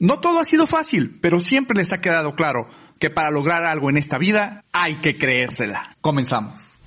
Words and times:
No 0.00 0.20
todo 0.20 0.38
ha 0.38 0.44
sido 0.44 0.68
fácil, 0.68 1.18
pero 1.20 1.40
siempre 1.40 1.76
les 1.76 1.92
ha 1.92 2.00
quedado 2.00 2.36
claro 2.36 2.66
que 3.00 3.10
para 3.10 3.32
lograr 3.32 3.64
algo 3.64 3.90
en 3.90 3.96
esta 3.96 4.16
vida 4.16 4.62
hay 4.72 5.00
que 5.00 5.18
creérsela. 5.18 5.90
Comenzamos. 6.00 6.78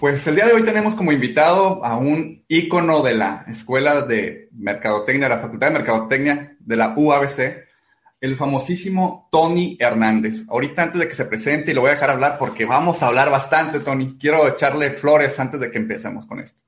Pues 0.00 0.26
el 0.26 0.34
día 0.34 0.44
de 0.44 0.52
hoy 0.52 0.64
tenemos 0.64 0.94
como 0.94 1.12
invitado 1.12 1.82
a 1.82 1.96
un 1.96 2.44
ícono 2.46 3.02
de 3.02 3.14
la 3.14 3.46
Escuela 3.48 4.02
de 4.02 4.50
Mercadotecnia, 4.52 5.30
de 5.30 5.34
la 5.34 5.40
Facultad 5.40 5.68
de 5.68 5.72
Mercadotecnia 5.72 6.56
de 6.60 6.76
la 6.76 6.92
UABC, 6.94 7.38
el 8.20 8.36
famosísimo 8.36 9.30
Tony 9.32 9.78
Hernández. 9.80 10.44
Ahorita 10.50 10.82
antes 10.82 11.00
de 11.00 11.08
que 11.08 11.14
se 11.14 11.24
presente, 11.24 11.70
y 11.70 11.74
lo 11.74 11.80
voy 11.80 11.88
a 11.88 11.94
dejar 11.94 12.10
hablar 12.10 12.36
porque 12.38 12.66
vamos 12.66 13.02
a 13.02 13.06
hablar 13.06 13.30
bastante, 13.30 13.80
Tony. 13.80 14.18
Quiero 14.20 14.46
echarle 14.46 14.90
flores 14.90 15.40
antes 15.40 15.58
de 15.58 15.70
que 15.70 15.78
empecemos 15.78 16.26
con 16.26 16.40
esto. 16.40 16.62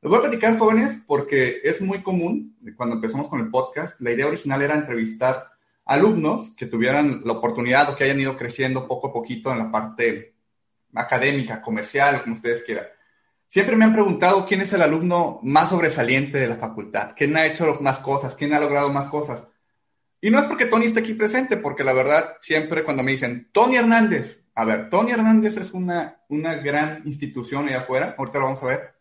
Les 0.00 0.08
voy 0.08 0.18
a 0.18 0.22
platicar, 0.22 0.56
jóvenes, 0.56 1.02
porque 1.08 1.60
es 1.64 1.80
muy 1.80 2.04
común, 2.04 2.56
cuando 2.76 2.94
empezamos 2.94 3.26
con 3.26 3.40
el 3.40 3.50
podcast, 3.50 4.00
la 4.00 4.12
idea 4.12 4.28
original 4.28 4.62
era 4.62 4.76
entrevistar 4.76 5.50
alumnos 5.84 6.52
que 6.56 6.66
tuvieran 6.66 7.22
la 7.24 7.32
oportunidad 7.32 7.90
o 7.90 7.96
que 7.96 8.04
hayan 8.04 8.20
ido 8.20 8.36
creciendo 8.36 8.86
poco 8.86 9.08
a 9.08 9.12
poquito 9.12 9.50
en 9.50 9.58
la 9.58 9.72
parte 9.72 10.36
académica, 10.94 11.60
comercial, 11.60 12.22
como 12.22 12.36
ustedes 12.36 12.62
quieran. 12.62 12.86
Siempre 13.48 13.74
me 13.74 13.86
han 13.86 13.92
preguntado 13.92 14.46
quién 14.46 14.60
es 14.60 14.72
el 14.72 14.82
alumno 14.82 15.40
más 15.42 15.70
sobresaliente 15.70 16.38
de 16.38 16.46
la 16.46 16.56
facultad, 16.58 17.14
quién 17.16 17.36
ha 17.36 17.46
hecho 17.46 17.78
más 17.80 17.98
cosas, 17.98 18.36
quién 18.36 18.54
ha 18.54 18.60
logrado 18.60 18.90
más 18.90 19.08
cosas. 19.08 19.48
Y 20.20 20.30
no 20.30 20.38
es 20.38 20.44
porque 20.44 20.66
Tony 20.66 20.84
esté 20.84 21.00
aquí 21.00 21.14
presente, 21.14 21.56
porque 21.56 21.82
la 21.82 21.92
verdad, 21.92 22.34
siempre 22.40 22.84
cuando 22.84 23.02
me 23.02 23.10
dicen, 23.10 23.48
Tony 23.50 23.76
Hernández, 23.76 24.44
a 24.54 24.64
ver, 24.64 24.90
Tony 24.90 25.10
Hernández 25.10 25.56
es 25.56 25.72
una, 25.72 26.22
una 26.28 26.54
gran 26.54 27.02
institución 27.04 27.66
allá 27.66 27.80
afuera, 27.80 28.14
ahorita 28.16 28.38
lo 28.38 28.44
vamos 28.44 28.62
a 28.62 28.66
ver, 28.66 28.97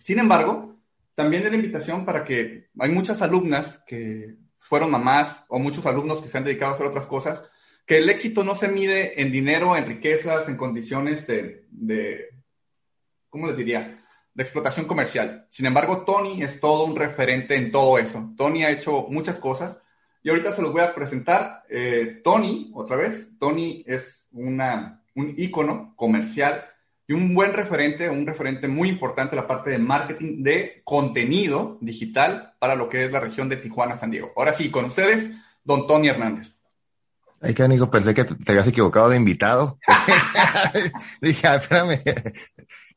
sin 0.00 0.18
embargo, 0.18 0.80
también 1.14 1.44
es 1.44 1.50
la 1.50 1.56
invitación 1.56 2.06
para 2.06 2.24
que 2.24 2.70
hay 2.78 2.90
muchas 2.90 3.20
alumnas 3.20 3.84
que 3.86 4.34
fueron 4.58 4.90
mamás 4.90 5.44
o 5.48 5.58
muchos 5.58 5.84
alumnos 5.84 6.22
que 6.22 6.28
se 6.28 6.38
han 6.38 6.44
dedicado 6.44 6.72
a 6.72 6.74
hacer 6.74 6.86
otras 6.86 7.04
cosas, 7.04 7.44
que 7.84 7.98
el 7.98 8.08
éxito 8.08 8.42
no 8.42 8.54
se 8.54 8.68
mide 8.68 9.20
en 9.20 9.30
dinero, 9.30 9.76
en 9.76 9.84
riquezas, 9.84 10.48
en 10.48 10.56
condiciones 10.56 11.26
de, 11.26 11.66
de 11.70 12.28
¿cómo 13.28 13.46
les 13.48 13.56
diría? 13.58 14.02
De 14.32 14.42
explotación 14.42 14.86
comercial. 14.86 15.46
Sin 15.50 15.66
embargo, 15.66 16.04
Tony 16.04 16.42
es 16.42 16.60
todo 16.60 16.84
un 16.84 16.96
referente 16.96 17.56
en 17.56 17.70
todo 17.70 17.98
eso. 17.98 18.32
Tony 18.38 18.64
ha 18.64 18.70
hecho 18.70 19.06
muchas 19.10 19.38
cosas 19.38 19.82
y 20.22 20.30
ahorita 20.30 20.52
se 20.52 20.62
los 20.62 20.72
voy 20.72 20.80
a 20.80 20.94
presentar. 20.94 21.64
Eh, 21.68 22.22
Tony, 22.24 22.70
otra 22.74 22.96
vez, 22.96 23.36
Tony 23.38 23.84
es 23.86 24.24
una, 24.32 25.02
un 25.14 25.34
ícono 25.36 25.92
comercial 25.94 26.69
y 27.10 27.12
un 27.12 27.34
buen 27.34 27.52
referente, 27.52 28.08
un 28.08 28.24
referente 28.24 28.68
muy 28.68 28.88
importante 28.88 29.34
la 29.34 29.48
parte 29.48 29.70
de 29.70 29.78
marketing 29.78 30.44
de 30.44 30.80
contenido 30.84 31.76
digital 31.80 32.54
para 32.60 32.76
lo 32.76 32.88
que 32.88 33.04
es 33.04 33.10
la 33.10 33.18
región 33.18 33.48
de 33.48 33.56
Tijuana, 33.56 33.96
San 33.96 34.12
Diego. 34.12 34.32
Ahora 34.36 34.52
sí, 34.52 34.70
con 34.70 34.84
ustedes, 34.84 35.28
don 35.64 35.88
Tony 35.88 36.06
Hernández. 36.06 36.52
Ay, 37.40 37.52
qué 37.52 37.64
amigo, 37.64 37.90
pensé 37.90 38.14
que 38.14 38.22
te 38.22 38.52
habías 38.52 38.68
equivocado 38.68 39.08
de 39.08 39.16
invitado. 39.16 39.80
Dije, 41.20 41.52
espérame, 41.52 42.00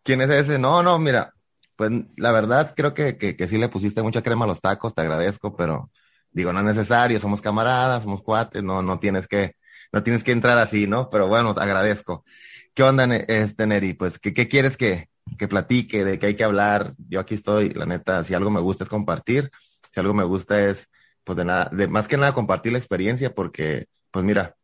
¿quién 0.04 0.22
es 0.22 0.30
ese? 0.30 0.60
No, 0.60 0.84
no, 0.84 1.00
mira, 1.00 1.34
pues 1.76 1.90
la 2.16 2.32
verdad 2.32 2.72
creo 2.76 2.94
que, 2.94 3.18
que, 3.18 3.36
que 3.36 3.48
sí 3.48 3.58
le 3.58 3.70
pusiste 3.70 4.04
mucha 4.04 4.22
crema 4.22 4.46
a 4.46 4.50
los 4.50 4.62
tacos, 4.62 4.94
te 4.94 5.02
agradezco, 5.02 5.56
pero 5.56 5.90
digo, 6.30 6.54
no 6.54 6.60
es 6.60 6.66
necesario, 6.68 7.20
somos 7.20 7.42
camaradas, 7.42 8.04
somos 8.04 8.22
cuates, 8.22 8.62
no, 8.62 8.84
no 8.84 9.00
tienes 9.00 9.28
que, 9.28 9.56
no 9.94 10.04
tienes 10.04 10.24
que 10.24 10.32
entrar 10.32 10.58
así, 10.58 10.88
¿no? 10.88 11.10
Pero 11.10 11.28
bueno, 11.28 11.52
agradezco. 11.52 12.26
¿Qué 12.74 12.84
onda, 12.84 13.06
este 13.16 13.68
Neri? 13.68 13.94
Pues, 13.94 14.18
¿qué, 14.20 14.34
quieres 14.34 14.76
que, 14.76 15.10
que 15.38 15.48
platique? 15.48 16.04
¿De 16.04 16.18
qué 16.20 16.26
hay 16.28 16.36
que 16.36 16.44
hablar? 16.44 16.94
Yo 17.08 17.20
aquí 17.20 17.36
estoy, 17.36 17.70
la 17.70 17.86
neta, 17.86 18.24
si 18.24 18.34
algo 18.34 18.50
me 18.50 18.60
gusta 18.60 18.84
es 18.86 18.90
compartir, 18.90 19.52
si 19.92 20.00
algo 20.00 20.16
me 20.16 20.24
gusta 20.24 20.68
es, 20.68 20.90
pues 21.24 21.38
de 21.38 21.46
nada, 21.46 21.72
más 21.90 22.08
que 22.08 22.18
nada 22.18 22.34
compartir 22.34 22.72
la 22.72 22.80
experiencia, 22.80 23.36
porque, 23.36 23.86
pues 24.12 24.26
mira, 24.26 24.56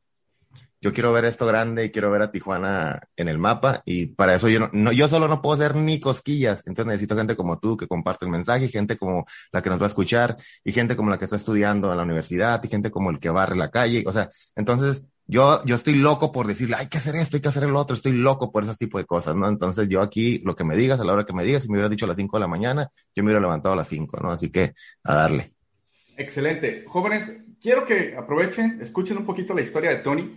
yo 0.82 0.94
quiero 0.94 1.12
ver 1.14 1.26
esto 1.26 1.46
grande 1.46 1.86
y 1.86 1.92
quiero 1.92 2.10
ver 2.10 2.22
a 2.22 2.32
Tijuana 2.32 3.02
en 3.18 3.28
el 3.28 3.38
mapa 3.38 3.82
y 3.86 4.08
para 4.08 4.36
eso 4.36 4.48
yo 4.48 4.70
no, 4.72 4.92
yo 4.92 5.10
solo 5.10 5.28
no 5.28 5.42
puedo 5.42 5.56
hacer 5.56 5.76
ni 5.76 6.00
cosquillas, 6.00 6.64
entonces 6.66 6.88
necesito 6.88 7.18
gente 7.18 7.36
como 7.36 7.60
tú 7.60 7.76
que 7.76 7.88
comparte 7.88 8.26
el 8.26 8.32
mensaje, 8.32 8.70
gente 8.70 8.98
como 8.98 9.26
la 9.52 9.62
que 9.62 9.70
nos 9.70 9.80
va 9.80 9.86
a 9.86 9.90
escuchar 9.90 10.38
y 10.64 10.72
gente 10.72 10.96
como 10.96 11.10
la 11.10 11.18
que 11.20 11.26
está 11.26 11.36
estudiando 11.36 11.92
en 11.92 11.98
la 11.98 12.04
universidad 12.04 12.64
y 12.64 12.70
gente 12.70 12.92
como 12.92 13.10
el 13.10 13.20
que 13.20 13.30
barre 13.30 13.58
la 13.58 13.70
calle, 13.70 14.04
o 14.08 14.12
sea, 14.12 14.30
entonces 14.56 15.04
yo, 15.30 15.64
yo 15.64 15.76
estoy 15.76 15.94
loco 15.94 16.32
por 16.32 16.48
decirle, 16.48 16.76
hay 16.76 16.88
que 16.88 16.98
hacer 16.98 17.16
esto, 17.16 17.38
hay 17.38 17.42
que 17.42 17.50
hacer 17.50 17.64
el 17.64 17.76
otro, 17.76 17.96
estoy 17.96 18.14
loco 18.14 18.52
por 18.52 18.64
ese 18.64 18.76
tipo 18.76 18.98
de 18.98 19.06
cosas, 19.06 19.36
¿no? 19.36 19.48
Entonces 19.48 19.88
yo 19.88 20.02
aquí, 20.02 20.40
lo 20.40 20.56
que 20.56 20.64
me 20.64 20.76
digas, 20.76 21.00
a 21.00 21.04
la 21.04 21.14
hora 21.14 21.26
que 21.26 21.34
me 21.34 21.44
digas, 21.44 21.62
si 21.62 21.70
me 21.70 21.76
hubieras 21.76 21.92
dicho 21.92 22.06
a 22.06 22.08
las 22.08 22.18
5 22.18 22.36
de 22.36 22.42
la 22.42 22.48
mañana, 22.48 22.90
yo 23.16 23.22
me 23.22 23.28
hubiera 23.28 23.40
levantado 23.40 23.74
a 23.74 23.76
las 23.76 23.88
5, 23.88 24.18
¿no? 24.24 24.32
Así 24.32 24.50
que 24.50 24.74
a 25.04 25.14
darle. 25.14 25.52
Excelente. 26.18 26.84
Jóvenes, 26.88 27.32
quiero 27.62 27.86
que 27.86 28.16
aprovechen, 28.18 28.80
escuchen 28.82 29.18
un 29.18 29.26
poquito 29.26 29.54
la 29.54 29.62
historia 29.62 29.92
de 29.92 29.98
Tony. 29.98 30.36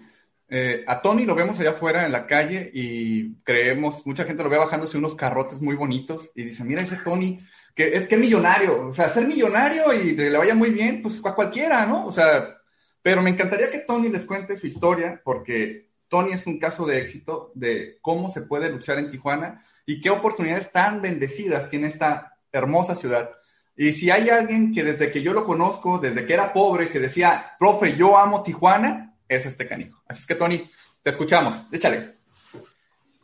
Eh, 0.50 0.84
a 0.86 1.00
Tony 1.00 1.24
lo 1.24 1.34
vemos 1.34 1.58
allá 1.58 1.70
afuera 1.70 2.04
en 2.04 2.12
la 2.12 2.26
calle 2.26 2.70
y 2.74 3.36
creemos, 3.44 4.06
mucha 4.06 4.24
gente 4.24 4.42
lo 4.42 4.50
ve 4.50 4.58
bajándose 4.58 4.98
unos 4.98 5.14
carrotes 5.14 5.62
muy 5.62 5.74
bonitos 5.74 6.30
y 6.34 6.44
dice, 6.44 6.64
mira 6.64 6.82
ese 6.82 6.96
Tony, 6.96 7.40
que 7.74 7.96
es 7.96 8.06
que 8.06 8.18
millonario, 8.18 8.88
o 8.88 8.92
sea, 8.92 9.08
ser 9.08 9.26
millonario 9.26 9.90
y 9.94 10.14
le 10.14 10.36
vaya 10.36 10.54
muy 10.54 10.68
bien, 10.68 11.00
pues 11.00 11.24
a 11.24 11.34
cualquiera, 11.34 11.86
¿no? 11.86 12.06
O 12.06 12.12
sea, 12.12 12.58
pero 13.02 13.22
me 13.22 13.30
encantaría 13.30 13.70
que 13.70 13.80
Tony 13.80 14.08
les 14.08 14.24
cuente 14.24 14.56
su 14.56 14.66
historia, 14.66 15.20
porque 15.24 15.90
Tony 16.08 16.32
es 16.32 16.46
un 16.46 16.58
caso 16.58 16.86
de 16.86 16.98
éxito 16.98 17.50
de 17.54 17.98
cómo 18.00 18.30
se 18.30 18.42
puede 18.42 18.70
luchar 18.70 18.98
en 18.98 19.10
Tijuana 19.10 19.64
y 19.84 20.00
qué 20.00 20.10
oportunidades 20.10 20.70
tan 20.70 21.02
bendecidas 21.02 21.68
tiene 21.68 21.88
esta 21.88 22.38
hermosa 22.52 22.94
ciudad. 22.94 23.30
Y 23.76 23.94
si 23.94 24.10
hay 24.10 24.28
alguien 24.28 24.72
que 24.72 24.84
desde 24.84 25.10
que 25.10 25.22
yo 25.22 25.32
lo 25.32 25.44
conozco, 25.44 25.98
desde 25.98 26.26
que 26.26 26.34
era 26.34 26.52
pobre, 26.52 26.90
que 26.90 27.00
decía, 27.00 27.56
profe, 27.58 27.96
yo 27.96 28.18
amo 28.18 28.42
Tijuana, 28.42 29.16
es 29.28 29.46
este 29.46 29.66
canijo. 29.66 30.02
Así 30.06 30.20
es 30.20 30.26
que, 30.26 30.34
Tony, 30.34 30.70
te 31.02 31.10
escuchamos. 31.10 31.56
Échale. 31.72 32.16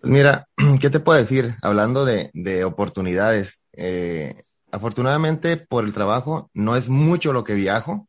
Pues 0.00 0.12
mira, 0.12 0.48
¿qué 0.80 0.90
te 0.90 1.00
puedo 1.00 1.18
decir? 1.18 1.54
Hablando 1.62 2.04
de, 2.04 2.30
de 2.32 2.64
oportunidades, 2.64 3.60
eh, 3.74 4.34
afortunadamente 4.72 5.56
por 5.56 5.84
el 5.84 5.94
trabajo 5.94 6.50
no 6.54 6.76
es 6.76 6.88
mucho 6.88 7.32
lo 7.32 7.44
que 7.44 7.54
viajo, 7.54 8.08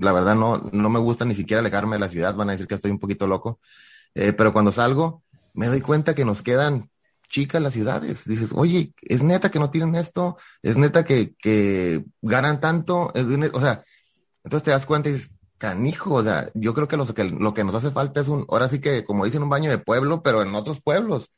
la 0.00 0.12
verdad 0.12 0.34
no, 0.34 0.58
no 0.72 0.90
me 0.90 0.98
gusta 0.98 1.24
ni 1.24 1.34
siquiera 1.34 1.60
alejarme 1.60 1.96
de 1.96 2.00
la 2.00 2.08
ciudad, 2.08 2.34
van 2.34 2.48
a 2.48 2.52
decir 2.52 2.66
que 2.66 2.76
estoy 2.76 2.90
un 2.90 2.98
poquito 2.98 3.26
loco, 3.26 3.60
eh, 4.14 4.32
pero 4.32 4.52
cuando 4.52 4.72
salgo 4.72 5.22
me 5.54 5.68
doy 5.68 5.80
cuenta 5.80 6.14
que 6.14 6.24
nos 6.24 6.42
quedan 6.42 6.90
chicas 7.28 7.62
las 7.62 7.72
ciudades. 7.72 8.24
Dices, 8.26 8.50
oye, 8.54 8.92
es 9.02 9.22
neta 9.22 9.50
que 9.50 9.58
no 9.58 9.70
tienen 9.70 9.94
esto, 9.94 10.36
es 10.62 10.76
neta 10.76 11.04
que, 11.04 11.34
que 11.36 12.04
ganan 12.22 12.60
tanto, 12.60 13.12
o 13.12 13.60
sea, 13.60 13.82
entonces 14.44 14.64
te 14.64 14.70
das 14.70 14.86
cuenta 14.86 15.08
y 15.08 15.12
dices, 15.14 15.34
canijo, 15.58 16.14
o 16.14 16.22
sea, 16.22 16.50
yo 16.54 16.74
creo 16.74 16.88
que, 16.88 16.98
que 17.14 17.24
lo 17.24 17.54
que 17.54 17.64
nos 17.64 17.74
hace 17.74 17.90
falta 17.90 18.20
es 18.20 18.28
un, 18.28 18.46
ahora 18.48 18.68
sí 18.68 18.80
que 18.80 19.04
como 19.04 19.24
dicen, 19.24 19.42
un 19.42 19.48
baño 19.48 19.70
de 19.70 19.78
pueblo, 19.78 20.22
pero 20.22 20.42
en 20.42 20.54
otros 20.54 20.80
pueblos 20.82 21.30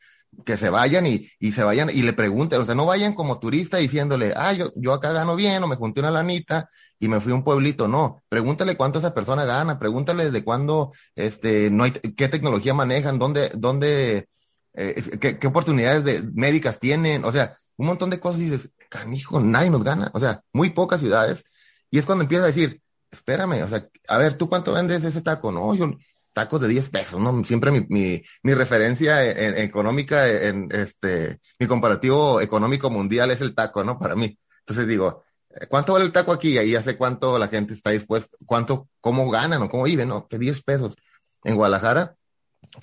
que 0.45 0.57
se 0.57 0.71
vayan 0.71 1.07
y, 1.07 1.29
y 1.39 1.53
se 1.53 1.65
vayan 1.65 1.91
y 1.91 2.03
le 2.03 2.13
pregunten, 2.13 2.61
o 2.61 2.65
sea, 2.65 2.75
no 2.75 2.87
vayan 2.87 3.15
como 3.15 3.39
turista 3.39 3.79
diciéndole, 3.79 4.33
ah, 4.37 4.53
yo, 4.53 4.73
yo 4.77 4.93
acá 4.93 5.13
gano 5.13 5.35
bien 5.37 5.63
o 5.63 5.69
me 5.69 5.77
junté 5.77 6.01
una 6.01 6.11
lanita 6.11 6.69
y 6.99 7.09
me 7.09 7.21
fui 7.21 7.33
a 7.33 7.37
un 7.37 7.45
pueblito, 7.45 7.89
no, 7.89 8.23
pregúntale 8.29 8.77
cuánto 8.77 8.99
esa 8.99 9.15
persona 9.15 9.45
gana, 9.45 9.79
pregúntale 9.79 10.31
de 10.31 10.45
cuándo, 10.45 10.93
este, 11.15 11.71
no 11.71 11.85
hay, 11.85 11.93
qué 11.93 12.29
tecnología 12.29 12.75
manejan, 12.75 13.19
dónde, 13.19 13.51
dónde, 13.55 14.29
eh, 14.75 15.19
qué, 15.21 15.39
qué, 15.39 15.47
oportunidades 15.47 16.05
de 16.05 16.23
médicas 16.35 16.79
tienen, 16.79 17.25
o 17.25 17.33
sea, 17.33 17.57
un 17.77 17.87
montón 17.87 18.11
de 18.11 18.21
cosas 18.21 18.41
y 18.41 18.45
dices, 18.51 18.71
canijo, 18.89 19.41
nadie 19.41 19.71
nos 19.71 19.85
gana. 19.85 20.11
O 20.15 20.21
sea, 20.21 20.43
muy 20.53 20.71
pocas 20.71 21.01
ciudades. 21.01 21.45
Y 21.91 21.99
es 21.99 22.07
cuando 22.07 22.23
empieza 22.23 22.45
a 22.45 22.49
decir, 22.49 22.81
espérame, 23.11 23.63
o 23.63 23.69
sea, 23.69 23.89
a 24.09 24.19
ver, 24.19 24.37
¿tú 24.37 24.49
cuánto 24.49 24.73
vendes 24.73 25.05
ese 25.05 25.23
taco? 25.23 25.53
No, 25.53 25.75
yo 25.75 25.91
tacos 26.37 26.61
de 26.61 26.69
10 26.69 26.91
pesos, 26.91 27.19
¿no? 27.19 27.43
Siempre 27.45 27.71
mi, 27.71 27.87
mi, 27.89 28.23
mi 28.43 28.53
referencia 28.53 29.25
en, 29.25 29.57
económica, 29.57 30.29
en 30.29 30.69
este, 30.71 31.41
mi 31.59 31.67
comparativo 31.67 32.43
económico 32.43 32.91
mundial 32.91 33.31
es 33.31 33.41
el 33.41 33.55
taco, 33.55 33.83
¿no? 33.83 33.99
Para 33.99 34.15
mí. 34.17 34.39
Entonces 34.59 34.87
digo, 34.87 35.25
¿cuánto 35.71 35.95
vale 35.95 36.05
el 36.05 36.13
taco 36.13 36.33
aquí? 36.33 36.59
Ahí 36.59 36.77
hace 36.77 36.99
cuánto 36.99 37.39
la 37.39 37.49
gente 37.49 37.73
está 37.73 37.89
dispuesta, 37.89 38.37
cuánto, 38.45 38.87
cómo 39.01 39.31
ganan 39.31 39.63
o 39.63 39.71
cómo 39.71 39.85
viven, 39.85 40.11
¿no? 40.11 40.29
Que 40.29 40.37
10 40.37 40.63
pesos. 40.63 40.95
En 41.43 41.57
Guadalajara, 41.57 42.17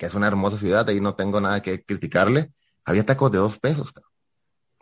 que 0.00 0.06
es 0.06 0.14
una 0.14 0.26
hermosa 0.26 0.58
ciudad, 0.58 0.88
ahí 0.88 1.00
no 1.00 1.14
tengo 1.14 1.40
nada 1.40 1.62
que 1.62 1.84
criticarle, 1.84 2.50
había 2.84 3.06
tacos 3.06 3.30
de 3.30 3.38
2 3.38 3.60
pesos, 3.60 3.92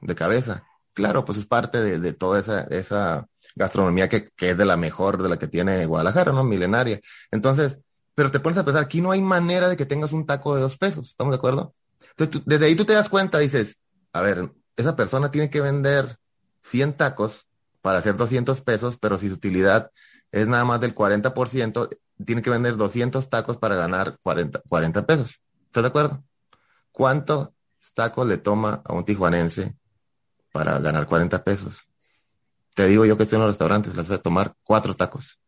de 0.01 0.15
cabeza. 0.15 0.65
Claro, 0.95 1.27
pues 1.27 1.37
es 1.37 1.45
parte 1.45 1.83
de, 1.83 2.01
de 2.01 2.15
toda 2.15 2.41
esa, 2.41 2.63
esa 2.63 3.27
gastronomía 3.55 4.09
que, 4.09 4.31
que 4.35 4.53
es 4.53 4.57
de 4.57 4.65
la 4.65 4.79
mejor, 4.79 5.23
de 5.23 5.29
la 5.29 5.39
que 5.39 5.47
tiene 5.47 5.85
Guadalajara, 5.85 6.33
¿no? 6.33 6.43
Milenaria. 6.43 7.01
Entonces, 7.31 7.77
pero 8.15 8.31
te 8.31 8.41
pones 8.41 8.59
a 8.59 8.65
pensar, 8.65 8.83
aquí 8.83 9.01
no 9.01 9.11
hay 9.11 9.21
manera 9.21 9.69
de 9.69 9.77
que 9.77 9.87
tengas 9.87 10.13
un 10.13 10.27
taco 10.27 10.55
de 10.55 10.63
dos 10.63 10.77
pesos, 10.77 11.09
¿estamos 11.09 11.33
de 11.33 11.37
acuerdo? 11.37 11.75
Entonces, 12.17 12.43
desde 12.45 12.67
ahí 12.67 12.77
tú 12.77 12.85
te 12.85 12.93
das 12.93 13.09
cuenta, 13.09 13.39
dices, 13.39 13.79
a 14.13 14.21
ver, 14.21 14.53
esa 14.77 14.97
persona 14.97 15.31
tiene 15.31 15.49
que 15.49 15.61
vender 15.61 16.19
100 16.63 16.95
tacos 16.95 17.47
para 17.81 17.99
hacer 17.99 18.17
200 18.17 18.61
pesos, 18.61 18.99
pero 18.99 19.19
si 19.19 19.29
su 19.29 19.35
utilidad 19.35 19.91
es 20.31 20.47
nada 20.47 20.65
más 20.65 20.81
del 20.81 20.95
40%, 20.95 21.89
tiene 22.25 22.43
que 22.43 22.51
vender 22.51 22.77
200 22.77 23.29
tacos 23.29 23.57
para 23.57 23.77
ganar 23.77 24.19
40, 24.23 24.63
40 24.69 25.07
pesos. 25.07 25.41
¿Estás 25.67 25.83
de 25.83 25.89
acuerdo? 25.89 26.23
¿Cuántos 26.91 27.49
tacos 27.95 28.27
le 28.27 28.39
toma 28.39 28.83
a 28.85 28.95
un 28.95 29.05
tijuanense 29.05 29.75
para 30.53 30.79
ganar 30.79 31.07
40 31.07 31.43
pesos? 31.43 31.87
Te 32.75 32.87
digo 32.87 33.05
yo 33.05 33.17
que 33.17 33.25
estoy 33.25 33.37
en 33.37 33.43
los 33.43 33.51
restaurantes, 33.51 33.95
les 33.95 34.09
voy 34.09 34.19
tomar 34.19 34.55
cuatro 34.63 34.95
tacos 34.95 35.42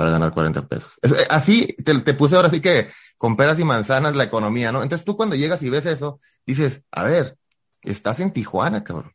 para 0.00 0.12
ganar 0.12 0.32
40 0.32 0.66
pesos. 0.66 0.92
Eh, 1.02 1.26
así 1.28 1.66
te, 1.84 2.14
puse 2.14 2.34
ahora 2.34 2.48
sí 2.48 2.62
que 2.62 2.88
con 3.18 3.36
peras 3.36 3.58
y 3.58 3.64
manzanas 3.64 4.16
la 4.16 4.24
economía, 4.24 4.72
¿no? 4.72 4.82
Entonces 4.82 5.04
tú 5.04 5.14
cuando 5.14 5.36
llegas 5.36 5.62
y 5.62 5.68
ves 5.68 5.84
eso, 5.84 6.20
dices, 6.46 6.82
a 6.90 7.02
ver, 7.02 7.36
estás 7.82 8.18
en 8.20 8.30
Tijuana, 8.30 8.82
cabrón. 8.82 9.12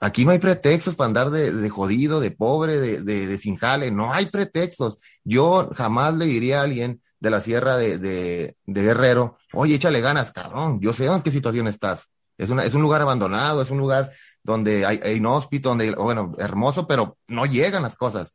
Aquí 0.00 0.24
no 0.24 0.32
hay 0.32 0.40
pretextos 0.40 0.96
para 0.96 1.06
andar 1.06 1.30
de, 1.30 1.68
jodido, 1.68 2.18
de 2.18 2.32
pobre, 2.32 2.80
de, 2.80 3.00
de, 3.00 3.28
de, 3.28 3.38
sin 3.38 3.54
jale. 3.54 3.92
No 3.92 4.12
hay 4.12 4.26
pretextos. 4.26 4.98
Yo 5.22 5.70
jamás 5.76 6.16
le 6.16 6.24
diría 6.24 6.58
a 6.58 6.64
alguien 6.64 7.00
de 7.20 7.30
la 7.30 7.40
sierra 7.40 7.76
de 7.76 8.56
Guerrero, 8.66 9.38
oye, 9.52 9.76
échale 9.76 10.00
ganas, 10.00 10.32
cabrón. 10.32 10.80
Yo 10.80 10.92
sé 10.94 11.06
en 11.06 11.22
qué 11.22 11.30
situación 11.30 11.68
estás. 11.68 12.10
Es, 12.36 12.50
una, 12.50 12.64
es 12.64 12.74
un 12.74 12.82
lugar 12.82 13.02
abandonado, 13.02 13.62
es 13.62 13.70
un 13.70 13.78
lugar 13.78 14.10
donde 14.42 14.84
hay, 14.84 15.00
hay 15.00 15.18
inhóspito, 15.18 15.68
donde, 15.68 15.92
bueno, 15.92 16.34
hermoso, 16.38 16.88
pero 16.88 17.18
no 17.28 17.46
llegan 17.46 17.84
las 17.84 17.94
cosas. 17.94 18.34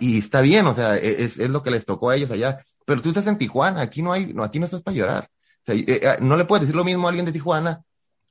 Y, 0.00 0.18
está 0.18 0.40
bien, 0.40 0.66
o 0.66 0.74
sea, 0.74 0.96
e, 0.96 1.24
es, 1.24 1.38
es, 1.38 1.50
lo 1.50 1.62
que 1.62 1.70
les 1.70 1.86
tocó 1.86 2.10
a 2.10 2.16
ellos 2.16 2.30
allá. 2.30 2.60
Pero 2.84 3.00
tú 3.00 3.08
estás 3.08 3.26
en 3.26 3.38
Tijuana, 3.38 3.80
aquí 3.80 4.02
no 4.02 4.12
hay, 4.12 4.32
no, 4.34 4.42
aquí 4.42 4.58
no 4.58 4.66
estás 4.66 4.82
para 4.82 4.96
llorar. 4.96 5.30
O 5.30 5.64
sea, 5.64 5.74
eh, 5.74 5.84
eh, 5.86 6.16
no 6.20 6.36
le 6.36 6.44
puedes 6.44 6.62
decir 6.62 6.76
lo 6.76 6.84
mismo 6.84 7.06
a 7.06 7.10
alguien 7.10 7.24
de 7.24 7.32
Tijuana, 7.32 7.82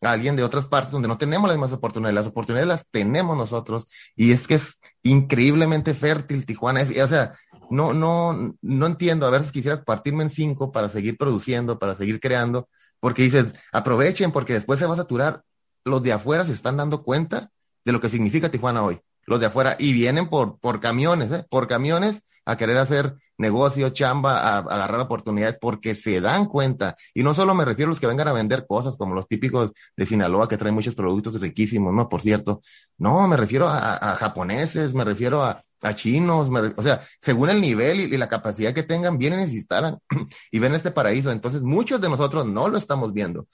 a 0.02 0.12
alguien 0.12 0.36
de 0.36 0.44
otras 0.44 0.66
partes 0.66 0.92
donde 0.92 1.08
no 1.08 1.18
tenemos 1.18 1.48
las 1.48 1.58
mismas 1.58 1.74
oportunidades. 1.74 2.16
Las 2.16 2.28
oportunidades 2.28 2.68
las 2.68 2.90
tenemos 2.92 3.36
nosotros. 3.38 3.88
Y 4.16 4.32
es 4.32 4.46
que 4.48 4.56
es 4.56 4.80
increíblemente 5.04 5.94
fértil 5.94 6.46
Tijuana. 6.46 6.82
Es, 6.82 6.98
o 6.98 7.08
sea, 7.08 7.34
no, 7.70 7.94
no, 7.94 8.56
no 8.62 8.86
entiendo. 8.86 9.26
A 9.26 9.32
veces 9.32 9.52
quisiera 9.52 9.84
partirme 9.84 10.24
en 10.24 10.30
cinco 10.30 10.72
para 10.72 10.90
seguir 10.90 11.18
produciendo, 11.18 11.80
para 11.80 11.96
seguir 11.96 12.20
creando, 12.20 12.70
porque 13.00 13.24
dices, 13.24 13.48
aprovechen, 13.72 14.32
porque 14.32 14.54
después 14.54 14.80
se 14.80 14.86
va 14.86 14.94
a 14.94 14.98
saturar. 14.98 15.44
Los 15.86 16.04
de 16.04 16.14
afuera 16.14 16.44
se 16.44 16.52
están 16.52 16.78
dando 16.78 17.04
cuenta 17.04 17.50
de 17.86 17.92
lo 17.94 18.02
que 18.02 18.10
significa 18.10 18.50
Tijuana 18.50 18.84
hoy 18.84 19.00
los 19.28 19.40
de 19.40 19.46
afuera, 19.48 19.76
y 19.78 19.94
vienen 19.94 20.30
por, 20.30 20.58
por 20.60 20.80
camiones, 20.80 21.32
¿eh? 21.32 21.46
por 21.50 21.68
camiones 21.68 22.24
a 22.46 22.56
querer 22.56 22.78
hacer 22.78 23.14
negocio, 23.38 23.90
chamba, 23.90 24.40
a, 24.40 24.58
agarrar 24.60 25.02
oportunidades, 25.02 25.58
porque 25.60 25.96
se 25.96 26.22
dan 26.22 26.46
cuenta. 26.46 26.96
Y 27.14 27.22
no 27.22 27.34
solo 27.34 27.54
me 27.54 27.66
refiero 27.66 27.90
a 27.90 27.92
los 27.92 28.00
que 28.00 28.08
vengan 28.08 28.30
a 28.30 28.34
vender 28.34 28.66
cosas 28.66 28.96
como 28.96 29.14
los 29.14 29.28
típicos 29.28 29.74
de 29.98 30.06
Sinaloa 30.06 30.48
que 30.48 30.58
traen 30.58 30.74
muchos 30.74 30.96
productos 30.96 31.40
riquísimos, 31.42 31.94
¿no? 31.94 32.08
Por 32.08 32.22
cierto. 32.22 32.62
No, 32.98 33.28
me 33.28 33.36
refiero 33.36 33.68
a, 33.68 34.16
japoneses, 34.16 34.94
me 34.94 35.04
refiero 35.04 35.44
a, 35.44 35.62
a 35.82 35.94
chinos, 35.94 36.50
me, 36.50 36.74
o 36.76 36.82
sea, 36.82 37.02
según 37.22 37.50
el 37.50 37.60
nivel 37.60 38.00
y, 38.00 38.18
la 38.18 38.30
capacidad 38.30 38.74
que 38.74 38.84
tengan, 38.84 39.18
vienen 39.18 39.42
y 39.42 39.48
se 39.48 39.56
instalan 39.56 40.00
y 40.52 40.60
ven 40.60 40.74
este 40.74 40.92
paraíso. 40.92 41.32
Entonces, 41.32 41.62
muchos 41.64 42.00
de 42.00 42.10
nosotros 42.10 42.46
no 42.46 42.70
lo 42.70 42.78
estamos 42.78 43.12
viendo. 43.12 43.48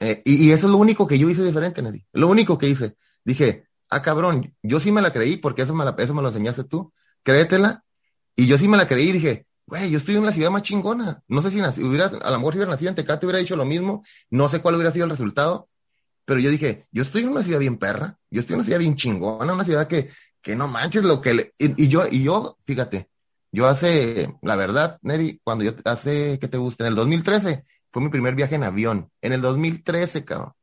Eh, 0.00 0.20
y, 0.26 0.50
eso 0.50 0.66
es 0.66 0.72
lo 0.72 0.78
único 0.78 1.06
que 1.06 1.18
yo 1.18 1.30
hice 1.30 1.42
diferente, 1.42 1.80
Neri. 1.80 2.04
Lo 2.12 2.28
único 2.28 2.58
que 2.58 2.68
hice. 2.68 2.96
Dije, 3.24 3.64
ah, 3.92 4.02
cabrón, 4.02 4.54
yo 4.62 4.80
sí 4.80 4.90
me 4.90 5.02
la 5.02 5.12
creí 5.12 5.36
porque 5.36 5.62
eso 5.62 5.74
me, 5.74 5.84
la, 5.84 5.94
eso 5.98 6.14
me 6.14 6.22
lo 6.22 6.28
enseñaste 6.28 6.64
tú, 6.64 6.92
créetela. 7.22 7.84
Y 8.34 8.46
yo 8.46 8.56
sí 8.58 8.66
me 8.68 8.76
la 8.76 8.88
creí 8.88 9.10
y 9.10 9.12
dije, 9.12 9.46
güey, 9.66 9.90
yo 9.90 9.98
estoy 9.98 10.16
en 10.16 10.24
la 10.24 10.32
ciudad 10.32 10.50
más 10.50 10.62
chingona. 10.62 11.22
No 11.28 11.42
sé 11.42 11.50
si 11.50 11.60
nací, 11.60 11.82
hubiera, 11.82 12.06
a 12.06 12.30
lo 12.30 12.38
mejor 12.38 12.54
si 12.54 12.58
hubiera 12.58 12.72
nacido 12.72 12.88
en 12.90 12.94
Tecate 12.94 13.26
hubiera 13.26 13.38
dicho 13.38 13.56
lo 13.56 13.64
mismo, 13.64 14.02
no 14.30 14.48
sé 14.48 14.60
cuál 14.60 14.74
hubiera 14.76 14.90
sido 14.92 15.04
el 15.04 15.10
resultado, 15.10 15.68
pero 16.24 16.40
yo 16.40 16.50
dije, 16.50 16.86
yo 16.90 17.02
estoy 17.02 17.22
en 17.22 17.30
una 17.30 17.42
ciudad 17.42 17.58
bien 17.58 17.78
perra, 17.78 18.18
yo 18.30 18.40
estoy 18.40 18.54
en 18.54 18.60
una 18.60 18.64
ciudad 18.64 18.78
bien 18.78 18.96
chingona, 18.96 19.52
una 19.52 19.64
ciudad 19.64 19.86
que, 19.86 20.10
que 20.40 20.56
no 20.56 20.68
manches 20.68 21.04
lo 21.04 21.20
que 21.20 21.52
y, 21.58 21.88
yo, 21.88 22.06
y 22.10 22.22
yo, 22.22 22.56
fíjate, 22.64 23.08
yo 23.50 23.66
hace, 23.66 24.34
la 24.42 24.56
verdad, 24.56 24.98
Neri, 25.02 25.40
cuando 25.44 25.64
yo 25.64 25.74
hace, 25.84 26.38
¿qué 26.38 26.48
te 26.48 26.56
gusta? 26.56 26.84
En 26.84 26.88
el 26.88 26.94
2013 26.94 27.64
fue 27.90 28.02
mi 28.02 28.08
primer 28.08 28.34
viaje 28.34 28.54
en 28.54 28.64
avión. 28.64 29.10
En 29.20 29.32
el 29.32 29.42
2013, 29.42 30.24
cabrón. 30.24 30.54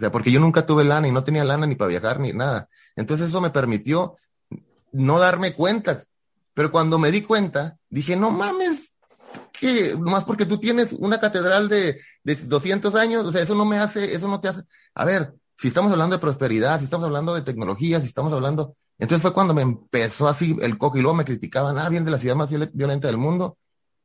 O 0.00 0.02
sea, 0.02 0.10
porque 0.10 0.30
yo 0.30 0.40
nunca 0.40 0.64
tuve 0.64 0.82
lana 0.82 1.08
y 1.08 1.12
no 1.12 1.22
tenía 1.22 1.44
lana 1.44 1.66
ni 1.66 1.74
para 1.74 1.90
viajar 1.90 2.20
ni 2.20 2.32
nada. 2.32 2.70
Entonces 2.96 3.28
eso 3.28 3.38
me 3.42 3.50
permitió 3.50 4.16
no 4.92 5.18
darme 5.18 5.52
cuenta. 5.52 6.04
Pero 6.54 6.70
cuando 6.70 6.98
me 6.98 7.10
di 7.10 7.20
cuenta, 7.20 7.76
dije, 7.90 8.16
no 8.16 8.30
mames, 8.30 8.94
que 9.52 9.94
más 9.96 10.24
porque 10.24 10.46
tú 10.46 10.56
tienes 10.56 10.94
una 10.94 11.20
catedral 11.20 11.68
de, 11.68 12.00
de 12.24 12.34
200 12.34 12.94
años, 12.94 13.26
o 13.26 13.30
sea, 13.30 13.42
eso 13.42 13.54
no 13.54 13.66
me 13.66 13.78
hace, 13.78 14.14
eso 14.14 14.26
no 14.26 14.40
te 14.40 14.48
hace. 14.48 14.62
A 14.94 15.04
ver, 15.04 15.34
si 15.58 15.68
estamos 15.68 15.92
hablando 15.92 16.16
de 16.16 16.20
prosperidad, 16.20 16.78
si 16.78 16.84
estamos 16.84 17.04
hablando 17.04 17.34
de 17.34 17.42
tecnología, 17.42 18.00
si 18.00 18.06
estamos 18.06 18.32
hablando. 18.32 18.76
Entonces 18.98 19.20
fue 19.20 19.34
cuando 19.34 19.52
me 19.52 19.60
empezó 19.60 20.28
así 20.28 20.56
el 20.62 20.78
coco 20.78 20.96
y 20.96 21.02
luego 21.02 21.14
me 21.14 21.26
criticaban, 21.26 21.76
ah, 21.76 21.90
bien 21.90 22.06
de 22.06 22.10
la 22.10 22.18
ciudad 22.18 22.36
más 22.36 22.48
violenta 22.72 23.06
del 23.06 23.18
mundo. 23.18 23.58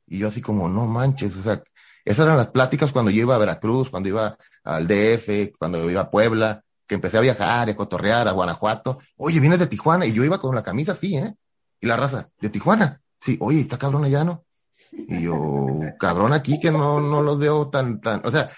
Y 0.07 0.17
yo 0.17 0.27
así 0.27 0.41
como, 0.41 0.67
no 0.67 0.87
manches, 0.87 1.37
o 1.37 1.41
sea, 1.41 1.63
esas 2.05 2.25
eran 2.25 2.37
las 2.37 2.49
pláticas 2.49 2.91
cuando 2.91 3.09
yo 3.09 3.21
iba 3.21 3.35
a 3.35 3.39
Veracruz, 3.39 3.89
cuando 3.89 4.09
iba 4.09 4.37
al 4.63 4.87
DF, 4.87 5.57
cuando 5.57 5.89
iba 5.89 6.01
a 6.01 6.11
Puebla, 6.11 6.63
que 6.87 6.95
empecé 6.95 7.17
a 7.17 7.21
viajar, 7.21 7.67
a 7.67 7.75
cotorrear, 7.75 8.27
a 8.27 8.31
Guanajuato. 8.31 8.99
Oye, 9.17 9.39
vienes 9.39 9.59
de 9.59 9.67
Tijuana. 9.67 10.05
Y 10.05 10.13
yo 10.13 10.23
iba 10.23 10.39
con 10.39 10.53
la 10.53 10.61
camisa 10.61 10.91
así, 10.91 11.17
¿eh? 11.17 11.33
Y 11.81 11.87
la 11.87 11.97
raza, 11.97 12.29
de 12.39 12.49
Tijuana. 12.49 13.01
Sí, 13.19 13.37
oye, 13.41 13.61
está 13.61 13.79
cabrón 13.79 14.05
allá, 14.05 14.23
¿no? 14.23 14.45
Y 14.91 15.23
yo, 15.23 15.79
cabrón 15.99 16.31
aquí 16.31 16.59
que 16.59 16.71
no, 16.71 17.01
no 17.01 17.23
los 17.23 17.39
veo 17.39 17.69
tan, 17.69 17.99
tan, 17.99 18.21
o 18.23 18.31
sea, 18.31 18.51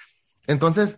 entonces, 0.46 0.98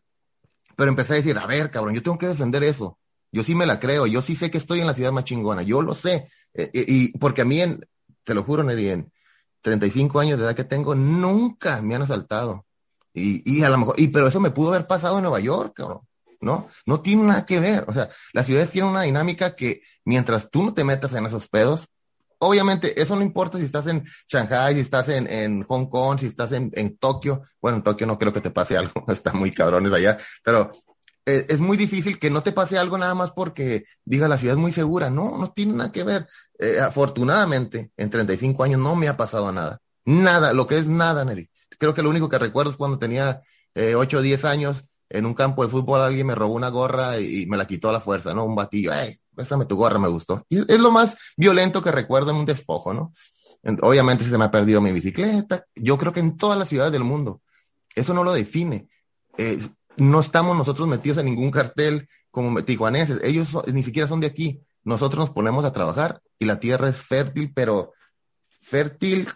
pero 0.75 0.89
empecé 0.89 1.13
a 1.13 1.15
decir, 1.17 1.37
a 1.37 1.45
ver, 1.45 1.69
cabrón, 1.69 1.93
yo 1.93 2.03
tengo 2.03 2.17
que 2.17 2.27
defender 2.27 2.63
eso. 2.63 2.97
Yo 3.31 3.43
sí 3.43 3.53
me 3.53 3.67
la 3.67 3.79
creo, 3.79 4.07
yo 4.07 4.21
sí 4.21 4.35
sé 4.35 4.49
que 4.49 4.57
estoy 4.57 4.81
en 4.81 4.87
la 4.87 4.93
ciudad 4.93 5.11
más 5.11 5.23
chingona, 5.23 5.61
yo 5.61 5.81
lo 5.81 5.93
sé. 5.93 6.27
Eh, 6.53 6.71
eh, 6.73 6.85
y 6.87 7.17
porque 7.17 7.43
a 7.43 7.45
mí, 7.45 7.61
te 8.23 8.33
lo 8.33 8.43
juro, 8.43 8.63
Neri, 8.63 8.89
en, 8.89 9.11
35 9.61 10.19
años 10.19 10.39
de 10.39 10.45
edad 10.45 10.55
que 10.55 10.63
tengo, 10.63 10.95
nunca 10.95 11.81
me 11.81 11.95
han 11.95 12.03
asaltado. 12.03 12.65
Y, 13.13 13.57
y 13.59 13.63
a 13.63 13.69
lo 13.69 13.77
mejor, 13.77 13.99
y, 13.99 14.07
pero 14.07 14.27
eso 14.27 14.39
me 14.39 14.51
pudo 14.51 14.69
haber 14.69 14.87
pasado 14.87 15.17
en 15.17 15.23
Nueva 15.23 15.39
York, 15.39 15.73
cabrón. 15.75 16.01
¿no? 16.41 16.69
No 16.85 17.01
tiene 17.01 17.23
nada 17.23 17.45
que 17.45 17.59
ver. 17.59 17.85
O 17.87 17.93
sea, 17.93 18.09
las 18.33 18.45
ciudades 18.45 18.71
tienen 18.71 18.91
una 18.91 19.01
dinámica 19.03 19.55
que 19.55 19.81
mientras 20.05 20.49
tú 20.49 20.63
no 20.63 20.73
te 20.73 20.83
metas 20.83 21.13
en 21.13 21.25
esos 21.25 21.47
pedos, 21.47 21.87
obviamente 22.39 22.99
eso 23.01 23.15
no 23.15 23.21
importa 23.21 23.57
si 23.57 23.65
estás 23.65 23.87
en 23.87 24.05
Shanghai, 24.27 24.73
si 24.75 24.81
estás 24.81 25.09
en, 25.09 25.27
en 25.27 25.63
Hong 25.63 25.87
Kong, 25.87 26.19
si 26.19 26.27
estás 26.27 26.51
en, 26.53 26.71
en 26.73 26.97
Tokio. 26.97 27.43
Bueno, 27.61 27.77
en 27.77 27.83
Tokio 27.83 28.07
no 28.07 28.17
creo 28.17 28.33
que 28.33 28.41
te 28.41 28.51
pase 28.51 28.77
algo, 28.77 29.03
está 29.07 29.33
muy 29.33 29.51
cabrones 29.51 29.93
allá, 29.93 30.17
pero 30.43 30.71
eh, 31.25 31.45
es 31.49 31.59
muy 31.59 31.77
difícil 31.77 32.17
que 32.17 32.29
no 32.29 32.41
te 32.41 32.51
pase 32.51 32.77
algo 32.77 32.97
nada 32.97 33.13
más 33.13 33.31
porque 33.31 33.85
diga 34.03 34.27
la 34.27 34.37
ciudad 34.37 34.55
es 34.55 34.61
muy 34.61 34.71
segura. 34.71 35.09
No, 35.09 35.37
no 35.37 35.51
tiene 35.51 35.73
nada 35.73 35.91
que 35.91 36.03
ver. 36.03 36.27
Eh, 36.57 36.79
afortunadamente, 36.79 37.91
en 37.97 38.09
35 38.09 38.63
años 38.63 38.79
no 38.79 38.95
me 38.95 39.07
ha 39.07 39.17
pasado 39.17 39.51
nada. 39.51 39.79
Nada, 40.05 40.53
lo 40.53 40.65
que 40.67 40.77
es 40.77 40.87
nada, 40.87 41.23
Neri. 41.25 41.49
Creo 41.77 41.93
que 41.93 42.01
lo 42.01 42.09
único 42.09 42.29
que 42.29 42.39
recuerdo 42.39 42.71
es 42.71 42.77
cuando 42.77 42.97
tenía 42.97 43.41
eh, 43.75 43.95
8 43.95 44.17
o 44.17 44.21
10 44.21 44.45
años, 44.45 44.83
en 45.09 45.25
un 45.25 45.33
campo 45.33 45.63
de 45.63 45.69
fútbol 45.69 46.01
alguien 46.01 46.27
me 46.27 46.35
robó 46.35 46.53
una 46.53 46.69
gorra 46.69 47.19
y, 47.19 47.45
me 47.47 47.57
la 47.57 47.67
quitó 47.67 47.89
a 47.89 47.93
la 47.93 47.99
fuerza, 47.99 48.33
¿no? 48.33 48.45
Un 48.45 48.55
batillo, 48.55 48.91
¡ay! 48.93 49.15
Pésame 49.35 49.65
tu 49.65 49.75
gorra, 49.75 49.97
me 49.97 50.07
gustó. 50.07 50.45
Y 50.49 50.59
es 50.71 50.79
lo 50.79 50.91
más 50.91 51.17
violento 51.37 51.81
que 51.81 51.91
recuerdo 51.91 52.31
en 52.31 52.37
un 52.37 52.45
despojo, 52.45 52.93
¿no? 52.93 53.13
Obviamente 53.81 54.23
se 54.23 54.37
me 54.37 54.45
ha 54.45 54.51
perdido 54.51 54.81
mi 54.81 54.91
bicicleta. 54.91 55.65
Yo 55.75 55.97
creo 55.97 56.13
que 56.13 56.19
en 56.19 56.37
todas 56.37 56.57
las 56.57 56.69
ciudades 56.69 56.93
del 56.93 57.03
mundo. 57.03 57.41
Eso 57.95 58.13
no 58.13 58.23
lo 58.23 58.33
define. 58.33 58.87
Eh, 59.37 59.59
no 59.99 60.19
estamos 60.19 60.57
nosotros 60.57 60.87
metidos 60.87 61.17
en 61.19 61.25
ningún 61.25 61.51
cartel 61.51 62.07
como 62.31 62.63
tijuaneses. 62.63 63.19
Ellos 63.23 63.49
ni 63.71 63.83
siquiera 63.83 64.07
son 64.07 64.19
de 64.19 64.27
aquí. 64.27 64.61
Nosotros 64.83 65.19
nos 65.19 65.29
ponemos 65.31 65.65
a 65.65 65.73
trabajar 65.73 66.21
y 66.37 66.45
la 66.45 66.59
tierra 66.59 66.89
es 66.89 66.97
fértil, 66.97 67.51
pero 67.53 67.93
fértil 68.61 69.27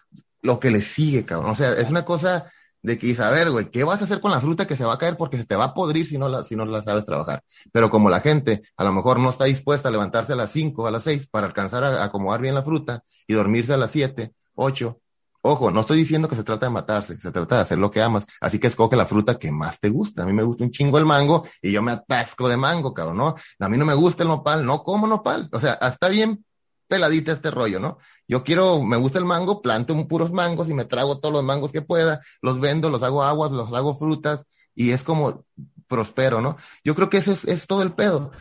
lo 0.42 0.60
que 0.60 0.72
le 0.72 0.82
sigue, 0.82 1.26
cabrón. 1.26 1.52
O 1.52 1.56
sea, 1.56 1.74
es 1.74 1.90
una 1.90 2.06
cosa 2.06 2.52
de 2.84 2.98
que, 2.98 3.16
a 3.22 3.30
ver, 3.30 3.50
güey, 3.50 3.72
¿qué 3.72 3.84
vas 3.84 4.02
a 4.02 4.04
hacer 4.04 4.20
con 4.20 4.32
la 4.32 4.42
fruta 4.42 4.68
que 4.68 4.76
se 4.76 4.84
va 4.84 4.94
a 4.94 4.98
caer 4.98 5.16
porque 5.16 5.38
se 5.38 5.46
te 5.46 5.56
va 5.56 5.66
a 5.66 5.74
podrir 5.74 6.06
si 6.06 6.18
no 6.18 6.28
la, 6.28 6.44
si 6.44 6.56
no 6.56 6.66
la 6.66 6.82
sabes 6.82 7.06
trabajar? 7.06 7.42
Pero 7.72 7.90
como 7.90 8.10
la 8.10 8.20
gente 8.20 8.62
a 8.76 8.84
lo 8.84 8.92
mejor 8.92 9.20
no 9.20 9.30
está 9.30 9.46
dispuesta 9.46 9.88
a 9.88 9.92
levantarse 9.92 10.34
a 10.34 10.36
las 10.36 10.52
5, 10.52 10.86
a 10.86 10.92
las 10.92 11.04
6 11.04 11.30
para 11.30 11.48
alcanzar 11.48 11.84
a, 11.86 12.04
acomodar 12.04 12.42
bien 12.42 12.56
la 12.56 12.64
fruta 12.64 13.04
y 13.26 13.34
dormirse 13.34 13.74
a 13.74 13.78
las 13.78 13.92
7, 13.92 14.34
8, 14.56 15.00
ojo, 15.46 15.72
no 15.72 15.82
estoy 15.82 15.98
diciendo 15.98 16.28
que 16.28 16.36
se 16.36 16.44
trata 16.44 16.68
de 16.68 16.72
matarse, 16.72 17.20
se 17.20 17.32
trata 17.32 17.58
de 17.58 17.62
hacer 17.62 17.78
lo 17.78 17.92
que 17.92 18.02
amas, 18.02 18.26
así 18.40 18.60
que 18.60 18.68
escoge 18.68 18.96
la 18.96 19.06
fruta 19.06 19.38
que 19.38 19.52
más 19.52 19.80
te 19.80 19.90
gusta. 19.90 20.24
A 20.24 20.26
mí 20.26 20.34
me 20.34 20.44
gusta 20.44 20.64
un 20.64 20.72
chingo 20.72 20.98
el 20.98 21.06
mango 21.06 21.46
y 21.62 21.72
yo 21.72 21.82
me 21.82 21.92
atasco 21.92 22.48
de 22.48 22.58
mango, 22.58 22.94
cabrón, 22.94 23.18
¿no? 23.18 23.36
A 23.60 23.70
mí 23.70 23.78
no 23.78 23.86
me 23.86 23.94
gusta 23.94 24.24
el 24.24 24.30
nopal, 24.30 24.66
no 24.66 24.84
como 24.84 25.06
nopal, 25.06 25.50
o 25.52 25.60
sea, 25.60 25.74
está 25.74 26.08
bien 26.08 26.46
peladita 26.88 27.34
este 27.34 27.52
rollo, 27.52 27.80
¿no? 27.80 27.98
Yo 28.28 28.44
quiero, 28.44 28.82
me 28.84 28.98
gusta 28.98 29.20
el 29.20 29.26
mango, 29.26 29.62
planto 29.62 30.08
puros 30.08 30.32
mangos 30.32 30.70
y 30.70 30.74
me 30.74 30.86
trago 30.86 31.20
todos 31.20 31.34
los 31.34 31.44
mangos 31.44 31.72
que 31.72 31.82
pueda, 31.82 32.22
los 32.42 32.60
vendo, 32.60 32.90
los 32.90 33.04
hago 33.04 33.24
aguas, 33.24 33.52
los 33.52 33.74
hago 33.74 33.98
frutas 33.98 34.46
y 34.76 34.92
es 34.92 35.04
como 35.04 35.46
prospero, 35.88 36.40
¿no? 36.42 36.56
Yo 36.86 36.96
creo 36.96 37.10
que 37.10 37.18
eso 37.18 37.32
es, 37.32 37.68
todo 37.68 37.82
el 37.82 37.94
pedo. 37.94 38.32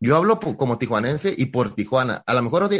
Yo 0.00 0.16
hablo 0.16 0.40
como 0.40 0.78
tijuanense 0.78 1.34
y 1.36 1.46
por 1.46 1.74
Tijuana. 1.74 2.22
A 2.26 2.32
lo 2.32 2.42
mejor, 2.42 2.70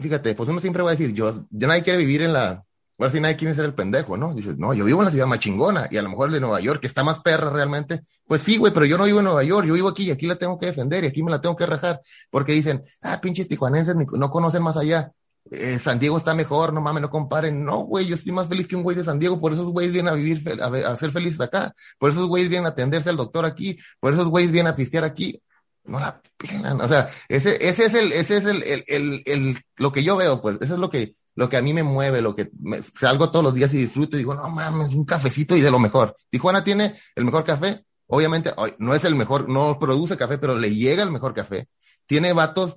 fíjate, 0.00 0.34
pues 0.34 0.48
uno 0.48 0.60
siempre 0.60 0.82
va 0.82 0.90
a 0.90 0.92
decir, 0.92 1.12
yo, 1.12 1.44
ya 1.50 1.66
nadie 1.66 1.82
quiere 1.82 1.98
vivir 1.98 2.22
en 2.22 2.32
la, 2.32 2.64
Ahora 3.02 3.10
si 3.14 3.20
nadie 3.20 3.36
quiere 3.36 3.52
ser 3.52 3.64
el 3.64 3.74
pendejo, 3.74 4.16
¿no? 4.16 4.32
Dices, 4.32 4.56
no, 4.58 4.72
yo 4.74 4.84
vivo 4.84 5.00
en 5.00 5.06
la 5.06 5.10
ciudad 5.10 5.26
más 5.26 5.40
chingona 5.40 5.88
y 5.90 5.96
a 5.96 6.02
lo 6.02 6.08
mejor 6.08 6.30
de 6.30 6.38
Nueva 6.38 6.60
York, 6.60 6.80
que 6.80 6.86
está 6.86 7.02
más 7.02 7.18
perra 7.18 7.50
realmente. 7.50 8.02
Pues 8.28 8.42
sí, 8.42 8.56
güey, 8.58 8.72
pero 8.72 8.86
yo 8.86 8.96
no 8.96 9.02
vivo 9.02 9.18
en 9.18 9.24
Nueva 9.24 9.42
York, 9.42 9.66
yo 9.66 9.74
vivo 9.74 9.88
aquí 9.88 10.04
y 10.04 10.12
aquí 10.12 10.28
la 10.28 10.36
tengo 10.36 10.56
que 10.56 10.66
defender 10.66 11.02
y 11.02 11.08
aquí 11.08 11.20
me 11.20 11.32
la 11.32 11.40
tengo 11.40 11.56
que 11.56 11.66
rajar. 11.66 12.00
Porque 12.30 12.52
dicen, 12.52 12.84
ah, 13.00 13.20
pinches 13.20 13.48
tijuanenses 13.48 13.96
no 13.96 14.30
conocen 14.30 14.62
más 14.62 14.76
allá. 14.76 15.10
Eh, 15.50 15.80
San 15.82 15.98
Diego 15.98 16.16
está 16.16 16.32
mejor, 16.32 16.72
no 16.72 16.80
mames, 16.80 17.02
no 17.02 17.10
comparen. 17.10 17.64
No, 17.64 17.78
güey, 17.80 18.06
yo 18.06 18.14
estoy 18.14 18.30
más 18.30 18.46
feliz 18.46 18.68
que 18.68 18.76
un 18.76 18.84
güey 18.84 18.96
de 18.96 19.02
San 19.02 19.18
Diego, 19.18 19.40
por 19.40 19.52
esos 19.52 19.66
güeyes 19.66 19.92
vienen 19.92 20.12
a 20.12 20.16
vivir, 20.16 20.40
a, 20.62 20.96
ser 20.96 21.10
felices 21.10 21.40
acá, 21.40 21.74
por 21.98 22.12
esos 22.12 22.28
güeyes 22.28 22.48
vienen 22.48 22.66
a 22.66 22.70
atenderse 22.70 23.10
al 23.10 23.16
doctor 23.16 23.44
aquí, 23.44 23.76
por 23.98 24.12
esos 24.12 24.28
güeyes 24.28 24.52
vienen 24.52 24.72
a 24.72 24.76
pistear 24.76 25.02
aquí. 25.02 25.42
No 25.84 25.98
la 25.98 26.20
pelan, 26.36 26.80
o 26.80 26.86
sea, 26.86 27.10
ese, 27.28 27.56
ese 27.68 27.86
es 27.86 27.94
el, 27.94 28.12
ese 28.12 28.36
es 28.36 28.44
el, 28.44 28.62
el, 28.62 28.84
el, 28.86 29.22
el, 29.26 29.58
lo 29.76 29.90
que 29.90 30.04
yo 30.04 30.16
veo, 30.16 30.40
pues, 30.40 30.58
eso 30.60 30.74
es 30.74 30.80
lo 30.80 30.88
que, 30.88 31.14
lo 31.34 31.48
que 31.48 31.56
a 31.56 31.62
mí 31.62 31.72
me 31.72 31.82
mueve, 31.82 32.20
lo 32.20 32.34
que 32.34 32.50
me, 32.60 32.82
salgo 32.82 33.30
todos 33.30 33.44
los 33.44 33.54
días 33.54 33.72
y 33.74 33.78
disfruto 33.78 34.16
y 34.16 34.20
digo, 34.20 34.34
no 34.34 34.48
mames, 34.48 34.94
un 34.94 35.04
cafecito 35.04 35.56
y 35.56 35.60
de 35.60 35.70
lo 35.70 35.78
mejor. 35.78 36.16
Tijuana 36.30 36.62
tiene 36.62 36.96
el 37.14 37.24
mejor 37.24 37.44
café, 37.44 37.84
obviamente 38.06 38.52
no 38.78 38.94
es 38.94 39.04
el 39.04 39.14
mejor, 39.14 39.48
no 39.48 39.78
produce 39.78 40.16
café, 40.16 40.38
pero 40.38 40.56
le 40.56 40.74
llega 40.74 41.02
el 41.02 41.10
mejor 41.10 41.34
café. 41.34 41.68
Tiene 42.06 42.32
vatos 42.32 42.76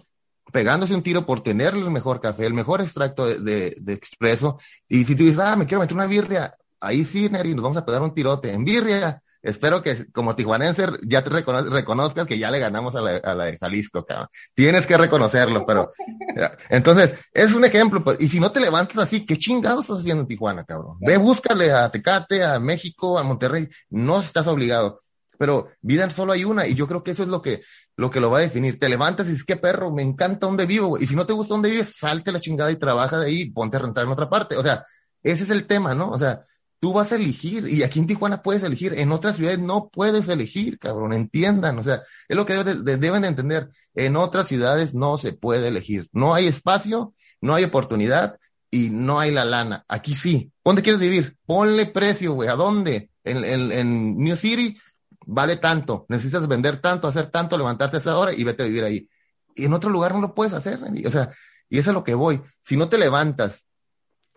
pegándose 0.52 0.94
un 0.94 1.04
tiro 1.04 1.26
por 1.26 1.42
tener 1.42 1.74
el 1.74 1.90
mejor 1.92 2.20
café, 2.22 2.46
el 2.46 2.54
mejor 2.54 2.82
extracto 2.82 3.26
de, 3.26 3.76
de, 3.78 3.94
expreso. 3.94 4.60
Y 4.88 5.04
si 5.04 5.16
tú 5.16 5.24
dices, 5.24 5.40
ah, 5.40 5.56
me 5.56 5.66
quiero 5.66 5.82
meter 5.82 5.96
una 5.96 6.06
birria, 6.06 6.54
ahí 6.80 7.04
sí, 7.04 7.30
Neri, 7.30 7.54
nos 7.54 7.64
vamos 7.64 7.78
a 7.78 7.86
pegar 7.86 8.02
un 8.02 8.14
tirote. 8.14 8.54
En 8.54 8.64
birria, 8.64 9.22
espero 9.46 9.82
que 9.82 10.12
como 10.12 10.36
tijuanense 10.36 10.88
ya 11.04 11.24
te 11.24 11.30
reconozcas 11.30 12.28
que 12.28 12.38
ya 12.38 12.52
le 12.52 12.60
ganamos 12.60 12.96
a 12.96 13.02
la, 13.02 13.18
a 13.18 13.34
la 13.34 13.46
de 13.46 13.58
Jalisco, 13.58 14.06
cabrón. 14.06 14.28
Tienes 14.54 14.86
que 14.86 14.98
reconocerlo, 14.98 15.64
pero 15.66 15.92
entonces 16.70 17.14
es 17.34 17.54
un 17.54 17.64
ejemplo. 17.66 18.04
Pues, 18.04 18.20
y 18.22 18.28
si 18.28 18.40
no 18.40 18.52
te 18.52 18.60
levantas 18.60 18.98
así, 18.98 19.26
¿qué 19.26 19.38
chingados 19.38 19.86
estás 19.86 20.00
haciendo 20.00 20.22
en 20.22 20.28
Tijuana, 20.28 20.66
cabrón? 20.66 20.98
Ve, 21.00 21.18
búscale 21.18 21.72
a 21.72 21.90
Tecate, 21.90 22.44
a 22.44 22.60
México, 22.60 23.18
a 23.18 23.24
Monterrey. 23.24 23.68
No 23.90 24.20
estás 24.20 24.48
obligado. 24.48 25.00
Pero 25.38 25.68
vida 25.82 26.10
solo 26.10 26.32
hay 26.32 26.46
una 26.46 26.66
y 26.66 26.76
yo 26.76 26.88
creo 26.88 27.04
que 27.04 27.12
eso 27.12 27.24
es 27.24 27.30
lo 27.30 27.42
que 27.42 27.62
lo 27.98 28.10
que 28.10 28.20
lo 28.20 28.30
va 28.30 28.40
a 28.40 28.42
definir. 28.42 28.80
Te 28.80 28.90
levantas 28.90 29.28
y 29.28 29.32
dices, 29.32 29.46
qué 29.46 29.56
perro, 29.56 29.92
me 29.92 30.02
encanta 30.02 30.48
donde 30.48 30.66
vivo. 30.66 30.98
Y 31.00 31.08
si 31.08 31.16
no 31.16 31.26
te 31.26 31.34
gusta 31.34 31.54
donde 31.54 31.70
vives, 31.70 31.96
salte 31.98 32.32
la 32.32 32.40
chingada 32.40 32.72
y 32.72 32.78
trabaja 32.78 33.20
de 33.20 33.28
ahí 33.28 33.50
ponte 33.52 33.78
a 33.78 33.82
rentar 33.82 34.06
en 34.06 34.12
otra 34.12 34.30
parte. 34.30 34.58
O 34.58 34.64
sea, 34.64 34.84
ese 35.24 35.44
es 35.44 35.50
el 35.50 35.66
tema, 35.66 35.96
¿no? 35.96 36.10
O 36.10 36.20
sea, 36.20 36.42
Tú 36.80 36.94
vas 36.94 37.12
a 37.12 37.16
elegir 37.16 37.68
y 37.68 37.84
aquí 37.84 38.00
en 38.00 38.08
Tijuana 38.08 38.44
puedes 38.44 38.64
elegir, 38.64 38.94
en 38.94 39.12
otras 39.12 39.38
ciudades 39.38 39.60
no 39.60 39.90
puedes 39.90 40.28
elegir, 40.28 40.78
cabrón, 40.78 41.14
entiendan, 41.14 41.80
o 41.80 41.84
sea, 41.84 42.02
es 42.28 42.36
lo 42.36 42.46
que 42.46 42.54
deben 42.64 43.22
de 43.22 43.28
entender. 43.28 43.70
En 43.94 44.16
otras 44.16 44.48
ciudades 44.48 44.94
no 44.94 45.18
se 45.18 45.34
puede 45.34 45.70
elegir, 45.70 46.08
no 46.12 46.36
hay 46.36 46.48
espacio, 46.48 47.14
no 47.42 47.56
hay 47.56 47.64
oportunidad 47.64 48.38
y 48.70 48.90
no 48.90 49.20
hay 49.20 49.32
la 49.32 49.46
lana. 49.46 49.86
Aquí 49.88 50.16
sí. 50.16 50.52
¿Dónde 50.64 50.82
quieres 50.82 51.00
vivir? 51.00 51.38
Ponle 51.46 51.86
precio, 51.86 52.34
güey, 52.34 52.50
¿a 52.50 52.56
dónde? 52.56 53.10
En, 53.24 53.44
en, 53.72 54.18
New 54.18 54.36
City 54.36 54.78
vale 55.26 55.58
tanto, 55.58 56.06
necesitas 56.10 56.48
vender 56.48 56.78
tanto, 56.78 57.08
hacer 57.08 57.28
tanto, 57.28 57.58
levantarte 57.58 57.98
a 57.98 58.00
esa 58.00 58.18
hora 58.18 58.34
y 58.34 58.44
vete 58.44 58.64
a 58.64 58.66
vivir 58.66 58.84
ahí. 58.84 59.10
Y 59.56 59.66
en 59.66 59.74
otro 59.74 59.90
lugar 59.90 60.14
no 60.14 60.22
lo 60.22 60.36
puedes 60.36 60.54
hacer, 60.54 60.80
o 60.84 61.12
sea, 61.12 61.32
y 61.70 61.80
eso 61.80 61.92
es 61.92 61.94
lo 61.94 62.04
que 62.04 62.14
voy. 62.14 62.42
Si 62.62 62.78
no 62.78 62.90
te 62.90 62.98
levantas 62.98 63.64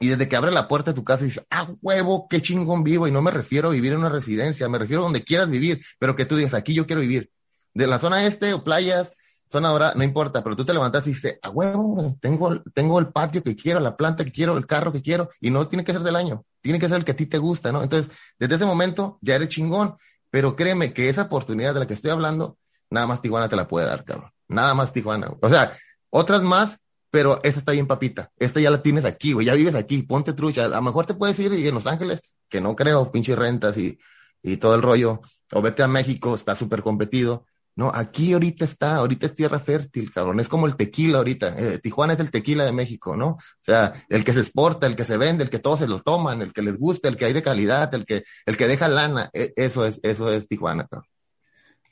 y 0.00 0.08
desde 0.08 0.28
que 0.28 0.36
abre 0.36 0.50
la 0.50 0.68
puerta 0.68 0.92
de 0.92 0.94
tu 0.94 1.04
casa 1.04 1.24
dices, 1.24 1.44
ah, 1.50 1.68
huevo, 1.82 2.28
qué 2.28 2.40
chingón 2.40 2.84
vivo. 2.84 3.08
Y 3.08 3.10
no 3.10 3.20
me 3.20 3.30
refiero 3.30 3.68
a 3.68 3.72
vivir 3.72 3.92
en 3.92 3.98
una 3.98 4.08
residencia, 4.08 4.68
me 4.68 4.78
refiero 4.78 5.02
a 5.02 5.04
donde 5.04 5.24
quieras 5.24 5.50
vivir, 5.50 5.84
pero 5.98 6.14
que 6.14 6.24
tú 6.24 6.36
digas, 6.36 6.54
aquí 6.54 6.74
yo 6.74 6.86
quiero 6.86 7.00
vivir. 7.00 7.30
De 7.74 7.86
la 7.86 7.98
zona 7.98 8.24
este 8.24 8.54
o 8.54 8.62
playas, 8.62 9.12
zona 9.50 9.70
ahora, 9.70 9.92
no 9.96 10.04
importa, 10.04 10.42
pero 10.42 10.54
tú 10.54 10.64
te 10.64 10.72
levantas 10.72 11.06
y 11.06 11.10
dices, 11.10 11.38
ah, 11.42 11.50
huevo, 11.50 12.16
tengo, 12.20 12.62
tengo 12.74 12.98
el 12.98 13.08
patio 13.08 13.42
que 13.42 13.56
quiero, 13.56 13.80
la 13.80 13.96
planta 13.96 14.24
que 14.24 14.32
quiero, 14.32 14.56
el 14.56 14.66
carro 14.66 14.92
que 14.92 15.02
quiero, 15.02 15.30
y 15.40 15.50
no 15.50 15.66
tiene 15.66 15.84
que 15.84 15.92
ser 15.92 16.02
del 16.02 16.16
año, 16.16 16.44
tiene 16.60 16.78
que 16.78 16.88
ser 16.88 16.98
el 16.98 17.04
que 17.04 17.12
a 17.12 17.16
ti 17.16 17.26
te 17.26 17.38
gusta, 17.38 17.72
¿no? 17.72 17.82
Entonces, 17.82 18.12
desde 18.38 18.56
ese 18.56 18.64
momento 18.64 19.18
ya 19.20 19.34
eres 19.34 19.48
chingón, 19.48 19.96
pero 20.30 20.54
créeme 20.54 20.92
que 20.92 21.08
esa 21.08 21.22
oportunidad 21.22 21.74
de 21.74 21.80
la 21.80 21.86
que 21.86 21.94
estoy 21.94 22.10
hablando, 22.10 22.58
nada 22.90 23.06
más 23.06 23.20
Tijuana 23.20 23.48
te 23.48 23.56
la 23.56 23.66
puede 23.66 23.86
dar, 23.86 24.04
cabrón. 24.04 24.30
Nada 24.46 24.74
más 24.74 24.92
Tijuana. 24.92 25.32
O 25.40 25.48
sea, 25.48 25.76
otras 26.10 26.42
más 26.42 26.78
pero 27.10 27.40
esta 27.42 27.60
está 27.60 27.72
bien 27.72 27.86
papita. 27.86 28.30
Esta 28.38 28.60
ya 28.60 28.70
la 28.70 28.82
tienes 28.82 29.04
aquí, 29.04 29.32
güey, 29.32 29.46
ya 29.46 29.54
vives 29.54 29.74
aquí, 29.74 30.02
ponte 30.02 30.32
trucha. 30.32 30.66
A 30.66 30.68
lo 30.68 30.82
mejor 30.82 31.06
te 31.06 31.14
puedes 31.14 31.38
ir 31.38 31.52
y 31.52 31.66
en 31.66 31.74
Los 31.74 31.86
Ángeles, 31.86 32.20
que 32.48 32.60
no 32.60 32.76
creo, 32.76 33.10
pinche 33.10 33.34
rentas 33.34 33.76
y, 33.76 33.98
y 34.42 34.56
todo 34.56 34.74
el 34.74 34.82
rollo. 34.82 35.20
O 35.52 35.62
vete 35.62 35.82
a 35.82 35.88
México, 35.88 36.34
está 36.34 36.54
súper 36.54 36.82
competido. 36.82 37.46
No, 37.78 37.92
aquí 37.94 38.32
ahorita 38.32 38.64
está, 38.64 38.96
ahorita 38.96 39.26
es 39.26 39.36
tierra 39.36 39.60
fértil, 39.60 40.10
cabrón. 40.10 40.40
Es 40.40 40.48
como 40.48 40.66
el 40.66 40.74
tequila 40.74 41.18
ahorita. 41.18 41.54
Eh, 41.56 41.78
Tijuana 41.78 42.14
es 42.14 42.18
el 42.18 42.32
tequila 42.32 42.64
de 42.64 42.72
México, 42.72 43.16
¿no? 43.16 43.28
O 43.28 43.38
sea, 43.60 43.92
el 44.08 44.24
que 44.24 44.32
se 44.32 44.40
exporta, 44.40 44.88
el 44.88 44.96
que 44.96 45.04
se 45.04 45.16
vende, 45.16 45.44
el 45.44 45.50
que 45.50 45.60
todos 45.60 45.78
se 45.78 45.86
lo 45.86 46.00
toman, 46.00 46.42
el 46.42 46.52
que 46.52 46.62
les 46.62 46.76
gusta, 46.76 47.08
el 47.08 47.16
que 47.16 47.26
hay 47.26 47.32
de 47.32 47.42
calidad, 47.42 47.94
el 47.94 48.04
que, 48.04 48.24
el 48.46 48.56
que 48.56 48.66
deja 48.66 48.88
lana. 48.88 49.30
E, 49.32 49.52
eso 49.54 49.86
es, 49.86 50.00
eso 50.02 50.32
es 50.32 50.48
Tijuana, 50.48 50.88
cabrón. 50.88 51.08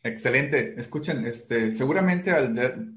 Excelente. 0.03 0.75
Escuchen, 0.77 1.25
este, 1.25 1.71
seguramente 1.71 2.33
al, 2.33 2.97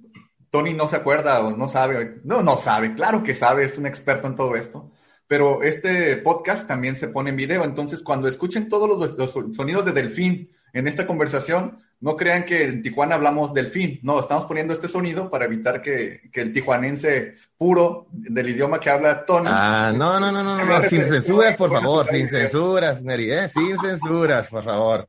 Tony 0.51 0.73
no 0.73 0.87
se 0.87 0.95
acuerda 0.95 1.39
o 1.41 1.55
no 1.55 1.69
sabe. 1.69 2.19
No, 2.23 2.41
no 2.41 2.57
sabe. 2.57 2.93
Claro 2.95 3.23
que 3.23 3.35
sabe, 3.35 3.65
es 3.65 3.77
un 3.77 3.85
experto 3.85 4.27
en 4.27 4.35
todo 4.35 4.55
esto. 4.55 4.91
Pero 5.27 5.61
este 5.61 6.17
podcast 6.17 6.67
también 6.67 6.95
se 6.95 7.07
pone 7.07 7.29
en 7.29 7.35
video. 7.35 7.63
Entonces, 7.63 8.01
cuando 8.01 8.27
escuchen 8.27 8.67
todos 8.67 8.89
los, 9.17 9.55
sonidos 9.55 9.85
de 9.85 9.91
delfín 9.91 10.51
en 10.73 10.87
esta 10.87 11.05
conversación, 11.05 11.77
no 12.01 12.15
crean 12.15 12.45
que 12.45 12.63
en 12.63 12.81
Tijuana 12.81 13.13
hablamos 13.13 13.53
delfín. 13.53 13.99
No, 14.01 14.19
estamos 14.19 14.45
poniendo 14.45 14.73
este 14.73 14.87
sonido 14.87 15.29
para 15.29 15.45
evitar 15.45 15.83
que, 15.83 16.21
el 16.33 16.51
tijuanense 16.51 17.35
puro 17.57 18.07
del 18.11 18.49
idioma 18.49 18.79
que 18.79 18.89
habla 18.89 19.23
Tony. 19.23 19.49
Ah, 19.51 19.93
no, 19.95 20.19
no, 20.19 20.31
no, 20.31 20.43
no, 20.43 20.65
no, 20.65 20.83
sin 20.83 21.05
censuras, 21.05 21.55
por 21.55 21.71
favor, 21.71 22.07
sin 22.07 22.27
censuras, 22.27 23.01
Neri, 23.03 23.31
¿eh? 23.31 23.49
Sin 23.49 23.77
censuras, 23.77 24.47
por 24.47 24.63
favor. 24.63 25.05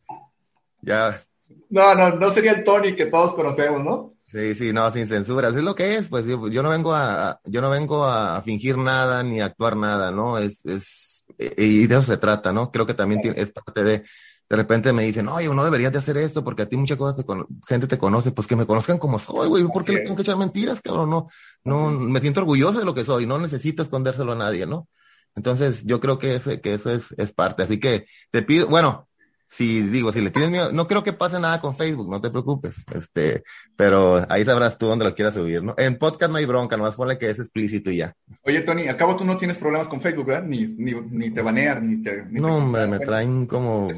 Ya. 0.83 1.23
No, 1.71 1.95
no, 1.95 2.11
no 2.11 2.31
sería 2.31 2.53
el 2.53 2.65
Tony 2.65 2.95
que 2.95 3.07
todos 3.07 3.33
conocemos, 3.35 3.83
¿no? 3.83 4.20
Sí, 4.33 4.55
sí, 4.55 4.73
no, 4.73 4.89
sin 4.93 5.09
censuras. 5.09 5.57
Es 5.57 5.63
lo 5.65 5.75
que 5.75 5.97
es, 5.97 6.07
pues 6.07 6.25
yo, 6.25 6.49
yo 6.49 6.63
no 6.63 6.71
vengo 6.71 6.95
a, 6.95 7.41
yo 7.45 7.61
no 7.61 7.69
vengo 7.69 8.05
a 8.05 8.41
fingir 8.43 8.79
nada 8.79 9.25
ni 9.25 9.41
a 9.41 9.47
actuar 9.47 9.77
nada, 9.77 10.13
¿no? 10.13 10.39
Es, 10.39 10.65
es, 10.67 11.25
y 11.39 11.87
de 11.89 11.95
eso 11.97 12.05
se 12.05 12.17
trata, 12.17 12.53
¿no? 12.53 12.71
Creo 12.71 12.87
que 12.87 12.95
también 12.95 13.21
tiene, 13.23 13.41
es 13.41 13.51
parte 13.51 13.83
de, 13.83 14.05
de 14.49 14.57
repente 14.57 14.93
me 14.93 15.03
dicen, 15.03 15.27
oye, 15.27 15.49
uno 15.49 15.65
debería 15.65 15.91
de 15.91 15.99
hacer 15.99 16.17
esto 16.17 16.45
porque 16.45 16.63
a 16.63 16.69
ti 16.69 16.77
muchas 16.77 16.97
cosas, 16.97 17.25
te 17.25 17.33
gente 17.67 17.89
te 17.89 17.99
conoce, 17.99 18.31
pues 18.31 18.47
que 18.47 18.55
me 18.55 18.67
conozcan 18.67 18.99
como 18.99 19.19
soy, 19.19 19.49
güey, 19.49 19.65
¿por 19.65 19.85
qué 19.85 19.93
le 19.93 20.01
tengo 20.01 20.15
que 20.15 20.23
echar 20.23 20.37
mentiras, 20.37 20.81
cabrón? 20.81 21.11
No, 21.11 21.27
no, 21.65 21.91
me 21.91 22.21
siento 22.21 22.41
orgulloso 22.41 22.79
de 22.79 22.85
lo 22.85 22.95
que 22.95 23.05
soy, 23.05 23.27
no 23.27 23.39
necesito 23.39 23.83
escondérselo 23.83 24.33
a 24.33 24.37
nadie, 24.37 24.65
¿no? 24.65 24.89
Entonces, 25.35 25.85
yo 25.85 26.01
creo 26.01 26.19
que, 26.19 26.37
ese, 26.37 26.61
que 26.61 26.75
eso 26.75 26.91
es, 26.91 27.13
es 27.17 27.33
parte. 27.33 27.63
Así 27.63 27.79
que 27.81 28.07
te 28.31 28.43
pido, 28.43 28.69
bueno, 28.69 29.09
si 29.51 29.83
digo, 29.83 30.13
si 30.13 30.21
le 30.21 30.31
tienes 30.31 30.51
miedo, 30.51 30.73
no 30.73 30.87
creo 30.87 31.03
que 31.03 31.13
pase 31.13 31.41
nada 31.41 31.61
con 31.61 31.77
Facebook, 31.77 32.09
no 32.09 32.21
te 32.21 32.31
preocupes. 32.31 32.77
Este, 32.95 33.43
pero 33.75 34.25
ahí 34.29 34.45
sabrás 34.45 34.79
tú 34.79 34.87
dónde 34.87 35.05
lo 35.05 35.15
quieras 35.15 35.35
subir, 35.35 35.61
¿no? 35.61 35.75
En 35.77 35.99
podcast 35.99 36.31
no 36.31 36.39
hay 36.39 36.47
bronca, 36.47 36.77
nomás 36.77 36.95
ponle 36.95 37.19
que 37.19 37.29
es 37.29 37.39
explícito 37.41 37.91
y 37.91 37.97
ya. 37.97 38.15
Oye, 38.43 38.61
Tony, 38.61 38.87
acabo 38.87 39.17
tú 39.17 39.25
no 39.25 39.37
tienes 39.37 39.59
problemas 39.59 39.89
con 39.89 40.01
Facebook, 40.01 40.27
¿verdad? 40.27 40.45
Ni, 40.45 40.67
ni, 40.67 40.93
ni 40.93 41.31
te 41.31 41.43
banear, 41.43 41.83
ni 41.83 42.01
te. 42.01 42.27
no, 42.31 42.59
hombre, 42.59 42.87
me 42.87 43.01
traen 43.01 43.47
como. 43.47 43.89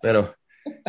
pero, 0.00 0.36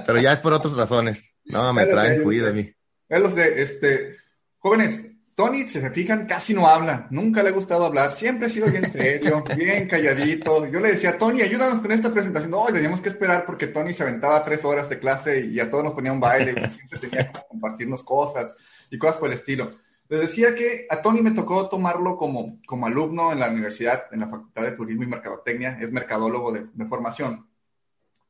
pero 0.06 0.22
ya 0.22 0.34
es 0.34 0.40
por 0.40 0.54
otras 0.54 0.76
razones. 0.76 1.22
No, 1.46 1.74
me 1.74 1.88
traen 1.88 2.22
fui 2.22 2.38
de 2.38 2.54
mí. 2.54 2.72
Es 3.10 3.20
los 3.20 3.34
de, 3.34 3.64
este, 3.64 4.18
jóvenes, 4.60 5.15
Tony, 5.36 5.68
si 5.68 5.82
se 5.82 5.90
fijan, 5.92 6.26
casi 6.26 6.54
no 6.54 6.66
habla. 6.66 7.08
Nunca 7.10 7.44
le 7.44 7.50
ha 7.50 7.52
gustado 7.52 7.86
hablar. 7.86 8.14
Siempre 8.14 8.48
ha 8.48 8.50
sido 8.50 8.68
bien 8.68 8.90
serio, 8.90 9.44
bien 9.58 9.86
calladito. 9.86 10.66
Yo 10.68 10.80
le 10.80 10.94
decía, 10.94 11.18
Tony, 11.18 11.42
ayúdanos 11.42 11.82
con 11.82 11.92
esta 11.92 12.12
presentación. 12.14 12.52
No, 12.52 12.66
teníamos 12.68 13.02
que 13.02 13.10
esperar 13.10 13.46
porque 13.46 13.68
Tony 13.68 13.94
se 13.94 14.04
aventaba 14.04 14.46
tres 14.46 14.64
horas 14.64 14.88
de 14.88 14.98
clase 14.98 15.46
y 15.46 15.60
a 15.60 15.70
todos 15.70 15.84
nos 15.84 15.94
ponía 15.94 16.14
un 16.14 16.22
baile 16.22 16.52
y 16.52 16.74
siempre 16.74 17.00
tenía 17.00 17.32
que 17.34 17.40
compartirnos 17.50 18.02
cosas 18.04 18.56
y 18.90 18.98
cosas 18.98 19.18
por 19.18 19.28
el 19.28 19.34
estilo. 19.34 19.78
Les 20.08 20.22
decía 20.22 20.56
que 20.56 20.88
a 20.90 21.02
Tony 21.02 21.22
me 21.22 21.32
tocó 21.32 21.68
tomarlo 21.68 22.16
como, 22.16 22.62
como 22.66 22.88
alumno 22.88 23.34
en 23.34 23.40
la 23.40 23.50
universidad, 23.50 24.04
en 24.14 24.22
la 24.22 24.30
Facultad 24.30 24.64
de 24.64 24.72
Turismo 24.72 25.04
y 25.04 25.08
Mercadotecnia. 25.08 25.78
Es 25.82 25.92
mercadólogo 25.92 26.54
de, 26.54 26.68
de 26.74 26.86
formación. 26.86 27.46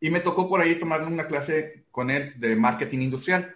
y 0.01 0.09
me 0.09 0.21
tocó 0.21 0.49
por 0.49 0.59
ahí 0.59 0.79
tomar 0.79 1.03
una 1.03 1.27
clase 1.27 1.85
con 1.91 2.09
él 2.09 2.33
de 2.39 2.55
marketing 2.55 3.01
industrial. 3.01 3.55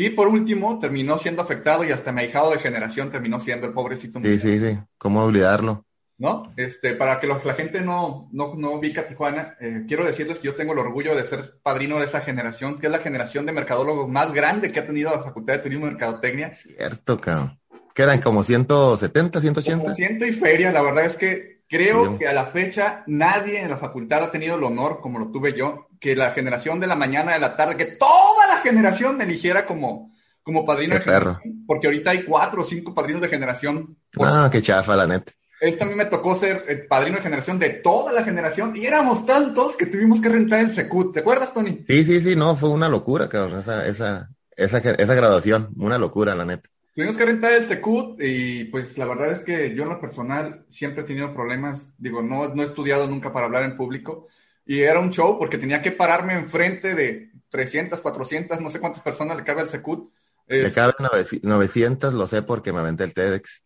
Y 0.00 0.10
por 0.10 0.28
último, 0.28 0.78
terminó 0.78 1.18
siendo 1.18 1.42
afectado 1.42 1.82
y 1.82 1.90
hasta 1.90 2.12
mi 2.12 2.20
ahijado 2.20 2.52
de 2.52 2.60
generación 2.60 3.10
terminó 3.10 3.40
siendo 3.40 3.66
el 3.66 3.72
pobrecito. 3.72 4.20
Sí, 4.22 4.38
sí, 4.38 4.60
sí. 4.60 4.78
¿Cómo 4.96 5.24
olvidarlo? 5.24 5.84
¿No? 6.18 6.52
Este, 6.56 6.94
para 6.94 7.18
que 7.18 7.26
la 7.26 7.54
gente 7.54 7.80
no, 7.80 8.28
no, 8.30 8.54
no 8.54 8.74
ubica 8.74 9.08
Tijuana, 9.08 9.56
eh, 9.60 9.86
quiero 9.88 10.04
decirles 10.04 10.38
que 10.38 10.46
yo 10.46 10.54
tengo 10.54 10.72
el 10.72 10.78
orgullo 10.78 11.16
de 11.16 11.24
ser 11.24 11.58
padrino 11.64 11.98
de 11.98 12.04
esa 12.04 12.20
generación, 12.20 12.78
que 12.78 12.86
es 12.86 12.92
la 12.92 13.00
generación 13.00 13.44
de 13.44 13.50
mercadólogos 13.50 14.08
más 14.08 14.32
grande 14.32 14.70
que 14.70 14.78
ha 14.78 14.86
tenido 14.86 15.10
la 15.10 15.24
Facultad 15.24 15.54
de 15.54 15.62
Turismo 15.64 15.86
y 15.86 15.90
Mercadotecnia. 15.90 16.52
Cierto, 16.54 17.20
cabrón. 17.20 17.58
¿Qué 17.92 18.02
eran? 18.02 18.20
¿Como 18.20 18.44
170, 18.44 19.40
180? 19.40 19.82
Como 19.82 19.94
ciento 19.96 20.24
y 20.24 20.30
feria. 20.30 20.70
La 20.70 20.82
verdad 20.82 21.06
es 21.06 21.16
que 21.16 21.57
creo 21.68 22.18
que 22.18 22.26
a 22.26 22.32
la 22.32 22.46
fecha 22.46 23.04
nadie 23.06 23.60
en 23.60 23.70
la 23.70 23.76
facultad 23.76 24.24
ha 24.24 24.30
tenido 24.30 24.56
el 24.56 24.64
honor, 24.64 25.00
como 25.00 25.18
lo 25.18 25.30
tuve 25.30 25.56
yo, 25.56 25.88
que 26.00 26.16
la 26.16 26.30
generación 26.30 26.80
de 26.80 26.86
la 26.86 26.96
mañana, 26.96 27.32
de 27.32 27.40
la 27.40 27.56
tarde, 27.56 27.76
que 27.76 27.86
toda 27.86 28.46
la 28.48 28.58
generación 28.58 29.16
me 29.16 29.24
eligiera 29.24 29.66
como, 29.66 30.12
como 30.42 30.64
padrino 30.64 30.94
de 30.94 31.00
perro. 31.00 31.40
porque 31.66 31.86
ahorita 31.86 32.10
hay 32.10 32.22
cuatro 32.22 32.62
o 32.62 32.64
cinco 32.64 32.94
padrinos 32.94 33.22
de 33.22 33.28
generación. 33.28 33.96
Ah, 34.20 34.48
qué 34.50 34.62
chafa, 34.62 34.96
la 34.96 35.06
neta. 35.06 35.32
Este 35.60 35.82
a 35.82 35.86
mí 35.86 35.94
me 35.94 36.04
tocó 36.04 36.36
ser 36.36 36.64
el 36.68 36.86
padrino 36.86 37.16
de 37.16 37.22
generación 37.22 37.58
de 37.58 37.70
toda 37.70 38.12
la 38.12 38.22
generación 38.22 38.76
y 38.76 38.86
éramos 38.86 39.26
tantos 39.26 39.74
que 39.74 39.86
tuvimos 39.86 40.20
que 40.20 40.28
rentar 40.28 40.60
el 40.60 40.70
Secut. 40.70 41.12
¿Te 41.12 41.20
acuerdas, 41.20 41.52
Tony? 41.52 41.84
Sí, 41.86 42.04
sí, 42.04 42.20
sí, 42.20 42.36
no, 42.36 42.54
fue 42.54 42.68
una 42.68 42.88
locura, 42.88 43.28
cabrón, 43.28 43.58
esa, 43.60 43.84
esa, 43.86 44.30
esa, 44.56 44.78
esa 44.78 45.14
graduación, 45.14 45.70
una 45.76 45.98
locura, 45.98 46.36
la 46.36 46.44
neta. 46.44 46.70
Tuvimos 46.98 47.16
que 47.16 47.26
rentar 47.26 47.52
el 47.52 47.62
Secut 47.62 48.20
y 48.20 48.64
pues 48.64 48.98
la 48.98 49.06
verdad 49.06 49.30
es 49.30 49.44
que 49.44 49.72
yo 49.72 49.84
en 49.84 49.88
lo 49.88 50.00
personal 50.00 50.64
siempre 50.68 51.02
he 51.02 51.06
tenido 51.06 51.32
problemas, 51.32 51.94
digo, 51.96 52.22
no, 52.22 52.52
no 52.52 52.60
he 52.60 52.66
estudiado 52.66 53.06
nunca 53.06 53.32
para 53.32 53.46
hablar 53.46 53.62
en 53.62 53.76
público 53.76 54.26
y 54.66 54.80
era 54.80 54.98
un 54.98 55.10
show 55.10 55.38
porque 55.38 55.58
tenía 55.58 55.80
que 55.80 55.92
pararme 55.92 56.34
enfrente 56.34 56.96
de 56.96 57.30
300, 57.50 58.00
400, 58.00 58.60
no 58.60 58.68
sé 58.68 58.80
cuántas 58.80 59.00
personas 59.00 59.36
le 59.36 59.44
cabe 59.44 59.60
al 59.60 59.68
Secut. 59.68 60.12
Le 60.48 60.72
caben 60.72 60.96
900, 61.40 62.14
lo 62.14 62.26
sé 62.26 62.42
porque 62.42 62.72
me 62.72 62.80
aventé 62.80 63.04
el 63.04 63.14
TEDx. 63.14 63.62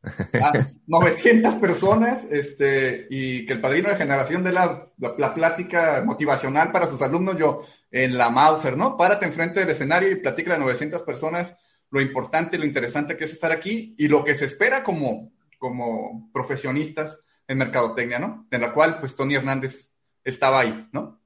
900 0.86 1.54
ah, 1.54 1.58
personas, 1.60 2.24
este, 2.30 3.06
y 3.08 3.46
que 3.46 3.54
el 3.54 3.62
padrino 3.62 3.88
de 3.88 3.96
generación 3.96 4.44
de 4.44 4.52
la, 4.52 4.88
la, 4.98 5.32
plática 5.32 6.02
motivacional 6.04 6.70
para 6.70 6.86
sus 6.86 7.00
alumnos, 7.00 7.38
yo 7.38 7.66
en 7.90 8.18
la 8.18 8.28
Mauser, 8.28 8.76
¿no? 8.76 8.98
Párate 8.98 9.24
enfrente 9.24 9.60
del 9.60 9.70
escenario 9.70 10.10
y 10.10 10.16
platica 10.16 10.54
a 10.54 10.58
900 10.58 11.00
personas 11.00 11.54
lo 11.92 12.00
importante, 12.00 12.58
lo 12.58 12.64
interesante 12.64 13.16
que 13.16 13.26
es 13.26 13.32
estar 13.32 13.52
aquí 13.52 13.94
y 13.98 14.08
lo 14.08 14.24
que 14.24 14.34
se 14.34 14.46
espera 14.46 14.82
como, 14.82 15.30
como 15.58 16.30
profesionistas 16.32 17.20
en 17.46 17.58
mercadotecnia, 17.58 18.18
¿no? 18.18 18.46
En 18.50 18.62
la 18.62 18.72
cual, 18.72 18.98
pues, 18.98 19.14
Tony 19.14 19.34
Hernández 19.34 19.92
estaba 20.24 20.60
ahí, 20.60 20.88
¿no? 20.90 21.20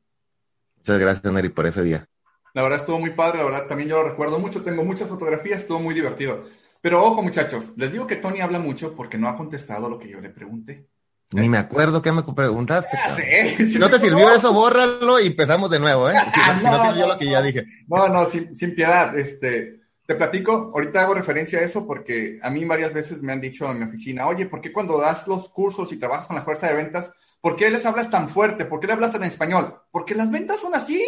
Muchas 0.76 0.98
gracias, 0.98 1.32
Neri, 1.32 1.48
por 1.50 1.66
ese 1.66 1.82
día. 1.82 2.08
La 2.52 2.62
verdad 2.62 2.80
estuvo 2.80 2.98
muy 2.98 3.10
padre, 3.10 3.38
la 3.38 3.44
verdad 3.44 3.66
también 3.66 3.88
yo 3.88 4.02
lo 4.02 4.08
recuerdo 4.08 4.38
mucho, 4.38 4.62
tengo 4.62 4.84
muchas 4.84 5.08
fotografías, 5.08 5.60
estuvo 5.60 5.78
muy 5.78 5.94
divertido. 5.94 6.44
Pero 6.80 7.04
ojo, 7.04 7.22
muchachos, 7.22 7.72
les 7.76 7.92
digo 7.92 8.06
que 8.06 8.16
Tony 8.16 8.40
habla 8.40 8.58
mucho 8.58 8.94
porque 8.94 9.18
no 9.18 9.28
ha 9.28 9.36
contestado 9.36 9.88
lo 9.88 9.98
que 9.98 10.08
yo 10.08 10.20
le 10.20 10.30
pregunté. 10.30 10.88
Ni 11.32 11.48
me 11.48 11.58
acuerdo 11.58 12.02
qué 12.02 12.12
me 12.12 12.22
preguntaste. 12.22 12.96
Ah, 13.04 13.10
si 13.56 13.78
no 13.78 13.88
te 13.88 14.00
sirvió 14.00 14.32
eso, 14.32 14.52
bórralo 14.52 15.20
y 15.20 15.28
empezamos 15.28 15.70
de 15.70 15.78
nuevo, 15.78 16.08
¿eh? 16.10 16.14
Si, 16.32 16.64
no, 16.64 16.84
sirvió 16.86 17.06
lo 17.06 17.18
que 17.18 17.30
ya 17.30 17.42
dije. 17.42 17.64
No, 17.88 18.08
no, 18.08 18.26
sin, 18.26 18.54
sin, 18.56 18.74
piedad. 18.74 19.16
Este, 19.18 19.80
te 20.06 20.14
platico, 20.14 20.70
ahorita 20.74 21.02
hago 21.02 21.14
referencia 21.14 21.58
a 21.58 21.62
eso 21.62 21.86
porque 21.86 22.38
a 22.42 22.50
mí 22.50 22.64
varias 22.64 22.92
veces 22.92 23.22
me 23.22 23.32
han 23.32 23.40
dicho 23.40 23.70
en 23.70 23.78
mi 23.78 23.84
oficina, 23.84 24.26
oye, 24.28 24.46
¿por 24.46 24.60
qué 24.60 24.72
cuando 24.72 24.98
das 24.98 25.26
los 25.26 25.48
cursos 25.48 25.92
y 25.92 25.98
trabajas 25.98 26.26
con 26.26 26.36
la 26.36 26.42
fuerza 26.42 26.68
de 26.68 26.74
ventas, 26.74 27.12
¿Por 27.46 27.54
qué 27.54 27.70
les 27.70 27.86
hablas 27.86 28.10
tan 28.10 28.28
fuerte? 28.28 28.64
¿Por 28.64 28.80
qué 28.80 28.88
le 28.88 28.94
hablas 28.94 29.14
en 29.14 29.22
español? 29.22 29.80
Porque 29.92 30.16
las 30.16 30.30
ventas 30.32 30.58
son 30.58 30.74
así. 30.74 31.00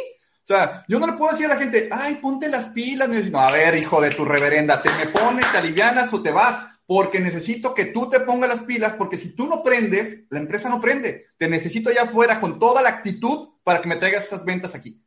O 0.44 0.46
sea, 0.46 0.84
yo 0.86 1.00
no 1.00 1.08
le 1.08 1.14
puedo 1.14 1.32
decir 1.32 1.46
a 1.46 1.54
la 1.54 1.56
gente, 1.56 1.88
ay, 1.90 2.14
ponte 2.22 2.48
las 2.48 2.68
pilas. 2.68 3.08
No, 3.08 3.40
a 3.40 3.50
ver, 3.50 3.74
hijo 3.74 4.00
de 4.00 4.10
tu 4.10 4.24
reverenda, 4.24 4.80
te 4.80 4.88
me 4.90 5.06
pones, 5.06 5.50
te 5.50 5.58
alivianas 5.58 6.12
o 6.12 6.22
te 6.22 6.30
vas. 6.30 6.64
Porque 6.86 7.18
necesito 7.18 7.74
que 7.74 7.86
tú 7.86 8.08
te 8.08 8.20
pongas 8.20 8.48
las 8.48 8.62
pilas, 8.62 8.92
porque 8.92 9.18
si 9.18 9.34
tú 9.34 9.48
no 9.48 9.64
prendes, 9.64 10.26
la 10.30 10.38
empresa 10.38 10.68
no 10.68 10.80
prende. 10.80 11.26
Te 11.36 11.48
necesito 11.48 11.90
allá 11.90 12.02
afuera 12.02 12.38
con 12.38 12.60
toda 12.60 12.82
la 12.82 12.90
actitud 12.90 13.48
para 13.64 13.82
que 13.82 13.88
me 13.88 13.96
traigas 13.96 14.22
estas 14.22 14.44
ventas 14.44 14.76
aquí. 14.76 15.02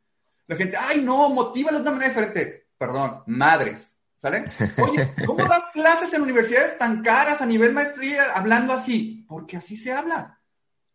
La 0.46 0.56
gente, 0.56 0.76
ay, 0.78 1.00
no, 1.00 1.30
motívalos 1.30 1.82
de 1.82 1.88
una 1.88 1.96
manera 1.96 2.10
diferente. 2.10 2.61
Perdón, 2.82 3.22
madres. 3.26 3.98
¿Sale? 4.16 4.44
Oye, 4.78 5.08
¿cómo 5.26 5.44
das 5.44 5.64
clases 5.72 6.12
en 6.14 6.22
universidades 6.22 6.78
tan 6.78 7.02
caras 7.02 7.40
a 7.40 7.46
nivel 7.46 7.72
maestría 7.72 8.32
hablando 8.34 8.72
así? 8.72 9.24
Porque 9.28 9.56
así 9.56 9.76
se 9.76 9.92
habla 9.92 10.38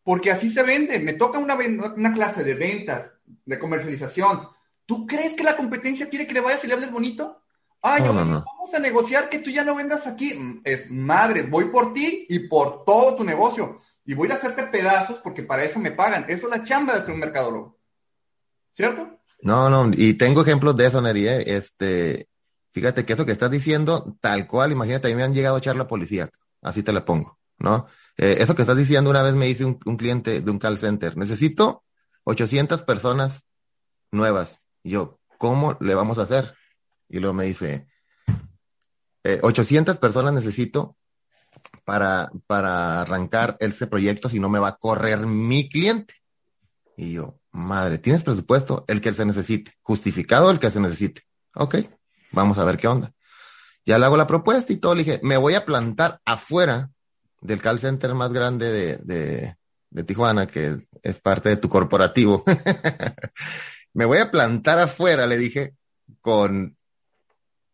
porque 0.08 0.32
así 0.32 0.50
se 0.50 0.64
vende. 0.64 1.00
Me 1.00 1.12
toca 1.12 1.38
una, 1.38 1.56
una 1.56 2.14
clase 2.14 2.42
de 2.42 2.54
ventas, 2.54 3.12
de 3.26 3.60
comercialización. 3.60 4.48
¿Tú 4.86 5.06
crees 5.06 5.34
que 5.34 5.44
la 5.44 5.58
competencia 5.58 6.08
quiere 6.08 6.26
que 6.26 6.34
le 6.34 6.40
vayas 6.40 6.64
y 6.64 6.68
le 6.68 6.76
hables 6.76 6.94
bonito? 6.94 7.44
Ay, 7.82 8.04
vamos 8.04 8.74
a 8.74 8.80
negociar 8.80 9.28
que 9.28 9.40
tú 9.40 9.50
ya 9.50 9.66
no 9.66 9.76
vendas 9.76 10.08
aquí. 10.08 10.34
Mm, 10.34 10.62
es 10.64 10.90
madre, 10.90 11.44
voy 11.44 11.66
por 11.66 11.92
ti 11.92 12.26
y 12.30 12.40
por 12.48 12.86
todo 12.86 13.18
tu 13.18 13.26
negocio. 13.26 13.82
Y 14.06 14.14
voy 14.14 14.32
a 14.32 14.36
hacerte 14.36 14.64
pedazos 14.68 15.20
porque 15.20 15.44
para 15.44 15.66
eso 15.66 15.78
me 15.78 15.92
pagan. 15.92 16.24
Eso 16.30 16.46
es 16.46 16.58
la 16.58 16.64
chamba 16.64 16.96
de 16.96 17.02
ser 17.02 17.14
un 17.14 17.20
mercadólogo. 17.20 17.78
¿Cierto? 18.72 19.17
No, 19.42 19.70
no, 19.70 19.92
y 19.96 20.16
tengo 20.16 20.42
ejemplos 20.42 20.76
de 20.76 20.88
eso, 20.88 21.02
Neri. 21.02 21.28
¿eh? 21.28 21.56
Este, 21.56 22.28
fíjate 22.72 23.06
que 23.06 23.14
eso 23.14 23.26
que 23.26 23.32
estás 23.32 23.52
diciendo, 23.52 24.18
tal 24.20 24.48
cual, 24.48 24.72
imagínate, 24.72 25.08
a 25.08 25.10
mí 25.12 25.16
me 25.16 25.24
han 25.24 25.34
llegado 25.34 25.56
a 25.56 25.60
echar 25.60 25.76
la 25.76 25.88
policía. 25.88 26.30
Así 26.62 26.84
te 26.84 26.92
la 26.92 27.06
pongo, 27.06 27.38
¿no? 27.60 27.88
Eh, 28.18 28.38
eso 28.40 28.56
que 28.56 28.64
estás 28.64 28.78
diciendo, 28.78 29.10
una 29.10 29.22
vez 29.22 29.36
me 29.36 29.46
dice 29.46 29.64
un, 29.66 29.76
cliente 29.76 30.42
de 30.42 30.52
un 30.52 30.60
call 30.60 30.78
center, 30.78 31.16
necesito 31.18 31.84
800 32.24 32.84
personas 32.84 33.46
nuevas. 34.12 34.60
Y 34.84 34.92
yo, 34.92 35.20
¿cómo 35.38 35.78
le 35.80 35.94
vamos 35.94 36.18
a 36.18 36.24
hacer? 36.24 36.56
Y 37.08 37.20
luego 37.20 37.36
me 37.36 37.46
dice, 37.46 37.88
800 39.42 39.96
eh, 39.96 40.00
personas 40.00 40.34
necesito 40.34 40.98
para, 41.86 42.32
para 42.48 43.02
arrancar 43.02 43.56
ese 43.60 43.88
proyecto, 43.88 44.30
si 44.30 44.40
no 44.40 44.50
me 44.50 44.60
va 44.60 44.70
a 44.70 44.78
correr 44.78 45.28
mi 45.28 45.70
cliente. 45.70 46.16
Y 46.98 47.14
yo, 47.14 47.40
madre, 47.58 47.98
¿tienes 47.98 48.24
presupuesto? 48.24 48.86
El 48.88 49.02
que 49.02 49.12
se 49.12 49.26
necesite, 49.26 49.74
justificado 49.82 50.52
el 50.52 50.60
que 50.60 50.72
se 50.72 50.80
necesite. 50.80 51.24
Ok, 51.56 51.76
vamos 52.32 52.58
a 52.58 52.64
ver 52.64 52.78
qué 52.78 52.88
onda. 52.88 53.12
Ya 53.86 53.98
le 53.98 54.06
hago 54.06 54.18
la 54.18 54.28
propuesta 54.28 54.72
y 54.72 54.78
todo, 54.78 54.96
le 54.96 55.04
dije, 55.04 55.20
me 55.24 55.38
voy 55.38 55.56
a 55.56 55.66
plantar 55.66 56.22
afuera 56.26 56.92
del 57.42 57.62
call 57.62 57.80
center 57.80 58.14
más 58.14 58.32
grande 58.32 58.72
de, 58.72 59.56
de, 59.90 60.04
Tijuana, 60.04 60.46
que 60.46 60.88
es 61.02 61.20
parte 61.20 61.50
de 61.50 61.58
tu 61.58 61.70
corporativo. 61.70 62.44
me 63.94 64.06
voy 64.06 64.20
a 64.20 64.30
plantar 64.30 64.80
afuera, 64.80 65.26
le 65.26 65.38
dije, 65.38 65.74
con 66.22 66.78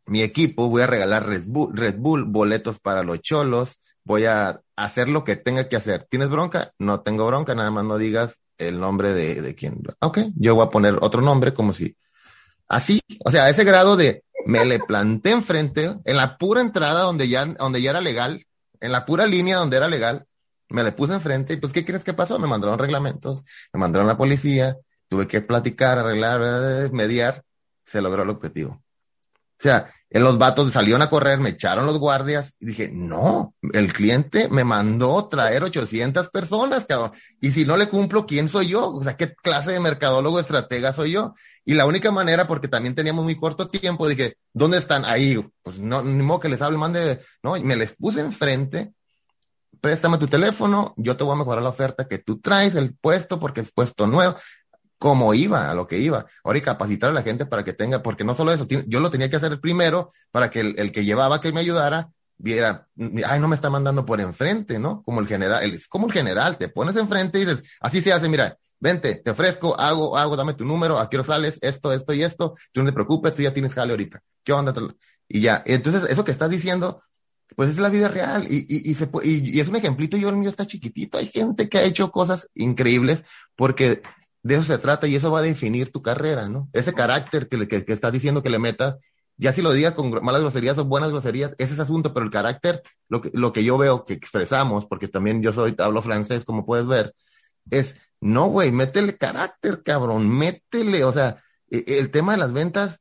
mi 0.06 0.22
equipo, 0.22 0.70
voy 0.70 0.84
a 0.84 0.88
regalar 0.88 1.28
Red 1.28 1.44
Bull, 1.48 1.76
Red 1.76 1.96
Bull, 1.98 2.24
boletos 2.26 2.80
para 2.80 3.04
los 3.04 3.22
cholos, 3.22 3.80
voy 4.04 4.26
a 4.26 4.62
hacer 4.76 5.10
lo 5.10 5.24
que 5.24 5.36
tenga 5.36 5.68
que 5.68 5.76
hacer. 5.76 6.06
¿Tienes 6.06 6.30
bronca? 6.30 6.72
No 6.78 7.02
tengo 7.02 7.26
bronca, 7.28 7.56
nada 7.56 7.72
más 7.72 7.84
no 7.84 7.98
digas 7.98 8.40
el 8.68 8.80
nombre 8.80 9.14
de, 9.14 9.42
de 9.42 9.56
quién. 9.56 9.82
Ok, 10.00 10.20
yo 10.36 10.56
voy 10.56 10.66
a 10.66 10.70
poner 10.70 10.98
otro 11.02 11.22
nombre 11.22 11.54
como 11.54 11.74
si... 11.74 11.96
Así, 12.68 13.02
o 13.24 13.30
sea, 13.30 13.46
a 13.46 13.50
ese 13.50 13.64
grado 13.64 13.96
de 13.96 14.24
me 14.46 14.66
le 14.66 14.80
planté 14.80 15.32
enfrente, 15.32 15.96
en 16.04 16.18
la 16.18 16.38
pura 16.38 16.62
entrada 16.62 17.02
donde 17.02 17.28
ya, 17.28 17.46
donde 17.46 17.82
ya 17.82 17.92
era 17.92 18.02
legal, 18.02 18.46
en 18.80 18.92
la 18.92 19.06
pura 19.06 19.26
línea 19.26 19.58
donde 19.58 19.78
era 19.78 19.88
legal, 19.88 20.26
me 20.70 20.84
le 20.84 20.92
puse 20.92 21.14
enfrente 21.14 21.54
y 21.54 21.58
pues, 21.58 21.72
¿qué 21.72 21.86
crees 21.86 22.04
que 22.04 22.14
pasó? 22.14 22.40
Me 22.40 22.48
mandaron 22.48 22.80
reglamentos, 22.80 23.44
me 23.72 23.80
mandaron 23.80 24.08
la 24.08 24.18
policía, 24.18 24.78
tuve 25.08 25.28
que 25.28 25.42
platicar, 25.42 26.00
arreglar, 26.00 26.92
mediar, 26.92 27.44
se 27.86 28.02
logró 28.02 28.24
el 28.24 28.30
objetivo. 28.30 28.83
O 29.60 29.64
sea, 29.64 29.94
en 30.14 30.24
los 30.24 30.38
vatos 30.38 30.72
salieron 30.72 31.02
a 31.02 31.10
correr, 31.10 31.40
me 31.40 31.50
echaron 31.50 31.88
los 31.88 31.98
guardias 31.98 32.54
y 32.60 32.68
dije, 32.68 32.92
no, 32.94 33.56
el 33.74 33.92
cliente 33.92 34.48
me 34.48 34.64
mandó 34.64 35.28
traer 35.28 35.64
800 35.64 36.30
personas, 36.30 36.86
cabrón. 36.86 37.12
Y 37.42 37.52
si 37.52 37.66
no 37.66 37.78
le 37.78 37.90
cumplo, 37.90 38.28
¿quién 38.28 38.48
soy 38.48 38.68
yo? 38.68 38.92
O 38.92 39.04
sea, 39.04 39.18
¿qué 39.18 39.34
clase 39.34 39.72
de 39.72 39.80
mercadólogo 39.80 40.40
estratega 40.40 40.94
soy 40.94 41.14
yo? 41.14 41.34
Y 41.66 41.74
la 41.74 41.88
única 41.88 42.12
manera, 42.12 42.48
porque 42.48 42.68
también 42.68 42.94
teníamos 42.94 43.24
muy 43.24 43.36
corto 43.36 43.70
tiempo, 43.70 44.08
dije, 44.08 44.38
¿dónde 44.54 44.78
están? 44.78 45.04
Ahí, 45.04 45.44
pues 45.64 45.80
no, 45.80 46.04
ni 46.04 46.22
modo 46.22 46.42
que 46.42 46.50
les 46.50 46.62
hable, 46.62 46.78
mande, 46.78 47.20
no, 47.42 47.58
y 47.58 47.64
me 47.64 47.76
les 47.76 47.96
puse 47.96 48.22
enfrente, 48.22 48.94
préstame 49.82 50.20
tu 50.20 50.28
teléfono, 50.28 50.94
yo 50.96 51.18
te 51.18 51.24
voy 51.24 51.34
a 51.34 51.38
mejorar 51.38 51.64
la 51.64 51.70
oferta 51.70 52.08
que 52.08 52.20
tú 52.20 52.40
traes, 52.40 52.76
el 52.76 52.96
puesto, 52.96 53.40
porque 53.40 53.62
es 53.62 53.72
puesto 53.72 54.06
nuevo, 54.06 54.36
como 55.04 55.34
iba, 55.34 55.70
a 55.70 55.74
lo 55.74 55.86
que 55.86 56.00
iba. 56.00 56.26
Ahora 56.46 56.60
y 56.60 56.62
capacitar 56.62 57.10
a 57.10 57.14
la 57.14 57.24
gente 57.24 57.46
para 57.46 57.66
que 57.66 57.74
tenga, 57.74 58.02
porque 58.02 58.24
no 58.24 58.34
solo 58.36 58.54
eso, 58.54 58.66
yo 58.66 59.02
lo 59.02 59.12
tenía 59.12 59.30
que 59.30 59.36
hacer 59.36 59.52
el 59.52 59.60
primero 59.60 60.12
para 60.32 60.50
que 60.50 60.62
el, 60.62 60.94
que 60.94 61.04
llevaba 61.04 61.42
que 61.42 61.52
me 61.52 61.60
ayudara 61.60 62.08
viera, 62.38 62.88
ay, 63.26 63.42
no 63.42 63.50
me 63.50 63.56
está 63.56 63.70
mandando 63.70 64.06
por 64.06 64.22
enfrente, 64.22 64.80
¿no? 64.80 65.04
Como 65.04 65.20
el 65.20 65.28
general, 65.28 65.74
es 65.74 65.90
como 65.90 66.08
el 66.08 66.14
general, 66.14 66.58
te 66.58 66.70
pones 66.70 66.96
enfrente 66.96 67.38
y 67.38 67.46
dices, 67.46 67.64
así 67.82 68.02
se 68.02 68.14
hace, 68.14 68.30
mira, 68.30 68.58
vente, 68.80 69.16
te 69.16 69.32
ofrezco, 69.32 69.78
hago, 69.78 70.18
hago, 70.18 70.38
dame 70.38 70.54
tu 70.54 70.64
número, 70.64 70.98
aquí 70.98 71.18
lo 71.18 71.26
sales, 71.26 71.60
esto, 71.62 71.92
esto 71.92 72.14
y 72.14 72.24
esto, 72.24 72.56
tú 72.72 72.82
no 72.82 72.88
te 72.88 72.94
preocupes, 72.94 73.36
tú 73.36 73.42
ya 73.42 73.54
tienes 73.54 73.74
jale 73.74 73.92
ahorita. 73.92 74.24
¿Qué 74.42 74.54
onda? 74.54 74.74
Y 75.28 75.42
ya, 75.42 75.64
entonces 75.66 76.10
eso 76.10 76.24
que 76.24 76.32
estás 76.32 76.50
diciendo, 76.50 77.04
pues 77.58 77.72
es 77.72 77.78
la 77.78 77.90
vida 77.90 78.08
real 78.08 78.48
y, 78.50 78.94
se, 78.94 79.10
y, 79.24 79.58
y 79.58 79.60
es 79.60 79.68
un 79.68 79.76
ejemplito, 79.76 80.16
yo 80.16 80.30
el 80.30 80.38
mío 80.38 80.50
está 80.50 80.66
chiquitito, 80.66 81.18
hay 81.18 81.28
gente 81.28 81.68
que 81.68 81.78
ha 81.78 81.84
hecho 81.84 82.10
cosas 82.10 82.50
increíbles 82.56 83.26
porque 83.58 84.02
de 84.44 84.56
eso 84.56 84.66
se 84.66 84.78
trata 84.78 85.08
y 85.08 85.16
eso 85.16 85.32
va 85.32 85.40
a 85.40 85.44
definir 85.44 85.92
tu 85.92 86.02
carrera, 86.02 86.50
¿no? 86.50 86.70
Ese 86.74 86.94
carácter 86.94 87.48
que, 87.48 87.68
que, 87.68 87.86
que 87.86 87.94
estás 87.94 88.12
diciendo 88.12 88.44
que 88.44 88.50
le 88.50 88.60
metas, 88.60 88.98
ya 89.38 89.54
si 89.54 89.62
lo 89.62 89.72
digas 89.74 89.94
con 89.94 90.12
malas 90.24 90.42
groserías 90.42 90.78
o 90.78 90.86
buenas 90.86 91.12
groserías, 91.12 91.56
ese 91.58 91.74
es 91.74 91.80
asunto, 91.80 92.14
pero 92.14 92.26
el 92.26 92.32
carácter, 92.32 92.84
lo 93.10 93.22
que, 93.22 93.32
lo 93.34 93.54
que 93.54 93.64
yo 93.64 93.78
veo 93.78 94.06
que 94.06 94.14
expresamos, 94.14 94.86
porque 94.86 95.08
también 95.08 95.42
yo 95.42 95.54
soy, 95.54 95.76
hablo 95.80 96.02
francés, 96.02 96.46
como 96.46 96.66
puedes 96.66 96.86
ver, 96.86 97.16
es, 97.72 97.96
no, 98.22 98.48
güey, 98.48 98.72
métele 98.72 99.18
carácter, 99.18 99.82
cabrón, 99.84 100.30
métele, 100.30 101.04
o 101.04 101.12
sea, 101.12 101.38
e, 101.70 101.98
el 102.00 102.12
tema 102.12 102.34
de 102.34 102.40
las 102.40 102.54
ventas 102.54 103.00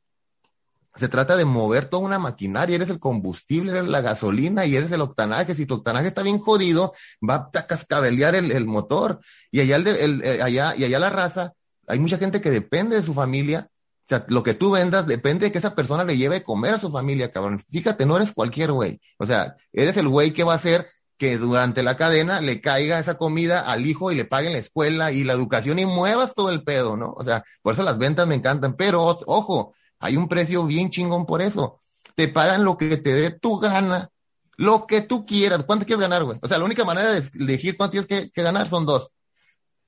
se 0.95 1.07
trata 1.07 1.35
de 1.35 1.45
mover 1.45 1.85
toda 1.85 2.03
una 2.03 2.19
maquinaria, 2.19 2.75
eres 2.75 2.89
el 2.89 2.99
combustible, 2.99 3.71
eres 3.71 3.87
la 3.87 4.01
gasolina 4.01 4.65
y 4.65 4.75
eres 4.75 4.91
el 4.91 5.01
octanaje. 5.01 5.55
Si 5.55 5.65
tu 5.65 5.75
octanaje 5.75 6.07
está 6.07 6.21
bien 6.21 6.39
jodido, 6.39 6.93
va 7.27 7.49
a 7.53 7.65
cascabelear 7.65 8.35
el, 8.35 8.51
el 8.51 8.65
motor. 8.65 9.19
Y 9.51 9.61
allá, 9.61 9.77
el, 9.77 9.87
el, 9.87 10.41
allá, 10.41 10.75
y 10.75 10.83
allá 10.83 10.99
la 10.99 11.09
raza, 11.09 11.53
hay 11.87 11.99
mucha 11.99 12.17
gente 12.17 12.41
que 12.41 12.51
depende 12.51 12.95
de 12.95 13.03
su 13.03 13.13
familia. 13.13 13.67
O 14.05 14.09
sea, 14.09 14.25
lo 14.27 14.43
que 14.43 14.53
tú 14.53 14.71
vendas 14.71 15.07
depende 15.07 15.47
de 15.47 15.51
que 15.51 15.57
esa 15.57 15.73
persona 15.73 16.03
le 16.03 16.17
lleve 16.17 16.37
a 16.37 16.43
comer 16.43 16.75
a 16.75 16.79
su 16.79 16.91
familia, 16.91 17.31
cabrón. 17.31 17.63
Fíjate, 17.69 18.05
no 18.05 18.17
eres 18.17 18.31
cualquier 18.31 18.71
güey. 18.71 18.99
O 19.17 19.25
sea, 19.25 19.55
eres 19.71 19.97
el 19.97 20.07
güey 20.07 20.31
que 20.31 20.43
va 20.43 20.53
a 20.53 20.57
hacer 20.57 20.87
que 21.17 21.37
durante 21.37 21.83
la 21.83 21.95
cadena 21.95 22.41
le 22.41 22.59
caiga 22.59 22.99
esa 22.99 23.17
comida 23.17 23.61
al 23.61 23.85
hijo 23.85 24.11
y 24.11 24.15
le 24.15 24.25
paguen 24.25 24.53
la 24.53 24.59
escuela 24.59 25.11
y 25.11 25.23
la 25.23 25.33
educación 25.33 25.79
y 25.79 25.85
muevas 25.85 26.33
todo 26.35 26.49
el 26.49 26.63
pedo, 26.63 26.97
¿no? 26.97 27.13
O 27.13 27.23
sea, 27.23 27.43
por 27.61 27.73
eso 27.73 27.83
las 27.83 27.97
ventas 27.97 28.27
me 28.27 28.35
encantan. 28.35 28.75
Pero, 28.75 29.03
ojo, 29.25 29.73
hay 30.03 30.17
un 30.17 30.27
precio 30.27 30.65
bien 30.65 30.89
chingón 30.89 31.25
por 31.25 31.41
eso. 31.41 31.79
Te 32.15 32.27
pagan 32.27 32.65
lo 32.65 32.77
que 32.77 32.97
te 32.97 33.13
dé 33.13 33.31
tu 33.31 33.57
gana, 33.57 34.09
lo 34.57 34.85
que 34.85 34.99
tú 34.99 35.25
quieras. 35.25 35.63
¿Cuánto 35.63 35.85
quieres 35.85 36.01
ganar, 36.01 36.25
güey? 36.25 36.39
O 36.41 36.47
sea, 36.47 36.57
la 36.57 36.65
única 36.65 36.83
manera 36.83 37.13
de 37.13 37.23
elegir 37.39 37.77
cuánto 37.77 37.91
tienes 37.91 38.07
que, 38.07 38.29
que 38.29 38.43
ganar 38.43 38.69
son 38.69 38.85
dos. 38.85 39.11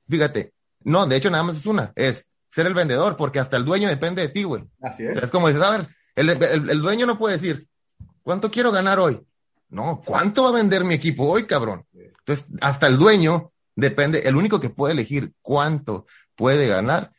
Fíjate. 0.08 0.54
No, 0.86 1.06
de 1.06 1.18
hecho, 1.18 1.30
nada 1.30 1.44
más 1.44 1.58
es 1.58 1.66
una. 1.66 1.92
Es 1.96 2.26
ser 2.50 2.66
el 2.66 2.74
vendedor, 2.74 3.18
porque 3.18 3.40
hasta 3.40 3.58
el 3.58 3.66
dueño 3.66 3.90
depende 3.90 4.22
de 4.22 4.30
ti, 4.30 4.44
güey. 4.44 4.64
Así 4.82 5.06
es. 5.06 5.22
Es 5.22 5.30
como 5.30 5.50
dices, 5.50 5.62
a 5.62 5.72
ver, 5.72 5.88
el, 6.16 6.30
el, 6.30 6.70
el, 6.70 6.82
dueño 6.82 7.06
no 7.06 7.18
puede 7.18 7.36
decir, 7.36 7.68
¿cuánto 8.24 8.50
quiero 8.50 8.72
ganar 8.72 9.00
hoy? 9.00 9.20
No, 9.68 10.02
¿cuánto 10.06 10.44
va 10.44 10.50
a 10.50 10.54
vender 10.54 10.86
mi 10.86 10.94
equipo 10.96 11.26
hoy, 11.26 11.46
cabrón? 11.46 11.86
Entonces, 11.94 12.46
hasta 12.62 12.88
el 12.88 12.98
dueño 12.98 13.52
depende, 13.76 14.20
el 14.20 14.38
único 14.38 14.62
que 14.62 14.70
puede 14.70 14.94
elegir 14.94 15.34
cuánto 15.42 16.06
puede 16.36 16.68
ganar 16.68 17.12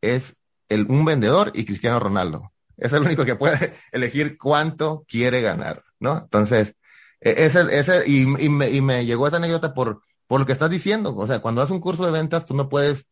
es 0.00 0.36
el, 0.74 0.86
un 0.88 1.04
vendedor 1.04 1.52
y 1.54 1.64
Cristiano 1.64 2.00
Ronaldo. 2.00 2.52
Es 2.76 2.92
el 2.92 3.02
único 3.02 3.24
que 3.24 3.36
puede 3.36 3.74
elegir 3.92 4.36
cuánto 4.36 5.04
quiere 5.08 5.40
ganar, 5.40 5.82
¿no? 6.00 6.18
Entonces, 6.18 6.76
e, 7.20 7.44
ese, 7.44 7.78
ese, 7.78 8.08
y, 8.08 8.22
y, 8.44 8.48
me, 8.48 8.70
y 8.70 8.80
me 8.80 9.06
llegó 9.06 9.26
esa 9.26 9.36
anécdota 9.36 9.74
por, 9.74 10.02
por 10.26 10.40
lo 10.40 10.46
que 10.46 10.52
estás 10.52 10.70
diciendo. 10.70 11.14
O 11.16 11.26
sea, 11.26 11.40
cuando 11.40 11.62
haces 11.62 11.72
un 11.72 11.80
curso 11.80 12.04
de 12.04 12.12
ventas, 12.12 12.46
tú 12.46 12.54
no 12.54 12.68
puedes, 12.68 13.06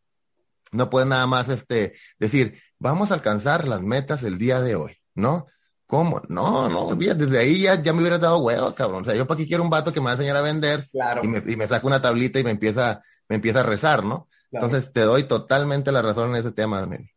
no 0.71 0.89
puedes 0.89 1.07
nada 1.07 1.27
más 1.27 1.49
este, 1.49 1.93
decir, 2.19 2.59
vamos 2.79 3.11
a 3.11 3.15
alcanzar 3.15 3.67
las 3.67 3.81
metas 3.81 4.23
el 4.23 4.37
día 4.37 4.61
de 4.61 4.75
hoy, 4.75 4.97
¿no? 5.15 5.45
¿Cómo? 5.85 6.21
No, 6.27 6.69
no, 6.69 6.95
desde 6.95 7.37
ahí 7.37 7.61
ya, 7.61 7.81
ya 7.81 7.93
me 7.93 8.01
hubieras 8.01 8.21
dado 8.21 8.39
huevo, 8.39 8.73
cabrón. 8.73 9.03
O 9.03 9.05
sea, 9.05 9.15
yo 9.15 9.27
para 9.27 9.37
qué 9.37 9.47
quiero 9.47 9.63
un 9.63 9.69
vato 9.69 9.93
que 9.93 9.99
me 9.99 10.05
va 10.05 10.11
a 10.11 10.13
enseñar 10.13 10.37
a 10.37 10.41
vender 10.41 10.83
claro. 10.91 11.21
y, 11.23 11.27
me, 11.27 11.43
y 11.45 11.55
me 11.55 11.67
saca 11.67 11.85
una 11.85 12.01
tablita 12.01 12.39
y 12.39 12.43
me 12.43 12.51
empieza, 12.51 13.01
me 13.27 13.35
empieza 13.35 13.59
a 13.59 13.63
rezar, 13.63 14.03
¿no? 14.03 14.27
Claro. 14.49 14.65
Entonces 14.65 14.91
te 14.91 15.01
doy 15.01 15.27
totalmente 15.27 15.91
la 15.91 16.01
razón 16.01 16.29
en 16.31 16.37
ese 16.37 16.51
tema, 16.51 16.79
Daniel. 16.79 17.09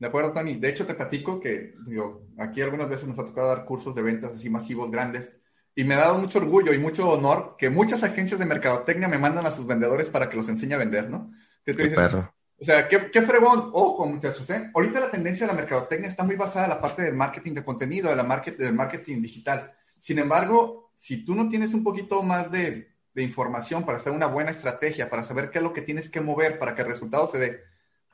De 0.00 0.06
acuerdo, 0.06 0.32
Tony. 0.32 0.56
De 0.56 0.70
hecho, 0.70 0.86
te 0.86 0.94
platico 0.94 1.38
que 1.38 1.74
digo, 1.86 2.26
aquí 2.38 2.62
algunas 2.62 2.88
veces 2.88 3.06
nos 3.06 3.18
ha 3.18 3.24
tocado 3.24 3.48
dar 3.48 3.66
cursos 3.66 3.94
de 3.94 4.00
ventas 4.00 4.32
así 4.32 4.48
masivos, 4.48 4.90
grandes, 4.90 5.36
y 5.74 5.84
me 5.84 5.94
ha 5.94 5.98
dado 5.98 6.18
mucho 6.18 6.38
orgullo 6.38 6.72
y 6.72 6.78
mucho 6.78 7.06
honor 7.06 7.54
que 7.58 7.68
muchas 7.68 8.02
agencias 8.02 8.40
de 8.40 8.46
mercadotecnia 8.46 9.08
me 9.08 9.18
mandan 9.18 9.44
a 9.44 9.50
sus 9.50 9.66
vendedores 9.66 10.08
para 10.08 10.30
que 10.30 10.38
los 10.38 10.48
enseñe 10.48 10.72
a 10.72 10.78
vender, 10.78 11.10
¿no? 11.10 11.30
Que 11.66 11.74
tú 11.74 11.82
dices, 11.82 11.98
perro. 11.98 12.32
O 12.58 12.64
sea, 12.64 12.88
qué, 12.88 13.10
qué 13.10 13.20
fregón. 13.20 13.70
Ojo, 13.74 14.06
muchachos, 14.06 14.48
¿eh? 14.48 14.70
Ahorita 14.74 15.00
la 15.00 15.10
tendencia 15.10 15.46
de 15.46 15.52
la 15.52 15.58
mercadotecnia 15.58 16.08
está 16.08 16.24
muy 16.24 16.36
basada 16.36 16.64
en 16.64 16.70
la 16.70 16.80
parte 16.80 17.02
del 17.02 17.14
marketing 17.14 17.52
de 17.52 17.64
contenido, 17.64 18.08
de 18.08 18.16
la 18.16 18.24
market, 18.24 18.56
del 18.56 18.72
marketing 18.72 19.20
digital. 19.20 19.70
Sin 19.98 20.18
embargo, 20.18 20.92
si 20.94 21.26
tú 21.26 21.34
no 21.34 21.50
tienes 21.50 21.74
un 21.74 21.84
poquito 21.84 22.22
más 22.22 22.50
de, 22.50 22.90
de 23.12 23.22
información 23.22 23.84
para 23.84 23.98
hacer 23.98 24.12
una 24.12 24.26
buena 24.26 24.50
estrategia, 24.50 25.10
para 25.10 25.24
saber 25.24 25.50
qué 25.50 25.58
es 25.58 25.64
lo 25.64 25.74
que 25.74 25.82
tienes 25.82 26.08
que 26.08 26.22
mover 26.22 26.58
para 26.58 26.74
que 26.74 26.82
el 26.82 26.88
resultado 26.88 27.28
se 27.28 27.38
dé, 27.38 27.60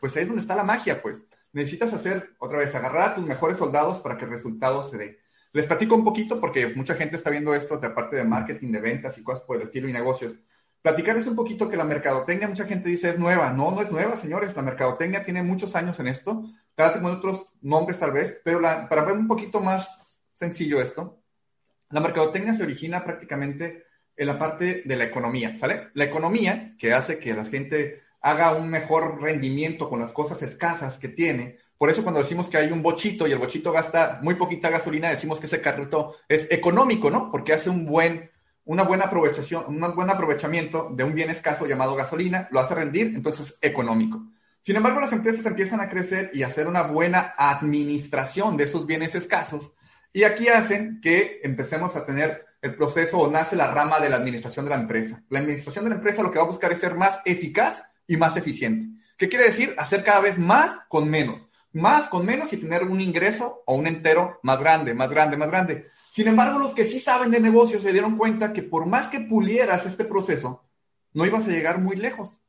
pues 0.00 0.16
ahí 0.16 0.22
es 0.22 0.28
donde 0.28 0.42
está 0.42 0.56
la 0.56 0.64
magia, 0.64 1.00
pues 1.00 1.24
necesitas 1.56 1.94
hacer, 1.94 2.34
otra 2.38 2.58
vez, 2.58 2.74
agarrar 2.74 3.10
a 3.10 3.14
tus 3.14 3.24
mejores 3.24 3.56
soldados 3.56 3.98
para 4.00 4.18
que 4.18 4.26
el 4.26 4.30
resultado 4.30 4.86
se 4.86 4.98
dé. 4.98 5.20
Les 5.52 5.64
platico 5.64 5.94
un 5.94 6.04
poquito 6.04 6.38
porque 6.38 6.66
mucha 6.68 6.94
gente 6.94 7.16
está 7.16 7.30
viendo 7.30 7.54
esto 7.54 7.78
de 7.78 7.88
de 7.88 8.24
marketing, 8.24 8.72
de 8.72 8.80
ventas 8.82 9.16
y 9.16 9.22
cosas 9.22 9.42
por 9.42 9.56
el 9.56 9.62
estilo 9.62 9.88
y 9.88 9.92
negocios. 9.92 10.34
Platicarles 10.82 11.26
un 11.26 11.34
poquito 11.34 11.70
que 11.70 11.78
la 11.78 11.84
mercadotecnia, 11.84 12.46
mucha 12.46 12.66
gente 12.66 12.90
dice 12.90 13.08
es 13.08 13.18
nueva. 13.18 13.54
No, 13.54 13.70
no 13.70 13.80
es 13.80 13.90
nueva, 13.90 14.18
señores. 14.18 14.54
La 14.54 14.60
mercadotecnia 14.60 15.22
tiene 15.22 15.42
muchos 15.42 15.74
años 15.74 15.98
en 15.98 16.08
esto. 16.08 16.44
Trata 16.74 17.00
con 17.00 17.10
otros 17.10 17.46
nombres 17.62 17.98
tal 17.98 18.12
vez, 18.12 18.38
pero 18.44 18.60
la, 18.60 18.86
para 18.86 19.04
ver 19.04 19.14
un 19.14 19.26
poquito 19.26 19.60
más 19.60 20.20
sencillo 20.34 20.78
esto, 20.78 21.22
la 21.88 22.00
mercadotecnia 22.00 22.52
se 22.52 22.64
origina 22.64 23.02
prácticamente 23.02 23.84
en 24.14 24.26
la 24.26 24.38
parte 24.38 24.82
de 24.84 24.96
la 24.96 25.04
economía, 25.04 25.56
¿sale? 25.56 25.88
La 25.94 26.04
economía 26.04 26.74
que 26.78 26.92
hace 26.92 27.18
que 27.18 27.32
la 27.32 27.46
gente 27.46 28.02
haga 28.26 28.52
un 28.54 28.68
mejor 28.68 29.22
rendimiento 29.22 29.88
con 29.88 30.00
las 30.00 30.10
cosas 30.10 30.42
escasas 30.42 30.98
que 30.98 31.08
tiene. 31.08 31.58
Por 31.78 31.90
eso 31.90 32.02
cuando 32.02 32.18
decimos 32.18 32.48
que 32.48 32.56
hay 32.56 32.72
un 32.72 32.82
bochito 32.82 33.24
y 33.28 33.30
el 33.30 33.38
bochito 33.38 33.70
gasta 33.70 34.18
muy 34.20 34.34
poquita 34.34 34.68
gasolina, 34.68 35.10
decimos 35.10 35.38
que 35.38 35.46
ese 35.46 35.60
carrito 35.60 36.16
es 36.28 36.48
económico, 36.50 37.08
¿no? 37.08 37.30
Porque 37.30 37.52
hace 37.52 37.70
un 37.70 37.86
buen, 37.86 38.28
una 38.64 38.82
buena 38.82 39.04
aprovechación, 39.04 39.66
un 39.68 39.94
buen 39.94 40.10
aprovechamiento 40.10 40.90
de 40.92 41.04
un 41.04 41.14
bien 41.14 41.30
escaso 41.30 41.66
llamado 41.66 41.94
gasolina, 41.94 42.48
lo 42.50 42.58
hace 42.58 42.74
rendir, 42.74 43.12
entonces 43.14 43.58
económico. 43.62 44.20
Sin 44.60 44.74
embargo, 44.74 44.98
las 44.98 45.12
empresas 45.12 45.46
empiezan 45.46 45.80
a 45.80 45.88
crecer 45.88 46.32
y 46.34 46.42
hacer 46.42 46.66
una 46.66 46.82
buena 46.82 47.32
administración 47.38 48.56
de 48.56 48.64
esos 48.64 48.86
bienes 48.86 49.14
escasos. 49.14 49.72
Y 50.12 50.24
aquí 50.24 50.48
hacen 50.48 51.00
que 51.00 51.38
empecemos 51.44 51.94
a 51.94 52.04
tener 52.04 52.44
el 52.60 52.74
proceso 52.74 53.18
o 53.18 53.30
nace 53.30 53.54
la 53.54 53.70
rama 53.70 54.00
de 54.00 54.08
la 54.08 54.16
administración 54.16 54.64
de 54.64 54.70
la 54.70 54.80
empresa. 54.80 55.22
La 55.28 55.38
administración 55.38 55.84
de 55.84 55.90
la 55.90 55.96
empresa 55.96 56.24
lo 56.24 56.32
que 56.32 56.38
va 56.38 56.44
a 56.44 56.48
buscar 56.48 56.72
es 56.72 56.80
ser 56.80 56.96
más 56.96 57.20
eficaz 57.24 57.84
y 58.06 58.16
más 58.16 58.36
eficiente. 58.36 59.00
¿Qué 59.16 59.28
quiere 59.28 59.46
decir? 59.46 59.74
Hacer 59.78 60.04
cada 60.04 60.20
vez 60.20 60.38
más 60.38 60.78
con 60.88 61.08
menos. 61.08 61.46
Más 61.72 62.06
con 62.06 62.24
menos 62.24 62.52
y 62.52 62.56
tener 62.56 62.84
un 62.84 63.00
ingreso 63.00 63.62
o 63.66 63.74
un 63.74 63.86
entero 63.86 64.40
más 64.42 64.58
grande, 64.58 64.94
más 64.94 65.10
grande, 65.10 65.36
más 65.36 65.48
grande. 65.48 65.88
Sin 66.12 66.28
embargo, 66.28 66.58
los 66.58 66.72
que 66.72 66.84
sí 66.84 66.98
saben 66.98 67.30
de 67.30 67.40
negocios 67.40 67.82
se 67.82 67.92
dieron 67.92 68.16
cuenta 68.16 68.52
que 68.52 68.62
por 68.62 68.86
más 68.86 69.08
que 69.08 69.20
pulieras 69.20 69.84
este 69.84 70.04
proceso, 70.04 70.64
no 71.12 71.26
ibas 71.26 71.46
a 71.46 71.50
llegar 71.50 71.78
muy 71.80 71.96
lejos. 71.96 72.40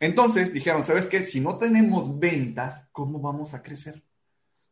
Entonces 0.00 0.52
dijeron, 0.52 0.84
¿sabes 0.84 1.06
qué? 1.06 1.22
Si 1.22 1.40
no 1.40 1.58
tenemos 1.58 2.18
ventas, 2.18 2.88
¿cómo 2.92 3.20
vamos 3.20 3.54
a 3.54 3.62
crecer? 3.62 4.02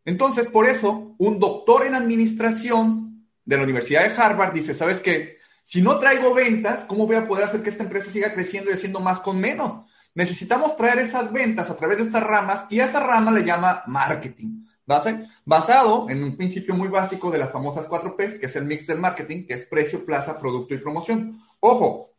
Entonces, 0.04 0.48
por 0.48 0.68
eso, 0.68 1.14
un 1.18 1.40
doctor 1.40 1.84
en 1.84 1.94
administración 1.94 3.28
de 3.44 3.56
la 3.56 3.64
Universidad 3.64 4.08
de 4.08 4.20
Harvard 4.20 4.52
dice, 4.52 4.74
¿sabes 4.74 5.00
qué? 5.00 5.38
Si 5.64 5.82
no 5.82 5.98
traigo 5.98 6.32
ventas, 6.32 6.84
¿cómo 6.84 7.06
voy 7.06 7.16
a 7.16 7.26
poder 7.26 7.44
hacer 7.44 7.62
que 7.62 7.70
esta 7.70 7.82
empresa 7.82 8.10
siga 8.10 8.32
creciendo 8.32 8.70
y 8.70 8.74
haciendo 8.74 9.00
más 9.00 9.18
con 9.18 9.40
menos? 9.40 9.80
Necesitamos 10.16 10.76
traer 10.76 10.98
esas 10.98 11.30
ventas 11.30 11.70
a 11.70 11.76
través 11.76 11.98
de 11.98 12.04
estas 12.04 12.24
ramas 12.24 12.66
y 12.70 12.80
esa 12.80 12.98
rama 12.98 13.30
le 13.30 13.44
llama 13.44 13.84
marketing. 13.86 14.64
Basado 15.44 16.08
en 16.08 16.24
un 16.24 16.36
principio 16.36 16.74
muy 16.74 16.88
básico 16.88 17.30
de 17.30 17.38
las 17.38 17.52
famosas 17.52 17.86
4 17.86 18.16
Ps, 18.16 18.38
que 18.38 18.46
es 18.46 18.56
el 18.56 18.64
mix 18.64 18.86
del 18.86 18.98
marketing, 18.98 19.46
que 19.46 19.54
es 19.54 19.64
precio, 19.64 20.04
plaza, 20.04 20.38
producto 20.38 20.74
y 20.74 20.78
promoción. 20.78 21.40
Ojo, 21.60 22.12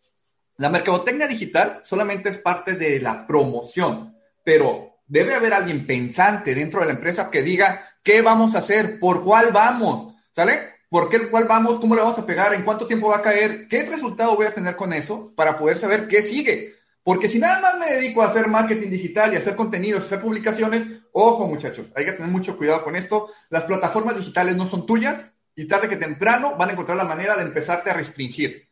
la 0.57 0.69
mercadotecnia 0.69 1.27
digital 1.27 1.79
solamente 1.83 2.29
es 2.29 2.37
parte 2.37 2.73
de 2.73 2.99
la 2.99 3.25
promoción, 3.25 4.15
pero 4.43 4.97
debe 5.07 5.33
haber 5.33 5.53
alguien 5.53 5.87
pensante 5.87 6.53
dentro 6.53 6.81
de 6.81 6.87
la 6.87 6.93
empresa 6.93 7.31
que 7.31 7.41
diga 7.41 7.95
qué 8.03 8.21
vamos 8.21 8.53
a 8.53 8.59
hacer, 8.59 8.99
por 8.99 9.23
cuál 9.23 9.51
vamos, 9.51 10.13
¿sale? 10.33 10.77
¿Por 10.89 11.09
qué 11.09 11.29
cuál 11.29 11.45
vamos? 11.45 11.79
¿Cómo 11.79 11.95
le 11.95 12.01
vamos 12.01 12.19
a 12.19 12.25
pegar? 12.25 12.53
¿En 12.53 12.63
cuánto 12.63 12.85
tiempo 12.85 13.09
va 13.09 13.17
a 13.17 13.21
caer? 13.21 13.67
¿Qué 13.67 13.83
resultado 13.83 14.35
voy 14.35 14.45
a 14.45 14.53
tener 14.53 14.75
con 14.75 14.93
eso 14.93 15.33
para 15.35 15.57
poder 15.57 15.77
saber 15.77 16.07
qué 16.07 16.21
sigue? 16.21 16.76
Porque 17.07 17.29
si 17.29 17.39
nada 17.39 17.61
más 17.61 17.79
me 17.79 17.85
dedico 17.85 18.21
a 18.21 18.25
hacer 18.25 18.49
marketing 18.49 18.89
digital 18.89 19.33
y 19.33 19.37
hacer 19.37 19.55
contenidos, 19.55 20.03
hacer 20.03 20.19
publicaciones, 20.19 20.85
ojo 21.13 21.47
muchachos, 21.47 21.89
hay 21.95 22.03
que 22.03 22.11
tener 22.11 22.29
mucho 22.29 22.57
cuidado 22.57 22.83
con 22.83 22.97
esto. 22.97 23.29
Las 23.49 23.63
plataformas 23.63 24.17
digitales 24.17 24.57
no 24.57 24.67
son 24.67 24.85
tuyas 24.85 25.33
y 25.55 25.69
tarde 25.69 25.87
que 25.87 25.95
temprano 25.95 26.57
van 26.57 26.67
a 26.67 26.71
encontrar 26.73 26.97
la 26.97 27.05
manera 27.05 27.37
de 27.37 27.43
empezarte 27.43 27.89
a 27.89 27.93
restringir. 27.93 28.67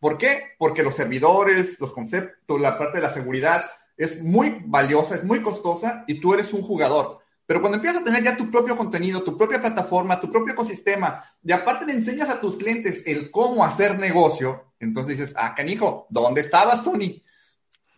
¿Por 0.00 0.18
qué? 0.18 0.56
Porque 0.58 0.82
los 0.82 0.96
servidores, 0.96 1.78
los 1.78 1.92
conceptos, 1.92 2.60
la 2.60 2.76
parte 2.76 2.98
de 2.98 3.02
la 3.02 3.10
seguridad 3.10 3.66
es 3.96 4.20
muy 4.20 4.62
valiosa, 4.64 5.14
es 5.14 5.22
muy 5.22 5.40
costosa 5.40 6.02
y 6.08 6.20
tú 6.20 6.34
eres 6.34 6.52
un 6.52 6.62
jugador. 6.62 7.20
Pero 7.46 7.60
cuando 7.60 7.76
empiezas 7.76 8.02
a 8.02 8.04
tener 8.04 8.24
ya 8.24 8.36
tu 8.36 8.50
propio 8.50 8.76
contenido, 8.76 9.22
tu 9.22 9.38
propia 9.38 9.60
plataforma, 9.60 10.20
tu 10.20 10.28
propio 10.28 10.54
ecosistema, 10.54 11.22
y 11.40 11.52
aparte 11.52 11.86
le 11.86 11.92
enseñas 11.92 12.30
a 12.30 12.40
tus 12.40 12.56
clientes 12.56 13.04
el 13.06 13.30
cómo 13.30 13.64
hacer 13.64 13.96
negocio, 13.96 14.72
entonces 14.80 15.16
dices, 15.16 15.34
ah, 15.38 15.54
canijo, 15.54 16.08
¿dónde 16.10 16.40
estabas, 16.40 16.82
Tony? 16.82 17.22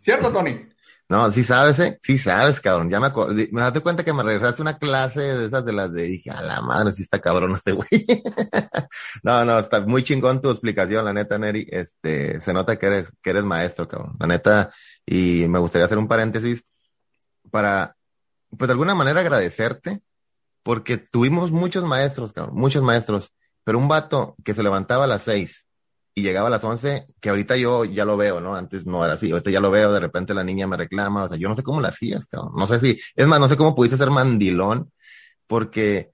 ¿Cierto, 0.08 0.32
Tony? 0.32 0.66
No, 1.10 1.30
sí 1.30 1.44
sabes, 1.44 1.78
¿eh? 1.80 1.98
Sí 2.02 2.16
sabes, 2.16 2.60
cabrón. 2.60 2.88
Ya 2.88 2.98
me 2.98 3.08
acuerdo. 3.08 3.34
Me 3.34 3.60
das 3.60 3.78
cuenta 3.82 4.02
que 4.02 4.14
me 4.14 4.22
regresaste 4.22 4.62
una 4.62 4.78
clase 4.78 5.20
de 5.20 5.46
esas 5.48 5.62
de 5.66 5.74
las 5.74 5.92
de 5.92 6.04
dije, 6.04 6.30
a 6.30 6.40
la 6.40 6.62
madre, 6.62 6.92
sí 6.92 7.02
está 7.02 7.20
cabrón 7.20 7.52
este 7.52 7.72
güey. 7.72 7.88
no, 9.22 9.44
no, 9.44 9.58
está 9.58 9.82
muy 9.82 10.02
chingón 10.02 10.40
tu 10.40 10.48
explicación, 10.48 11.04
la 11.04 11.12
neta, 11.12 11.36
Neri. 11.36 11.66
Este, 11.70 12.40
se 12.40 12.54
nota 12.54 12.78
que 12.78 12.86
eres, 12.86 13.12
que 13.20 13.28
eres 13.28 13.44
maestro, 13.44 13.86
cabrón. 13.86 14.16
La 14.18 14.26
neta, 14.26 14.70
y 15.04 15.46
me 15.46 15.58
gustaría 15.58 15.84
hacer 15.84 15.98
un 15.98 16.08
paréntesis 16.08 16.64
para, 17.50 17.94
pues 18.56 18.66
de 18.66 18.72
alguna 18.72 18.94
manera 18.94 19.20
agradecerte, 19.20 20.00
porque 20.62 20.96
tuvimos 20.96 21.50
muchos 21.50 21.84
maestros, 21.84 22.32
cabrón, 22.32 22.54
muchos 22.56 22.82
maestros, 22.82 23.34
pero 23.62 23.76
un 23.76 23.88
vato 23.88 24.36
que 24.42 24.54
se 24.54 24.62
levantaba 24.62 25.04
a 25.04 25.08
las 25.08 25.20
seis 25.20 25.67
y 26.18 26.22
llegaba 26.22 26.48
a 26.48 26.50
las 26.50 26.64
once, 26.64 27.06
que 27.20 27.30
ahorita 27.30 27.56
yo 27.56 27.84
ya 27.84 28.04
lo 28.04 28.16
veo, 28.16 28.40
¿no? 28.40 28.56
Antes 28.56 28.86
no 28.86 29.04
era 29.04 29.14
así, 29.14 29.30
ahorita 29.30 29.50
ya 29.50 29.60
lo 29.60 29.70
veo, 29.70 29.92
de 29.92 30.00
repente 30.00 30.34
la 30.34 30.42
niña 30.42 30.66
me 30.66 30.76
reclama, 30.76 31.24
o 31.24 31.28
sea, 31.28 31.38
yo 31.38 31.48
no 31.48 31.54
sé 31.54 31.62
cómo 31.62 31.80
la 31.80 31.88
hacías, 31.88 32.26
cabrón, 32.26 32.52
no 32.56 32.66
sé 32.66 32.80
si, 32.80 33.00
es 33.14 33.26
más, 33.26 33.38
no 33.38 33.48
sé 33.48 33.56
cómo 33.56 33.74
pudiste 33.74 33.96
ser 33.96 34.10
mandilón, 34.10 34.90
porque 35.46 36.10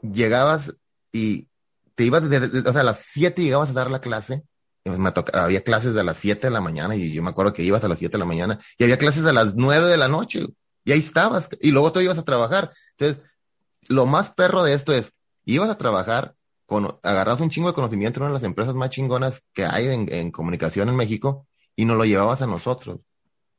llegabas 0.00 0.74
y 1.12 1.48
te 1.94 2.04
ibas, 2.04 2.24
o 2.24 2.72
sea, 2.72 2.80
a 2.80 2.84
las 2.84 3.04
siete 3.06 3.42
llegabas 3.42 3.70
a 3.70 3.74
dar 3.74 3.90
la 3.90 4.00
clase, 4.00 4.42
me 4.84 5.12
toca, 5.12 5.44
había 5.44 5.62
clases 5.62 5.94
de 5.94 6.02
las 6.02 6.16
siete 6.16 6.46
de 6.46 6.52
la 6.52 6.60
mañana 6.60 6.96
y 6.96 7.12
yo 7.12 7.22
me 7.22 7.30
acuerdo 7.30 7.52
que 7.52 7.62
ibas 7.62 7.84
a 7.84 7.88
las 7.88 7.98
siete 7.98 8.12
de 8.12 8.20
la 8.20 8.24
mañana 8.24 8.58
y 8.78 8.84
había 8.84 8.98
clases 8.98 9.26
a 9.26 9.32
las 9.32 9.54
nueve 9.54 9.88
de 9.88 9.96
la 9.96 10.08
noche 10.08 10.46
y 10.84 10.92
ahí 10.92 10.98
estabas 10.98 11.48
y 11.60 11.70
luego 11.70 11.92
tú 11.92 12.00
ibas 12.00 12.18
a 12.18 12.24
trabajar. 12.24 12.72
Entonces, 12.96 13.22
lo 13.86 14.06
más 14.06 14.32
perro 14.32 14.64
de 14.64 14.72
esto 14.72 14.92
es, 14.92 15.12
ibas 15.44 15.70
a 15.70 15.78
trabajar, 15.78 16.34
con, 16.72 16.98
un 17.42 17.50
chingo 17.50 17.68
de 17.68 17.74
conocimiento 17.74 18.18
en 18.18 18.22
una 18.22 18.30
de 18.30 18.34
las 18.34 18.42
empresas 18.44 18.74
más 18.74 18.90
chingonas 18.90 19.42
que 19.52 19.64
hay 19.64 19.88
en, 19.88 20.30
comunicación 20.30 20.88
en 20.88 20.96
México 20.96 21.46
y 21.76 21.84
nos 21.84 21.98
lo 21.98 22.04
llevabas 22.04 22.40
a 22.42 22.46
nosotros. 22.46 23.00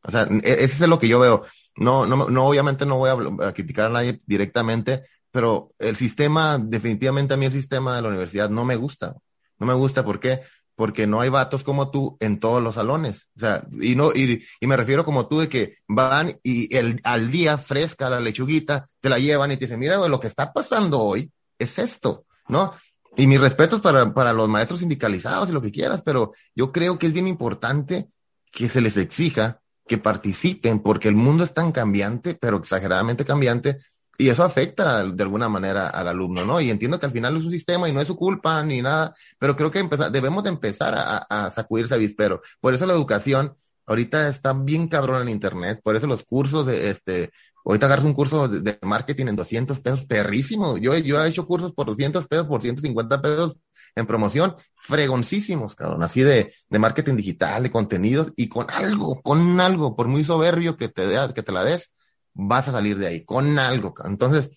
O 0.01 0.11
sea, 0.11 0.23
e, 0.23 0.63
ese 0.63 0.83
es 0.83 0.87
lo 0.87 0.97
que 0.97 1.07
yo 1.07 1.19
veo. 1.19 1.45
No, 1.77 2.05
no, 2.05 2.27
no, 2.29 2.47
obviamente 2.47 2.85
no 2.85 2.97
voy 2.97 3.11
a, 3.41 3.53
criticar 3.53 3.87
a 3.87 3.89
nadie 3.89 4.21
directamente, 4.25 5.03
pero 5.31 5.73
el 5.79 5.95
sistema, 5.95 6.57
definitivamente 6.57 7.33
a 7.33 7.37
mí 7.37 7.45
el 7.45 7.51
sistema 7.51 7.95
de 7.95 8.01
la 8.01 8.09
universidad 8.09 8.49
no 8.49 8.65
me 8.65 8.75
gusta. 8.75 9.15
No 9.59 9.67
me 9.67 9.73
gusta, 9.73 10.03
¿por 10.03 10.19
qué? 10.19 10.41
Porque 10.75 11.05
no 11.05 11.21
hay 11.21 11.29
vatos 11.29 11.63
como 11.63 11.91
tú 11.91 12.17
en 12.19 12.39
todos 12.39 12.63
los 12.63 12.75
salones. 12.75 13.29
O 13.37 13.39
sea, 13.39 13.63
y 13.79 13.95
no, 13.95 14.11
y, 14.11 14.43
y 14.59 14.67
me 14.67 14.75
refiero 14.75 15.05
como 15.05 15.27
tú 15.27 15.39
de 15.39 15.49
que 15.49 15.77
van 15.87 16.39
y 16.41 16.75
el, 16.75 16.99
al 17.03 17.29
día 17.29 17.59
fresca 17.59 18.09
la 18.09 18.19
lechuguita, 18.19 18.85
te 18.99 19.09
la 19.09 19.19
llevan 19.19 19.51
y 19.51 19.57
te 19.57 19.65
dicen, 19.65 19.79
mira, 19.79 19.97
lo 20.07 20.19
que 20.19 20.27
está 20.27 20.51
pasando 20.51 20.99
hoy 20.99 21.31
es 21.59 21.77
esto, 21.77 22.25
¿no? 22.47 22.73
Y 23.15 23.27
mis 23.27 23.39
respetos 23.39 23.79
para, 23.81 24.13
para 24.13 24.33
los 24.33 24.49
maestros 24.49 24.79
sindicalizados 24.79 25.49
y 25.49 25.51
lo 25.51 25.61
que 25.61 25.71
quieras, 25.71 26.01
pero 26.03 26.31
yo 26.55 26.71
creo 26.71 26.97
que 26.97 27.07
es 27.07 27.13
bien 27.13 27.27
importante 27.27 28.07
que 28.51 28.69
se 28.69 28.81
les 28.81 28.97
exija 28.97 29.61
que 29.87 29.97
participen, 29.97 30.79
porque 30.79 31.09
el 31.09 31.15
mundo 31.15 31.43
es 31.43 31.53
tan 31.53 31.71
cambiante, 31.71 32.35
pero 32.35 32.57
exageradamente 32.57 33.25
cambiante, 33.25 33.79
y 34.17 34.29
eso 34.29 34.43
afecta 34.43 35.03
de 35.03 35.23
alguna 35.23 35.49
manera 35.49 35.89
al 35.89 36.07
alumno, 36.07 36.45
¿no? 36.45 36.61
Y 36.61 36.69
entiendo 36.69 36.99
que 36.99 37.05
al 37.05 37.11
final 37.11 37.35
es 37.35 37.45
un 37.45 37.51
sistema 37.51 37.89
y 37.89 37.91
no 37.91 37.99
es 37.99 38.07
su 38.07 38.15
culpa 38.15 38.63
ni 38.63 38.81
nada, 38.81 39.13
pero 39.39 39.55
creo 39.55 39.71
que 39.71 39.79
empezar, 39.79 40.11
debemos 40.11 40.43
de 40.43 40.49
empezar 40.49 40.93
a, 40.95 41.17
a 41.17 41.51
sacudirse 41.51 41.95
avispero. 41.95 42.41
Por 42.61 42.73
eso 42.73 42.85
la 42.85 42.93
educación 42.93 43.55
ahorita 43.85 44.27
está 44.27 44.53
bien 44.53 44.87
cabrón 44.87 45.23
en 45.23 45.29
internet, 45.29 45.81
por 45.83 45.95
eso 45.95 46.07
los 46.07 46.23
cursos 46.23 46.65
de 46.65 46.89
este, 46.89 47.31
ahorita 47.65 47.85
agarras 47.85 48.05
un 48.05 48.13
curso 48.13 48.47
de, 48.47 48.61
de 48.61 48.79
marketing 48.81 49.27
en 49.27 49.35
200 49.35 49.79
pesos, 49.79 50.05
perrísimo. 50.05 50.77
Yo, 50.77 50.95
yo 50.97 51.23
he 51.23 51.29
hecho 51.29 51.45
cursos 51.45 51.71
por 51.73 51.87
200 51.87 52.27
pesos, 52.27 52.47
por 52.47 52.61
150 52.61 53.21
pesos 53.21 53.57
en 53.95 54.07
promoción, 54.07 54.55
fregoncísimos, 54.75 55.75
cabrón, 55.75 56.03
así 56.03 56.21
de, 56.21 56.51
de 56.69 56.79
marketing 56.79 57.15
digital, 57.15 57.63
de 57.63 57.71
contenidos 57.71 58.31
y 58.35 58.47
con 58.49 58.67
algo, 58.71 59.21
con 59.21 59.59
algo, 59.59 59.95
por 59.95 60.07
muy 60.07 60.23
soberbio 60.23 60.77
que 60.77 60.89
te, 60.89 61.07
que 61.33 61.43
te 61.43 61.51
la 61.51 61.63
des, 61.63 61.93
vas 62.33 62.67
a 62.67 62.71
salir 62.71 62.97
de 62.97 63.07
ahí, 63.07 63.23
con 63.23 63.59
algo. 63.59 63.93
Entonces, 64.03 64.49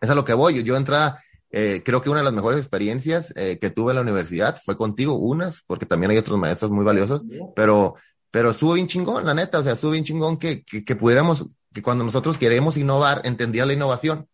es 0.00 0.10
a 0.10 0.14
lo 0.14 0.24
que 0.24 0.34
voy. 0.34 0.62
Yo 0.62 0.76
entraba, 0.76 1.20
eh, 1.50 1.82
creo 1.84 2.02
que 2.02 2.10
una 2.10 2.18
de 2.18 2.24
las 2.24 2.34
mejores 2.34 2.58
experiencias 2.58 3.32
eh, 3.36 3.58
que 3.58 3.70
tuve 3.70 3.92
en 3.92 3.96
la 3.96 4.02
universidad 4.02 4.60
fue 4.62 4.76
contigo, 4.76 5.14
unas, 5.14 5.62
porque 5.66 5.86
también 5.86 6.10
hay 6.10 6.18
otros 6.18 6.38
maestros 6.38 6.70
muy 6.70 6.84
valiosos, 6.84 7.22
pero, 7.56 7.94
pero 8.30 8.50
estuvo 8.50 8.74
bien 8.74 8.88
chingón, 8.88 9.24
la 9.24 9.34
neta, 9.34 9.60
o 9.60 9.62
sea, 9.62 9.72
estuvo 9.72 9.92
bien 9.92 10.04
chingón 10.04 10.38
que, 10.38 10.62
que, 10.64 10.84
que 10.84 10.96
pudiéramos, 10.96 11.46
que 11.72 11.82
cuando 11.82 12.04
nosotros 12.04 12.38
queremos 12.38 12.76
innovar, 12.76 13.22
entendías 13.24 13.66
la 13.66 13.72
innovación. 13.72 14.28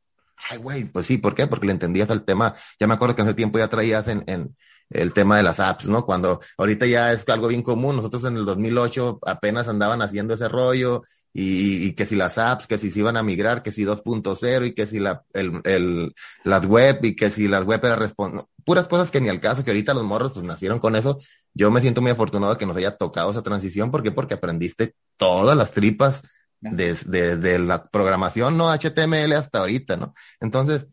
Ay, 0.50 0.58
güey, 0.58 0.84
pues 0.84 1.06
sí, 1.06 1.18
¿por 1.18 1.34
qué? 1.34 1.46
Porque 1.46 1.66
le 1.66 1.72
entendías 1.72 2.10
al 2.10 2.24
tema. 2.24 2.54
Ya 2.78 2.86
me 2.86 2.94
acuerdo 2.94 3.16
que 3.16 3.22
en 3.22 3.28
ese 3.28 3.34
tiempo 3.34 3.58
ya 3.58 3.68
traías 3.68 4.06
en, 4.08 4.24
en 4.26 4.56
el 4.90 5.12
tema 5.12 5.36
de 5.36 5.42
las 5.42 5.60
apps, 5.60 5.86
¿no? 5.86 6.04
Cuando 6.04 6.40
ahorita 6.56 6.86
ya 6.86 7.12
es 7.12 7.28
algo 7.28 7.48
bien 7.48 7.62
común. 7.62 7.96
Nosotros 7.96 8.24
en 8.24 8.36
el 8.36 8.44
2008 8.44 9.20
apenas 9.26 9.68
andaban 9.68 10.00
haciendo 10.02 10.34
ese 10.34 10.48
rollo 10.48 11.02
y, 11.32 11.86
y, 11.86 11.92
que 11.94 12.06
si 12.06 12.16
las 12.16 12.38
apps, 12.38 12.66
que 12.66 12.78
si 12.78 12.90
se 12.90 13.00
iban 13.00 13.16
a 13.16 13.22
migrar, 13.22 13.62
que 13.62 13.70
si 13.70 13.84
2.0 13.84 14.66
y 14.68 14.74
que 14.74 14.86
si 14.86 14.98
la, 14.98 15.24
el, 15.34 15.60
el, 15.64 16.14
las 16.44 16.64
web 16.66 17.04
y 17.04 17.14
que 17.14 17.30
si 17.30 17.48
las 17.48 17.64
web 17.64 17.84
era 17.84 17.96
responder, 17.96 18.44
puras 18.64 18.88
cosas 18.88 19.10
que 19.10 19.20
ni 19.20 19.28
al 19.28 19.40
caso, 19.40 19.62
que 19.62 19.70
ahorita 19.70 19.94
los 19.94 20.04
morros 20.04 20.32
pues 20.32 20.44
nacieron 20.44 20.78
con 20.78 20.96
eso. 20.96 21.18
Yo 21.52 21.70
me 21.70 21.80
siento 21.80 22.00
muy 22.00 22.10
afortunado 22.10 22.56
que 22.56 22.66
nos 22.66 22.76
haya 22.76 22.96
tocado 22.96 23.30
esa 23.30 23.42
transición. 23.42 23.90
¿Por 23.90 24.02
qué? 24.02 24.10
Porque 24.10 24.34
aprendiste 24.34 24.94
todas 25.16 25.56
las 25.56 25.72
tripas 25.72 26.22
desde 26.60 27.36
de, 27.36 27.58
la 27.58 27.86
programación 27.86 28.56
no 28.56 28.72
HTML 28.72 29.32
hasta 29.34 29.60
ahorita, 29.60 29.96
¿no? 29.96 30.14
Entonces, 30.40 30.86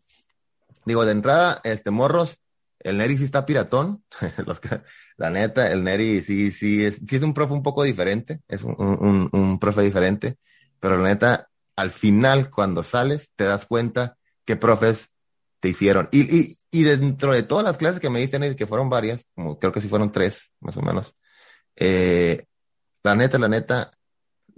digo, 0.84 1.04
de 1.04 1.12
entrada, 1.12 1.60
este 1.64 1.90
morros, 1.90 2.38
el 2.80 2.98
Neri 2.98 3.18
sí 3.18 3.24
está 3.24 3.46
piratón, 3.46 4.04
la 5.16 5.30
neta, 5.30 5.70
el 5.70 5.82
Neri 5.82 6.22
sí, 6.22 6.50
sí 6.50 6.84
es, 6.84 6.96
sí 7.06 7.16
es 7.16 7.22
un 7.22 7.34
profe 7.34 7.54
un 7.54 7.62
poco 7.62 7.82
diferente, 7.82 8.40
es 8.48 8.62
un, 8.62 8.76
un, 8.78 9.28
un 9.32 9.58
profe 9.58 9.82
diferente, 9.82 10.36
pero 10.78 10.96
la 10.98 11.08
neta, 11.08 11.48
al 11.74 11.90
final, 11.90 12.50
cuando 12.50 12.82
sales, 12.82 13.30
te 13.34 13.44
das 13.44 13.66
cuenta 13.66 14.16
qué 14.44 14.56
profes 14.56 15.10
te 15.60 15.70
hicieron. 15.70 16.08
Y, 16.12 16.36
y, 16.36 16.56
y 16.70 16.82
dentro 16.84 17.32
de 17.32 17.42
todas 17.42 17.64
las 17.64 17.76
clases 17.76 18.00
que 18.00 18.10
me 18.10 18.20
diste, 18.20 18.38
Neri, 18.38 18.54
que 18.54 18.66
fueron 18.66 18.88
varias, 18.88 19.24
como 19.34 19.58
creo 19.58 19.72
que 19.72 19.80
sí 19.80 19.88
fueron 19.88 20.12
tres, 20.12 20.52
más 20.60 20.76
o 20.76 20.82
menos, 20.82 21.14
eh, 21.74 22.46
la 23.02 23.14
neta, 23.14 23.38
la 23.38 23.48
neta, 23.48 23.95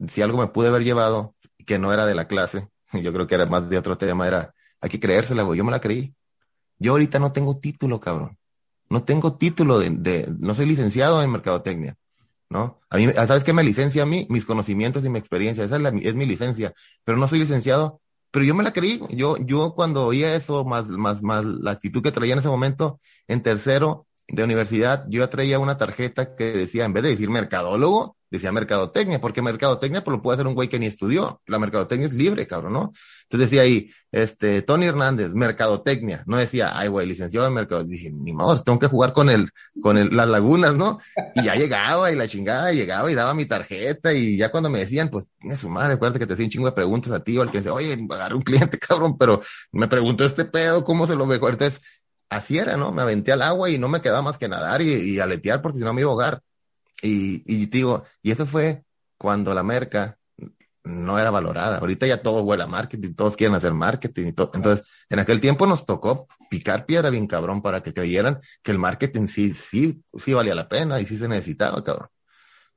si 0.06 0.22
algo 0.22 0.38
me 0.38 0.48
pude 0.48 0.68
haber 0.68 0.84
llevado 0.84 1.34
que 1.66 1.78
no 1.78 1.92
era 1.92 2.06
de 2.06 2.14
la 2.14 2.26
clase, 2.26 2.68
yo 2.92 3.12
creo 3.12 3.26
que 3.26 3.34
era 3.34 3.46
más 3.46 3.68
de 3.68 3.78
otro 3.78 3.98
tema, 3.98 4.26
era, 4.26 4.54
hay 4.80 4.90
que 4.90 5.00
creérsela, 5.00 5.42
güey, 5.42 5.58
yo 5.58 5.64
me 5.64 5.72
la 5.72 5.80
creí. 5.80 6.14
Yo 6.78 6.92
ahorita 6.92 7.18
no 7.18 7.32
tengo 7.32 7.58
título, 7.58 7.98
cabrón. 7.98 8.38
No 8.88 9.04
tengo 9.04 9.36
título 9.36 9.78
de, 9.78 9.90
de 9.90 10.34
no 10.38 10.54
soy 10.54 10.66
licenciado 10.66 11.22
en 11.22 11.30
mercadotecnia, 11.30 11.96
¿no? 12.48 12.80
A 12.88 12.96
mí, 12.96 13.08
¿sabes 13.12 13.44
qué 13.44 13.52
me 13.52 13.64
licencia 13.64 14.04
a 14.04 14.06
mí? 14.06 14.26
Mis 14.30 14.44
conocimientos 14.44 15.04
y 15.04 15.10
mi 15.10 15.18
experiencia, 15.18 15.64
esa 15.64 15.76
es, 15.76 15.82
la, 15.82 15.90
es 15.90 16.14
mi 16.14 16.26
licencia, 16.26 16.72
pero 17.04 17.18
no 17.18 17.28
soy 17.28 17.40
licenciado, 17.40 18.00
pero 18.30 18.44
yo 18.44 18.54
me 18.54 18.64
la 18.64 18.72
creí. 18.72 19.02
Yo, 19.10 19.36
yo 19.38 19.74
cuando 19.74 20.06
oía 20.06 20.34
eso, 20.34 20.64
más, 20.64 20.88
más, 20.88 21.22
más 21.22 21.44
la 21.44 21.72
actitud 21.72 22.02
que 22.02 22.12
traía 22.12 22.34
en 22.34 22.38
ese 22.40 22.48
momento, 22.48 23.00
en 23.26 23.42
tercero 23.42 24.07
de 24.28 24.44
universidad, 24.44 25.06
yo 25.08 25.28
traía 25.28 25.58
una 25.58 25.76
tarjeta 25.76 26.34
que 26.36 26.52
decía, 26.52 26.84
en 26.84 26.92
vez 26.92 27.02
de 27.02 27.10
decir 27.10 27.30
mercadólogo, 27.30 28.18
decía 28.30 28.52
mercadotecnia, 28.52 29.20
porque 29.20 29.42
mercadotecnia 29.42 30.04
pues 30.04 30.16
lo 30.16 30.22
puede 30.22 30.36
hacer 30.36 30.46
un 30.46 30.54
güey 30.54 30.68
que 30.68 30.78
ni 30.78 30.86
estudió. 30.86 31.40
La 31.46 31.58
mercadotecnia 31.58 32.08
es 32.08 32.14
libre, 32.14 32.46
cabrón, 32.46 32.74
¿no? 32.74 32.92
Entonces 33.22 33.50
decía 33.50 33.62
ahí, 33.62 33.90
este, 34.10 34.62
Tony 34.62 34.86
Hernández, 34.86 35.32
mercadotecnia. 35.32 36.24
No 36.26 36.36
decía, 36.36 36.78
ay, 36.78 36.88
güey, 36.88 37.06
licenciado 37.06 37.46
en 37.46 37.54
mercado. 37.54 37.84
Dije, 37.84 38.10
ni 38.10 38.32
modo, 38.32 38.62
tengo 38.62 38.78
que 38.78 38.86
jugar 38.86 39.12
con 39.12 39.30
el, 39.30 39.50
con 39.80 39.96
el, 39.98 40.14
las 40.14 40.28
lagunas, 40.28 40.74
¿no? 40.74 40.98
Y 41.34 41.44
ya 41.44 41.54
llegaba 41.54 42.10
y 42.12 42.16
la 42.16 42.28
chingada, 42.28 42.72
llegaba 42.72 43.10
y 43.10 43.14
daba 43.14 43.34
mi 43.34 43.46
tarjeta 43.46 44.12
y 44.12 44.36
ya 44.36 44.50
cuando 44.50 44.70
me 44.70 44.80
decían, 44.80 45.08
pues, 45.08 45.26
tiene 45.38 45.56
su 45.56 45.68
madre, 45.68 45.94
acuérdate 45.94 46.18
que 46.18 46.26
te 46.26 46.34
hacía 46.34 46.46
un 46.46 46.50
chingo 46.50 46.66
de 46.66 46.72
preguntas 46.72 47.12
a 47.12 47.22
ti 47.22 47.36
o 47.38 47.42
al 47.42 47.50
que 47.50 47.58
dice, 47.58 47.70
oye, 47.70 47.98
agarré 48.10 48.34
un 48.34 48.42
cliente, 48.42 48.78
cabrón, 48.78 49.16
pero 49.18 49.42
me 49.72 49.88
preguntó 49.88 50.24
este 50.24 50.44
pedo, 50.44 50.84
¿cómo 50.84 51.06
se 51.06 51.14
lo 51.14 51.26
mejor? 51.26 51.56
Así 52.30 52.58
era, 52.58 52.76
¿no? 52.76 52.92
Me 52.92 53.02
aventé 53.02 53.32
al 53.32 53.42
agua 53.42 53.70
y 53.70 53.78
no 53.78 53.88
me 53.88 54.00
quedaba 54.00 54.22
más 54.22 54.38
que 54.38 54.48
nadar 54.48 54.82
y, 54.82 54.92
y 54.92 55.20
aletear 55.20 55.62
porque 55.62 55.78
si 55.78 55.84
no 55.84 55.92
me 55.92 56.02
iba 56.02 56.10
a 56.10 56.12
ahogar. 56.12 56.40
Y, 57.02 57.42
y 57.46 57.66
digo, 57.66 58.04
y 58.22 58.32
eso 58.32 58.46
fue 58.46 58.84
cuando 59.16 59.54
la 59.54 59.62
merca 59.62 60.18
no 60.84 61.18
era 61.18 61.30
valorada. 61.30 61.78
Ahorita 61.78 62.06
ya 62.06 62.22
todo 62.22 62.42
huele 62.42 62.64
a 62.64 62.66
marketing, 62.66 63.14
todos 63.14 63.36
quieren 63.36 63.54
hacer 63.54 63.72
marketing 63.72 64.28
y 64.28 64.32
todo. 64.32 64.50
Entonces, 64.54 64.86
en 65.08 65.18
aquel 65.18 65.40
tiempo 65.40 65.66
nos 65.66 65.84
tocó 65.84 66.26
picar 66.48 66.86
piedra 66.86 67.10
bien 67.10 67.26
cabrón 67.26 67.62
para 67.62 67.82
que 67.82 67.92
creyeran 67.92 68.40
que 68.62 68.72
el 68.72 68.78
marketing 68.78 69.26
sí, 69.26 69.52
sí, 69.52 70.02
sí 70.16 70.32
valía 70.32 70.54
la 70.54 70.68
pena 70.68 71.00
y 71.00 71.06
sí 71.06 71.16
se 71.16 71.28
necesitaba, 71.28 71.82
cabrón. 71.84 72.08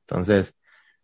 Entonces, 0.02 0.54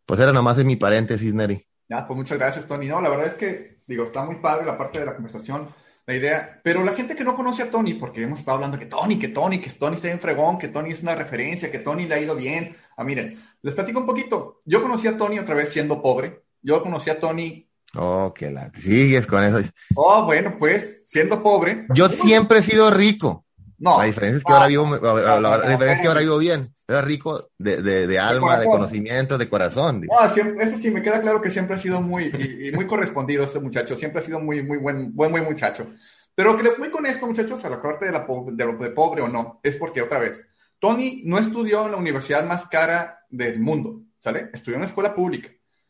pues 0.05 0.19
era 0.19 0.33
nomás 0.33 0.57
en 0.59 0.67
mi 0.67 0.75
paréntesis, 0.75 1.33
Neri. 1.33 1.65
Ya, 1.89 2.05
pues 2.05 2.17
muchas 2.17 2.37
gracias, 2.37 2.67
Tony. 2.67 2.87
No, 2.87 2.99
la 3.01 3.09
verdad 3.09 3.27
es 3.27 3.35
que, 3.35 3.79
digo, 3.87 4.03
está 4.03 4.23
muy 4.23 4.35
padre 4.35 4.65
la 4.65 4.77
parte 4.77 4.99
de 4.99 5.05
la 5.05 5.15
conversación 5.15 5.69
la 6.07 6.15
idea. 6.15 6.59
Pero 6.63 6.83
la 6.83 6.93
gente 6.93 7.15
que 7.15 7.23
no 7.23 7.35
conoce 7.35 7.61
a 7.61 7.69
Tony, 7.69 7.93
porque 7.93 8.23
hemos 8.23 8.39
estado 8.39 8.55
hablando 8.55 8.79
que 8.79 8.85
Tony, 8.85 9.19
que 9.19 9.27
Tony, 9.27 9.59
que 9.59 9.69
Tony 9.69 9.95
está 9.95 10.07
bien 10.07 10.19
fregón, 10.19 10.57
que 10.57 10.69
Tony 10.69 10.91
es 10.91 11.03
una 11.03 11.13
referencia, 11.13 11.69
que 11.69 11.79
Tony 11.79 12.07
le 12.07 12.15
ha 12.15 12.19
ido 12.19 12.35
bien. 12.35 12.75
Ah, 12.95 13.03
miren, 13.03 13.37
les 13.61 13.75
platico 13.75 13.99
un 13.99 14.05
poquito. 14.05 14.61
Yo 14.65 14.81
conocí 14.81 15.07
a 15.07 15.17
Tony 15.17 15.37
otra 15.37 15.53
vez 15.53 15.69
siendo 15.69 16.01
pobre. 16.01 16.43
Yo 16.61 16.81
conocí 16.81 17.09
a 17.09 17.19
Tony. 17.19 17.69
Oh, 17.95 18.33
que 18.33 18.49
la 18.49 18.71
sigues 18.73 19.27
con 19.27 19.43
eso. 19.43 19.59
Oh, 19.95 20.23
bueno, 20.23 20.55
pues, 20.57 21.03
siendo 21.07 21.43
pobre. 21.43 21.85
Yo 21.93 22.07
siempre 22.09 22.59
he 22.59 22.61
sido 22.61 22.89
rico. 22.89 23.45
No. 23.79 23.99
La 23.99 24.05
diferencia 24.05 24.37
es 24.37 24.43
que, 24.43 24.51
ah, 24.51 24.55
ahora, 24.55 24.67
vivo, 24.67 24.97
la, 24.97 25.39
la, 25.39 25.57
la 25.57 25.69
diferencia 25.69 25.93
es 25.95 26.01
que 26.01 26.07
ahora 26.07 26.21
vivo 26.21 26.37
bien. 26.37 26.73
Era 26.87 27.01
rico 27.01 27.49
de, 27.57 27.81
de, 27.81 28.07
de 28.07 28.19
alma, 28.19 28.55
de, 28.55 28.61
de, 28.61 28.71
conocimiento, 28.71 29.37
de 29.37 29.49
corazón. 29.49 30.07
No, 30.09 30.29
siempre, 30.29 30.63
eso 30.63 30.77
sí, 30.77 30.89
me 30.89 31.01
queda 31.01 31.21
claro 31.21 31.41
que 31.41 31.51
siempre 31.51 31.75
ha 31.75 31.77
sido 31.77 32.01
muy, 32.01 32.31
y, 32.37 32.67
y 32.67 32.71
muy 32.71 32.87
correspondido 32.87 33.43
este 33.43 33.59
muchacho. 33.59 33.95
Siempre 33.95 34.21
ha 34.21 34.23
sido 34.23 34.39
muy, 34.39 34.63
muy 34.63 34.77
buen, 34.77 35.13
buen, 35.13 35.31
buen 35.31 35.43
muchacho. 35.43 35.85
Pero 36.33 36.55
que 36.55 36.63
le 36.63 36.75
voy 36.75 36.89
con 36.89 37.05
esto, 37.05 37.27
muchachos, 37.27 37.65
a 37.65 37.69
la 37.69 37.79
corte 37.79 38.05
de, 38.05 38.11
la, 38.11 38.25
de 38.51 38.65
lo 38.65 38.77
de 38.77 38.89
pobre 38.91 39.21
o 39.21 39.27
no, 39.27 39.59
es 39.63 39.75
porque, 39.75 40.01
otra 40.01 40.19
vez, 40.19 40.45
Tony 40.79 41.23
no 41.25 41.39
estudió 41.39 41.85
en 41.85 41.91
la 41.91 41.97
universidad 41.97 42.45
más 42.45 42.67
cara 42.67 43.25
del 43.29 43.59
mundo, 43.59 44.01
¿sale? 44.19 44.49
Estudió 44.53 44.75
en 44.75 44.81
una 44.81 44.87
escuela 44.87 45.13
pública. 45.13 45.49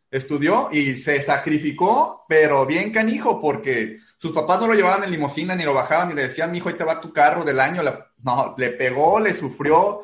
estudió 0.10 0.70
y 0.72 0.96
se 0.96 1.22
sacrificó, 1.22 2.26
pero 2.28 2.66
bien 2.66 2.92
canijo, 2.92 3.42
porque 3.42 4.00
sus 4.18 4.32
papás 4.32 4.60
no 4.60 4.68
lo 4.68 4.74
llevaban 4.74 5.04
en 5.04 5.12
limosina, 5.12 5.56
ni 5.56 5.64
lo 5.64 5.74
bajaban, 5.74 6.10
ni 6.10 6.16
le 6.16 6.24
decían, 6.24 6.52
mi 6.52 6.58
hijo, 6.58 6.70
ahí 6.70 6.76
te 6.76 6.84
va 6.84 7.00
tu 7.00 7.14
carro 7.14 7.44
del 7.44 7.60
año. 7.60 7.84
no, 8.24 8.56
le 8.58 8.70
pegó, 8.72 9.20
le 9.20 9.34
sufrió. 9.34 10.02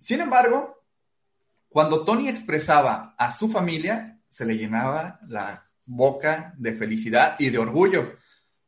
Sin 0.00 0.20
embargo, 0.20 0.82
cuando 1.68 2.04
Tony 2.04 2.28
expresaba 2.28 3.14
a 3.18 3.30
su 3.30 3.50
familia, 3.50 4.20
se 4.28 4.44
le 4.44 4.56
llenaba 4.56 5.18
la 5.26 5.66
boca 5.84 6.54
de 6.56 6.72
felicidad 6.72 7.34
y 7.38 7.50
de 7.50 7.58
orgullo. 7.58 8.16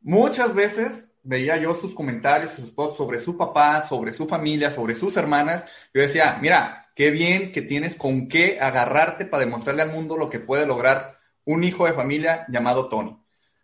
Muchas 0.01 0.53
veces 0.53 1.05
veía 1.23 1.57
yo 1.57 1.73
sus 1.73 1.93
comentarios, 1.93 2.51
sus 2.51 2.69
spots 2.69 2.97
sobre 2.97 3.19
su 3.19 3.37
papá, 3.37 3.83
sobre 3.83 4.11
su 4.11 4.27
familia, 4.27 4.71
sobre 4.71 4.95
sus 4.95 5.15
hermanas. 5.15 5.65
Yo 5.93 6.01
decía, 6.01 6.37
mira, 6.41 6.91
qué 6.95 7.11
bien 7.11 7.51
que 7.51 7.61
tienes 7.61 7.95
con 7.95 8.27
qué 8.27 8.59
agarrarte 8.59 9.25
para 9.25 9.45
demostrarle 9.45 9.83
al 9.83 9.91
mundo 9.91 10.17
lo 10.17 10.29
que 10.29 10.39
puede 10.39 10.65
lograr 10.65 11.17
un 11.45 11.63
hijo 11.63 11.85
de 11.85 11.93
familia 11.93 12.45
llamado 12.49 12.89
Tony. 12.89 13.20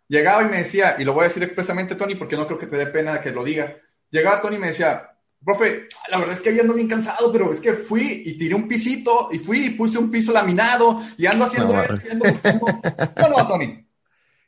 Llegaba 0.08 0.42
y 0.42 0.46
me 0.46 0.58
decía, 0.58 0.96
y 0.98 1.04
lo 1.04 1.12
voy 1.12 1.24
a 1.24 1.28
decir 1.28 1.42
expresamente, 1.42 1.94
Tony, 1.94 2.14
porque 2.14 2.36
no 2.36 2.46
creo 2.46 2.58
que 2.58 2.66
te 2.66 2.78
dé 2.78 2.86
pena 2.86 3.20
que 3.20 3.30
lo 3.30 3.44
diga. 3.44 3.76
Llegaba 4.10 4.40
Tony 4.40 4.56
y 4.56 4.58
me 4.58 4.68
decía, 4.68 5.10
profe, 5.44 5.86
la 6.10 6.18
verdad 6.18 6.34
es 6.34 6.40
que 6.40 6.48
había 6.48 6.62
ando 6.62 6.74
bien 6.74 6.88
cansado, 6.88 7.30
pero 7.30 7.52
es 7.52 7.60
que 7.60 7.74
fui 7.74 8.22
y 8.24 8.38
tiré 8.38 8.54
un 8.54 8.66
pisito, 8.66 9.28
y 9.30 9.38
fui 9.38 9.66
y 9.66 9.70
puse 9.70 9.98
un 9.98 10.10
piso 10.10 10.32
laminado, 10.32 11.00
y 11.16 11.26
ando 11.26 11.44
haciendo 11.44 11.74
no, 11.74 11.82
esto, 11.82 11.96
no, 13.16 13.28
no, 13.28 13.48
Tony. 13.48 13.86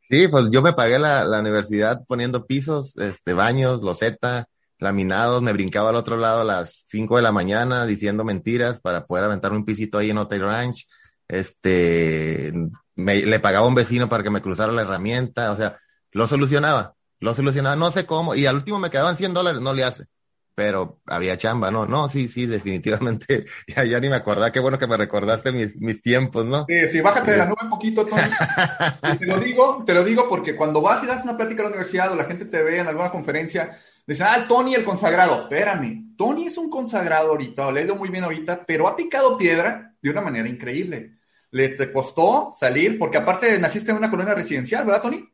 Sí, 0.08 0.26
pues 0.28 0.46
yo 0.50 0.62
me 0.62 0.72
pagué 0.72 0.98
la, 0.98 1.24
la, 1.24 1.38
universidad 1.38 2.04
poniendo 2.08 2.46
pisos, 2.46 2.96
este, 2.96 3.32
baños, 3.32 3.82
loseta, 3.82 4.48
laminados, 4.80 5.42
me 5.42 5.52
brincaba 5.52 5.90
al 5.90 5.96
otro 5.96 6.16
lado 6.16 6.40
a 6.40 6.44
las 6.44 6.84
5 6.86 7.16
de 7.16 7.22
la 7.22 7.32
mañana 7.32 7.86
diciendo 7.86 8.24
mentiras 8.24 8.80
para 8.80 9.06
poder 9.06 9.26
aventar 9.26 9.52
un 9.52 9.64
pisito 9.64 9.98
ahí 9.98 10.10
en 10.10 10.18
Hotel 10.18 10.40
Ranch. 10.40 10.86
Este, 11.28 12.52
me, 12.96 13.16
le 13.24 13.40
pagaba 13.40 13.66
a 13.66 13.68
un 13.68 13.74
vecino 13.74 14.08
para 14.08 14.22
que 14.22 14.30
me 14.30 14.42
cruzara 14.42 14.72
la 14.72 14.82
herramienta, 14.82 15.50
o 15.52 15.56
sea, 15.56 15.78
lo 16.12 16.26
solucionaba, 16.26 16.94
lo 17.18 17.34
solucionaba, 17.34 17.76
no 17.76 17.90
sé 17.90 18.06
cómo, 18.06 18.34
y 18.34 18.46
al 18.46 18.56
último 18.56 18.78
me 18.78 18.90
quedaban 18.90 19.16
100 19.16 19.34
dólares, 19.34 19.60
no 19.60 19.72
le 19.72 19.84
hace 19.84 20.06
pero 20.60 21.00
había 21.06 21.38
chamba, 21.38 21.70
¿no? 21.70 21.86
No, 21.86 22.10
sí, 22.10 22.28
sí, 22.28 22.44
definitivamente. 22.44 23.46
Ya, 23.66 23.84
ya 23.84 23.98
ni 23.98 24.10
me 24.10 24.16
acordaba. 24.16 24.52
Qué 24.52 24.60
bueno 24.60 24.78
que 24.78 24.86
me 24.86 24.98
recordaste 24.98 25.52
mis, 25.52 25.74
mis 25.80 26.02
tiempos, 26.02 26.44
¿no? 26.44 26.66
Sí, 26.68 26.88
sí, 26.88 27.00
bájate 27.00 27.30
de 27.30 27.36
la 27.38 27.46
nube 27.46 27.60
un 27.62 27.70
poquito, 27.70 28.04
Tony. 28.04 28.22
te 29.18 29.26
lo 29.26 29.38
digo, 29.38 29.82
te 29.86 29.94
lo 29.94 30.04
digo 30.04 30.28
porque 30.28 30.54
cuando 30.54 30.82
vas 30.82 31.02
y 31.02 31.06
das 31.06 31.24
una 31.24 31.34
plática 31.34 31.62
a 31.62 31.64
la 31.64 31.68
universidad 31.68 32.12
o 32.12 32.16
la 32.16 32.24
gente 32.24 32.44
te 32.44 32.62
ve 32.62 32.80
en 32.80 32.88
alguna 32.88 33.10
conferencia, 33.10 33.78
dicen, 34.06 34.26
ah, 34.28 34.44
Tony 34.46 34.74
el 34.74 34.84
consagrado. 34.84 35.44
Espérame, 35.44 36.14
Tony 36.14 36.48
es 36.48 36.58
un 36.58 36.68
consagrado 36.68 37.30
ahorita, 37.30 37.72
le 37.72 37.80
ha 37.80 37.84
ido 37.84 37.96
muy 37.96 38.10
bien 38.10 38.24
ahorita, 38.24 38.66
pero 38.66 38.86
ha 38.86 38.94
picado 38.94 39.38
piedra 39.38 39.94
de 40.02 40.10
una 40.10 40.20
manera 40.20 40.46
increíble. 40.46 41.19
Le 41.52 41.70
te 41.70 41.92
costó 41.92 42.52
salir, 42.58 42.98
porque 42.98 43.18
aparte 43.18 43.58
naciste 43.58 43.90
en 43.90 43.96
una 43.96 44.10
colonia 44.10 44.34
residencial, 44.34 44.84
¿verdad, 44.84 45.02
Tony? 45.02 45.28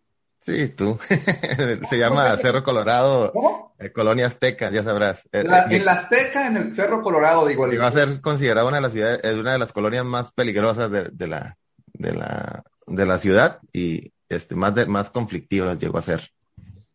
Sí, 0.45 0.69
tú. 0.69 0.99
Se 1.91 1.99
llama 1.99 2.37
Cerro 2.37 2.63
Colorado, 2.63 3.33
¿Cómo? 3.33 3.75
Eh, 3.79 3.91
Colonia 3.91 4.27
Azteca, 4.27 4.71
ya 4.71 4.83
sabrás. 4.83 5.29
Eh, 5.33 5.45
en 5.71 5.85
la 5.85 5.93
Azteca, 5.93 6.47
en 6.47 6.57
el 6.57 6.75
Cerro 6.75 7.03
Colorado, 7.03 7.47
digo. 7.47 7.71
Y 7.71 7.77
va 7.77 7.89
a 7.89 7.93
ser 7.93 8.21
considerado 8.21 8.69
una 8.69 8.79
de 8.79 8.83
las 8.83 8.93
ciudades, 8.93 9.21
es 9.23 9.37
una 9.37 9.53
de 9.53 9.59
las 9.59 9.73
colonias 9.73 10.05
más 10.05 10.33
peligrosas 10.33 10.91
de, 10.91 11.11
de, 11.11 11.27
la, 11.27 11.59
de 11.93 12.13
la, 12.13 12.65
de 12.87 13.07
la 13.07 13.19
ciudad 13.19 13.59
y 13.73 14.13
este, 14.29 14.55
más, 14.55 14.75
de, 14.75 14.87
más 14.87 15.11
conflictivas 15.11 15.79
llegó 15.79 15.99
a 15.99 16.03
ser. 16.03 16.31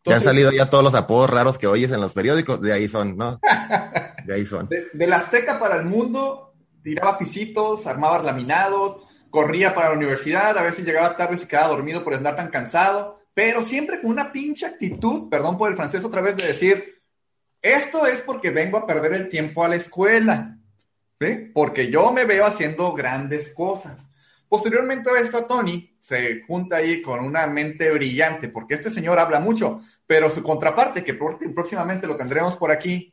Que 0.04 0.16
han 0.16 0.24
salido 0.24 0.52
ya 0.52 0.70
todos 0.70 0.84
los 0.84 0.96
apodos 0.96 1.30
raros 1.30 1.60
que 1.60 1.68
oyes 1.68 1.92
en 1.92 2.02
los 2.02 2.14
periódicos, 2.14 2.60
de 2.60 2.74
ahí 2.74 2.88
son, 2.88 3.16
¿no? 3.18 3.40
De 4.26 4.36
ahí 4.36 4.46
son. 4.46 4.70
De, 4.70 5.08
la 5.08 5.18
Azteca 5.18 5.60
para 5.60 5.78
el 5.78 5.86
mundo, 5.86 6.54
tiraba 6.84 7.18
pisitos, 7.18 7.86
armaba 7.88 8.22
laminados, 8.22 8.98
corría 9.32 9.74
para 9.74 9.90
la 9.90 9.96
universidad, 9.96 10.56
a 10.56 10.62
veces 10.62 10.86
llegaba 10.86 11.18
tarde 11.18 11.36
y 11.36 11.40
se 11.40 11.48
quedaba 11.48 11.70
dormido 11.70 12.04
por 12.04 12.14
andar 12.14 12.36
tan 12.36 12.50
cansado 12.50 13.22
pero 13.34 13.62
siempre 13.62 14.02
con 14.02 14.12
una 14.12 14.32
pinche 14.32 14.66
actitud, 14.66 15.30
perdón 15.30 15.58
por 15.58 15.70
el 15.70 15.78
francés 15.78 16.04
otra 16.04 16.22
vez, 16.22 16.36
de 16.38 16.48
decir, 16.48 17.02
esto 17.62 18.06
es 18.06 18.22
porque 18.22 18.50
vengo 18.50 18.78
a 18.78 18.86
perder 18.86 19.14
el 19.14 19.30
tiempo 19.30 19.64
a 19.64 19.70
la 19.70 19.76
escuela. 19.76 20.58
Porque 21.54 21.90
yo 21.92 22.12
me 22.12 22.26
veo 22.26 22.46
haciendo 22.46 22.94
grandes 22.94 23.54
cosas. 23.54 24.10
Posteriormente 24.50 25.10
a 25.12 25.20
esto, 25.20 25.46
Tony 25.46 25.96
se 26.00 26.42
junta 26.42 26.78
ahí 26.78 27.02
con 27.02 27.20
una 27.20 27.46
mente 27.46 27.92
brillante, 27.92 28.50
porque 28.50 28.74
este 28.74 28.90
señor 28.90 29.20
habla 29.20 29.40
mucho, 29.40 29.82
pero 30.08 30.30
su 30.30 30.42
contraparte, 30.42 31.04
que 31.04 31.14
próximamente 31.14 32.08
lo 32.08 32.18
tendremos 32.18 32.58
por 32.58 32.72
aquí, 32.72 33.11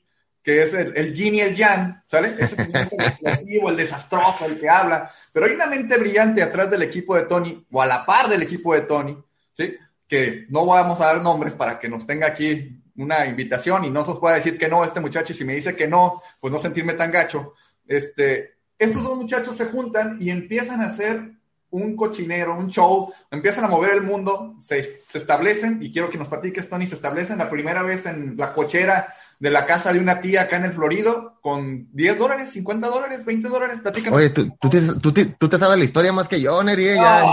que 0.48 0.62
es 0.62 0.72
el, 0.72 0.96
el 0.96 1.12
Yin 1.12 1.34
y 1.34 1.40
el 1.42 1.54
Yang, 1.54 2.04
¿sale? 2.06 2.28
Ese 2.38 2.44
es 2.44 2.58
el 2.58 2.74
explosivo, 2.74 3.68
el 3.68 3.76
desastroso, 3.76 4.46
el 4.46 4.58
que 4.58 4.66
habla, 4.66 5.10
pero 5.30 5.44
hay 5.44 5.52
una 5.52 5.66
mente 5.66 5.98
brillante 5.98 6.42
atrás 6.42 6.70
del 6.70 6.80
equipo 6.80 7.14
de 7.14 7.24
Tony, 7.24 7.66
o 7.70 7.82
a 7.82 7.86
la 7.86 8.06
par 8.06 8.30
del 8.30 8.40
equipo 8.40 8.72
de 8.72 8.80
Tony, 8.80 9.14
¿sí? 9.52 9.76
que 10.06 10.46
no 10.48 10.64
vamos 10.64 11.02
a 11.02 11.08
dar 11.08 11.20
nombres 11.20 11.52
para 11.52 11.78
que 11.78 11.90
nos 11.90 12.06
tenga 12.06 12.28
aquí 12.28 12.82
una 12.96 13.26
invitación 13.26 13.84
y 13.84 13.90
no 13.90 14.06
nos 14.06 14.18
pueda 14.18 14.36
decir 14.36 14.56
que 14.56 14.68
no 14.68 14.86
este 14.86 15.00
muchacho 15.00 15.34
y 15.34 15.36
si 15.36 15.44
me 15.44 15.54
dice 15.54 15.76
que 15.76 15.86
no, 15.86 16.22
pues 16.40 16.50
no 16.50 16.58
sentirme 16.58 16.94
tan 16.94 17.12
gacho. 17.12 17.52
Este, 17.86 18.54
estos 18.78 19.02
dos 19.02 19.18
muchachos 19.18 19.54
se 19.54 19.66
juntan 19.66 20.16
y 20.18 20.30
empiezan 20.30 20.80
a 20.80 20.86
hacer 20.86 21.30
un 21.68 21.94
cochinero, 21.94 22.56
un 22.56 22.68
show, 22.68 23.12
empiezan 23.30 23.66
a 23.66 23.68
mover 23.68 23.92
el 23.92 24.02
mundo, 24.02 24.56
se, 24.60 24.82
se 24.82 25.18
establecen, 25.18 25.82
y 25.82 25.92
quiero 25.92 26.08
que 26.08 26.16
nos 26.16 26.28
platiques, 26.28 26.70
Tony, 26.70 26.86
se 26.86 26.94
establecen 26.94 27.36
la 27.36 27.50
primera 27.50 27.82
vez 27.82 28.06
en 28.06 28.34
la 28.38 28.54
cochera 28.54 29.12
de 29.38 29.50
la 29.50 29.66
casa 29.66 29.92
de 29.92 30.00
una 30.00 30.20
tía 30.20 30.42
acá 30.42 30.56
en 30.56 30.64
el 30.64 30.72
Florido 30.72 31.38
con 31.40 31.88
10 31.92 32.18
dólares, 32.18 32.50
50 32.50 32.88
dólares, 32.88 33.24
20 33.24 33.48
dólares, 33.48 33.80
platícame. 33.80 34.16
Oye, 34.16 34.30
tú, 34.30 34.56
tú, 34.60 34.68
te, 34.68 34.80
tú, 34.80 35.12
te, 35.12 35.26
tú 35.26 35.48
te 35.48 35.58
sabes 35.58 35.78
la 35.78 35.84
historia 35.84 36.12
más 36.12 36.28
que 36.28 36.40
yo, 36.40 36.62
Neri, 36.62 36.86
ya, 36.86 37.24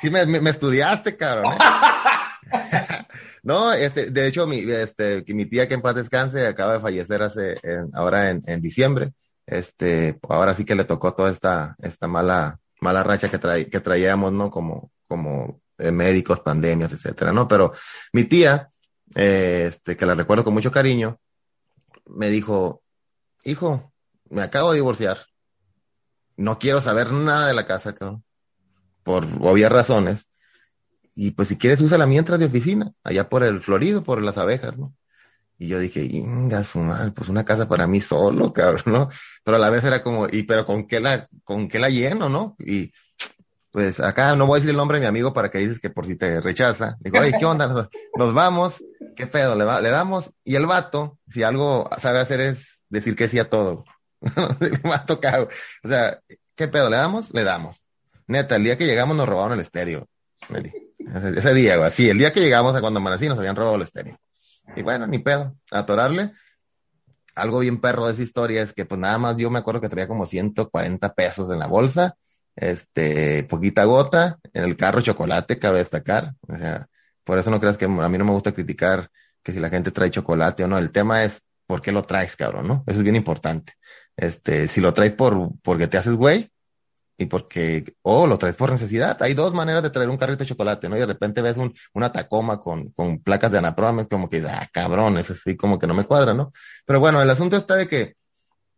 sí 0.00 0.10
me, 0.10 0.24
me, 0.24 0.50
estudiaste, 0.50 1.16
cabrón. 1.16 1.52
¿eh? 1.52 1.56
no, 3.42 3.72
este, 3.72 4.10
de 4.10 4.26
hecho, 4.26 4.46
mi, 4.46 4.60
este, 4.60 5.22
mi 5.28 5.46
tía 5.46 5.68
que 5.68 5.74
en 5.74 5.82
paz 5.82 5.94
descanse 5.94 6.46
acaba 6.46 6.74
de 6.74 6.80
fallecer 6.80 7.22
hace, 7.22 7.58
ahora 7.92 8.30
en, 8.30 8.42
en, 8.46 8.60
diciembre. 8.62 9.12
Este, 9.46 10.18
ahora 10.28 10.54
sí 10.54 10.64
que 10.64 10.74
le 10.74 10.84
tocó 10.84 11.12
toda 11.12 11.30
esta, 11.30 11.76
esta 11.82 12.08
mala, 12.08 12.58
mala 12.80 13.02
racha 13.02 13.30
que, 13.30 13.38
trae, 13.38 13.68
que 13.68 13.80
traíamos, 13.80 14.32
¿no? 14.32 14.50
Como, 14.50 14.92
como 15.06 15.60
eh, 15.76 15.90
médicos, 15.90 16.40
pandemias, 16.40 16.92
etcétera, 16.92 17.32
¿no? 17.32 17.46
Pero 17.48 17.72
mi 18.12 18.24
tía, 18.24 18.68
eh, 19.14 19.66
este, 19.68 19.96
que 19.96 20.06
la 20.06 20.14
recuerdo 20.14 20.44
con 20.44 20.54
mucho 20.54 20.70
cariño, 20.70 21.18
me 22.14 22.30
dijo, 22.30 22.82
hijo, 23.44 23.92
me 24.28 24.42
acabo 24.42 24.70
de 24.70 24.76
divorciar. 24.76 25.18
No 26.36 26.58
quiero 26.58 26.80
saber 26.80 27.12
nada 27.12 27.48
de 27.48 27.54
la 27.54 27.66
casa, 27.66 27.94
cabrón. 27.94 28.24
Por 29.02 29.26
obvias 29.40 29.72
razones. 29.72 30.28
Y 31.14 31.32
pues 31.32 31.48
si 31.48 31.58
quieres, 31.58 31.80
usa 31.80 31.98
la 31.98 32.06
mientras 32.06 32.38
de 32.38 32.46
oficina, 32.46 32.92
allá 33.04 33.28
por 33.28 33.42
el 33.42 33.60
Florido, 33.60 34.02
por 34.02 34.22
las 34.22 34.38
abejas, 34.38 34.78
¿no? 34.78 34.94
Y 35.58 35.68
yo 35.68 35.78
dije, 35.78 36.02
inga 36.02 36.64
su 36.64 36.78
madre, 36.78 37.10
pues 37.10 37.28
una 37.28 37.44
casa 37.44 37.68
para 37.68 37.86
mí 37.86 38.00
solo, 38.00 38.52
cabrón, 38.52 38.82
¿no? 38.86 39.08
Pero 39.44 39.58
a 39.58 39.60
la 39.60 39.68
vez 39.68 39.84
era 39.84 40.02
como, 40.02 40.26
y 40.26 40.44
pero 40.44 40.64
con 40.64 40.86
qué 40.86 41.00
la, 41.00 41.28
con 41.44 41.68
qué 41.68 41.78
la 41.78 41.90
lleno, 41.90 42.30
¿no? 42.30 42.56
Y 42.58 42.92
pues 43.70 44.00
acá 44.00 44.34
no 44.34 44.46
voy 44.46 44.56
a 44.56 44.60
decir 44.60 44.70
el 44.70 44.76
nombre 44.76 44.98
de 44.98 45.02
mi 45.02 45.06
amigo 45.06 45.32
para 45.32 45.50
que 45.50 45.58
dices 45.58 45.78
que 45.78 45.90
por 45.90 46.06
si 46.06 46.16
te 46.16 46.40
rechaza. 46.40 46.96
Digo, 47.00 47.18
oye, 47.18 47.34
¿qué 47.38 47.44
onda? 47.44 47.88
Nos 48.16 48.34
vamos, 48.34 48.82
¿qué 49.16 49.26
pedo? 49.26 49.54
Le, 49.54 49.64
le 49.82 49.90
damos. 49.90 50.30
Y 50.44 50.56
el 50.56 50.66
vato, 50.66 51.18
si 51.28 51.42
algo 51.42 51.88
sabe 51.98 52.20
hacer 52.20 52.40
es 52.40 52.82
decir 52.88 53.14
que 53.14 53.28
sí 53.28 53.38
a 53.38 53.48
todo. 53.48 53.84
me 54.84 54.94
ha 54.94 55.04
tocado. 55.04 55.48
O 55.84 55.88
sea, 55.88 56.20
¿qué 56.54 56.68
pedo? 56.68 56.90
¿Le 56.90 56.96
damos? 56.96 57.32
Le 57.32 57.44
damos. 57.44 57.82
Neta, 58.26 58.56
el 58.56 58.64
día 58.64 58.76
que 58.76 58.86
llegamos 58.86 59.16
nos 59.16 59.28
robaron 59.28 59.52
el 59.54 59.60
estéreo. 59.60 60.06
Ese, 61.36 61.54
día, 61.54 61.76
güey. 61.76 62.08
El 62.08 62.18
día 62.18 62.32
que 62.32 62.40
llegamos 62.40 62.74
a 62.76 62.80
cuando 62.80 63.00
amanecí 63.00 63.28
nos 63.28 63.38
habían 63.38 63.56
robado 63.56 63.76
el 63.76 63.82
estéreo. 63.82 64.18
Y 64.76 64.82
bueno, 64.82 65.06
ni 65.06 65.18
pedo, 65.18 65.54
atorarle. 65.70 66.32
Algo 67.34 67.60
bien 67.60 67.80
perro 67.80 68.06
de 68.06 68.12
esa 68.12 68.22
historia 68.22 68.62
es 68.62 68.72
que 68.72 68.84
pues 68.84 69.00
nada 69.00 69.18
más 69.18 69.36
yo 69.36 69.50
me 69.50 69.58
acuerdo 69.58 69.80
que 69.80 69.88
traía 69.88 70.06
como 70.06 70.26
140 70.26 71.14
pesos 71.14 71.50
en 71.50 71.58
la 71.58 71.66
bolsa, 71.66 72.16
este, 72.56 73.44
poquita 73.44 73.84
gota, 73.84 74.38
en 74.52 74.64
el 74.64 74.76
carro 74.76 75.00
chocolate, 75.00 75.58
cabe 75.58 75.78
destacar. 75.78 76.34
O 76.48 76.56
sea, 76.56 76.86
por 77.24 77.38
eso 77.38 77.50
no 77.50 77.60
creas 77.60 77.76
que 77.76 77.86
a 77.86 77.88
mí 77.88 78.18
no 78.18 78.24
me 78.24 78.32
gusta 78.32 78.52
criticar 78.52 79.08
que 79.42 79.52
si 79.52 79.60
la 79.60 79.70
gente 79.70 79.90
trae 79.90 80.10
chocolate 80.10 80.64
o 80.64 80.68
no. 80.68 80.78
El 80.78 80.92
tema 80.92 81.24
es 81.24 81.40
por 81.66 81.80
qué 81.80 81.92
lo 81.92 82.04
traes, 82.04 82.36
cabrón, 82.36 82.68
¿no? 82.68 82.84
Eso 82.86 82.98
es 82.98 83.04
bien 83.04 83.16
importante. 83.16 83.74
Este, 84.16 84.68
si 84.68 84.80
lo 84.80 84.92
traes 84.92 85.12
por, 85.12 85.50
porque 85.62 85.86
te 85.86 85.98
haces 85.98 86.14
güey, 86.14 86.50
y 87.20 87.26
porque, 87.26 87.96
o 88.00 88.26
lo 88.26 88.38
traes 88.38 88.54
por 88.56 88.70
necesidad. 88.72 89.22
Hay 89.22 89.34
dos 89.34 89.52
maneras 89.52 89.82
de 89.82 89.90
traer 89.90 90.08
un 90.08 90.16
carrito 90.16 90.42
de 90.42 90.48
chocolate, 90.48 90.88
¿no? 90.88 90.96
Y 90.96 91.00
de 91.00 91.06
repente 91.06 91.42
ves 91.42 91.58
un, 91.58 91.74
una 91.92 92.10
Tacoma 92.10 92.58
con, 92.58 92.92
con 92.92 93.22
placas 93.22 93.52
de 93.52 93.58
Anaproma, 93.58 94.06
como 94.06 94.30
que 94.30 94.36
dices, 94.36 94.50
ah, 94.54 94.66
cabrón, 94.72 95.18
es 95.18 95.30
así 95.30 95.54
como 95.54 95.78
que 95.78 95.86
no 95.86 95.92
me 95.92 96.04
cuadra, 96.04 96.32
¿no? 96.32 96.50
Pero 96.86 96.98
bueno, 96.98 97.20
el 97.20 97.28
asunto 97.28 97.58
está 97.58 97.76
de 97.76 97.86
que 97.86 98.14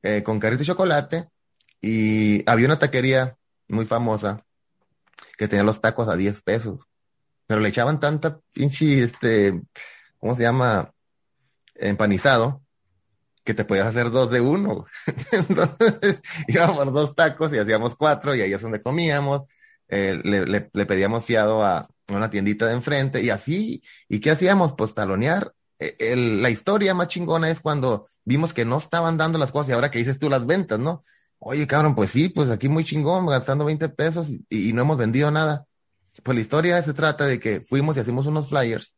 eh, 0.03 0.25
con 0.25 0.41
carrito 0.41 0.61
de 0.61 0.66
chocolate 0.66 1.29
y 1.81 2.43
había 2.51 2.66
una 2.66 2.81
taquería 2.81 3.37
muy 3.73 3.87
famosa 3.87 4.45
que 5.37 5.49
tenía 5.49 5.64
los 5.64 5.81
tacos 5.81 6.09
a 6.09 6.16
10 6.16 6.43
pesos, 6.43 6.81
pero 7.47 7.61
le 7.61 7.68
echaban 7.68 8.01
tanta 8.01 8.39
pinche, 8.55 9.03
este, 9.05 9.61
¿cómo 10.18 10.37
se 10.37 10.43
llama? 10.43 10.93
Empanizado, 11.75 12.62
que 13.45 13.55
te 13.55 13.64
podías 13.64 13.87
hacer 13.89 14.11
dos 14.11 14.31
de 14.31 14.41
uno. 14.41 14.87
Entonces 15.33 16.20
íbamos 16.49 16.93
dos 16.93 17.14
tacos 17.14 17.53
y 17.53 17.59
hacíamos 17.59 17.97
cuatro 17.97 18.35
y 18.35 18.43
ahí 18.43 18.53
es 18.53 18.62
donde 18.62 18.81
comíamos. 18.81 19.43
eh, 19.89 20.20
le, 20.25 20.47
le, 20.73 20.87
pedíamos 20.87 21.25
fiado 21.25 21.64
a 21.64 21.89
una 22.09 22.31
tiendita 22.31 22.66
de 22.66 22.75
enfrente 22.75 23.23
y 23.23 23.31
así, 23.31 23.83
¿y 24.09 24.20
qué 24.20 24.31
hacíamos? 24.31 24.73
Pues 24.75 24.95
talonear. 24.95 25.53
E, 25.79 26.16
la 26.16 26.51
historia 26.51 26.95
más 26.95 27.09
chingona 27.09 27.51
es 27.51 27.61
cuando 27.61 28.07
vimos 28.25 28.53
que 28.55 28.64
no 28.64 28.79
estaban 28.79 29.16
dando 29.16 29.39
las 29.39 29.53
cosas 29.53 29.70
y 29.70 29.73
ahora 29.73 29.91
que 29.91 29.99
dices 29.99 30.18
tú 30.18 30.29
las 30.31 30.47
ventas, 30.47 30.79
¿no? 30.79 31.03
Oye, 31.45 31.66
cabrón, 31.66 31.97
pues 31.97 32.12
sí, 32.12 32.28
pues 32.28 32.51
aquí 32.51 32.68
muy 32.68 32.84
chingón, 32.84 33.26
gastando 33.26 33.64
20 33.64 33.88
pesos 33.88 34.28
y, 34.49 34.72
no 34.72 34.82
hemos 34.82 34.97
vendido 34.97 35.28
nada. 35.32 35.66
Pues 36.22 36.36
la 36.36 36.40
historia 36.40 36.82
se 36.84 36.95
trata 36.95 37.26
de 37.26 37.40
que 37.40 37.61
fuimos 37.61 37.97
y 37.97 38.01
hacemos 38.01 38.26
unos 38.26 38.49
flyers 38.49 38.95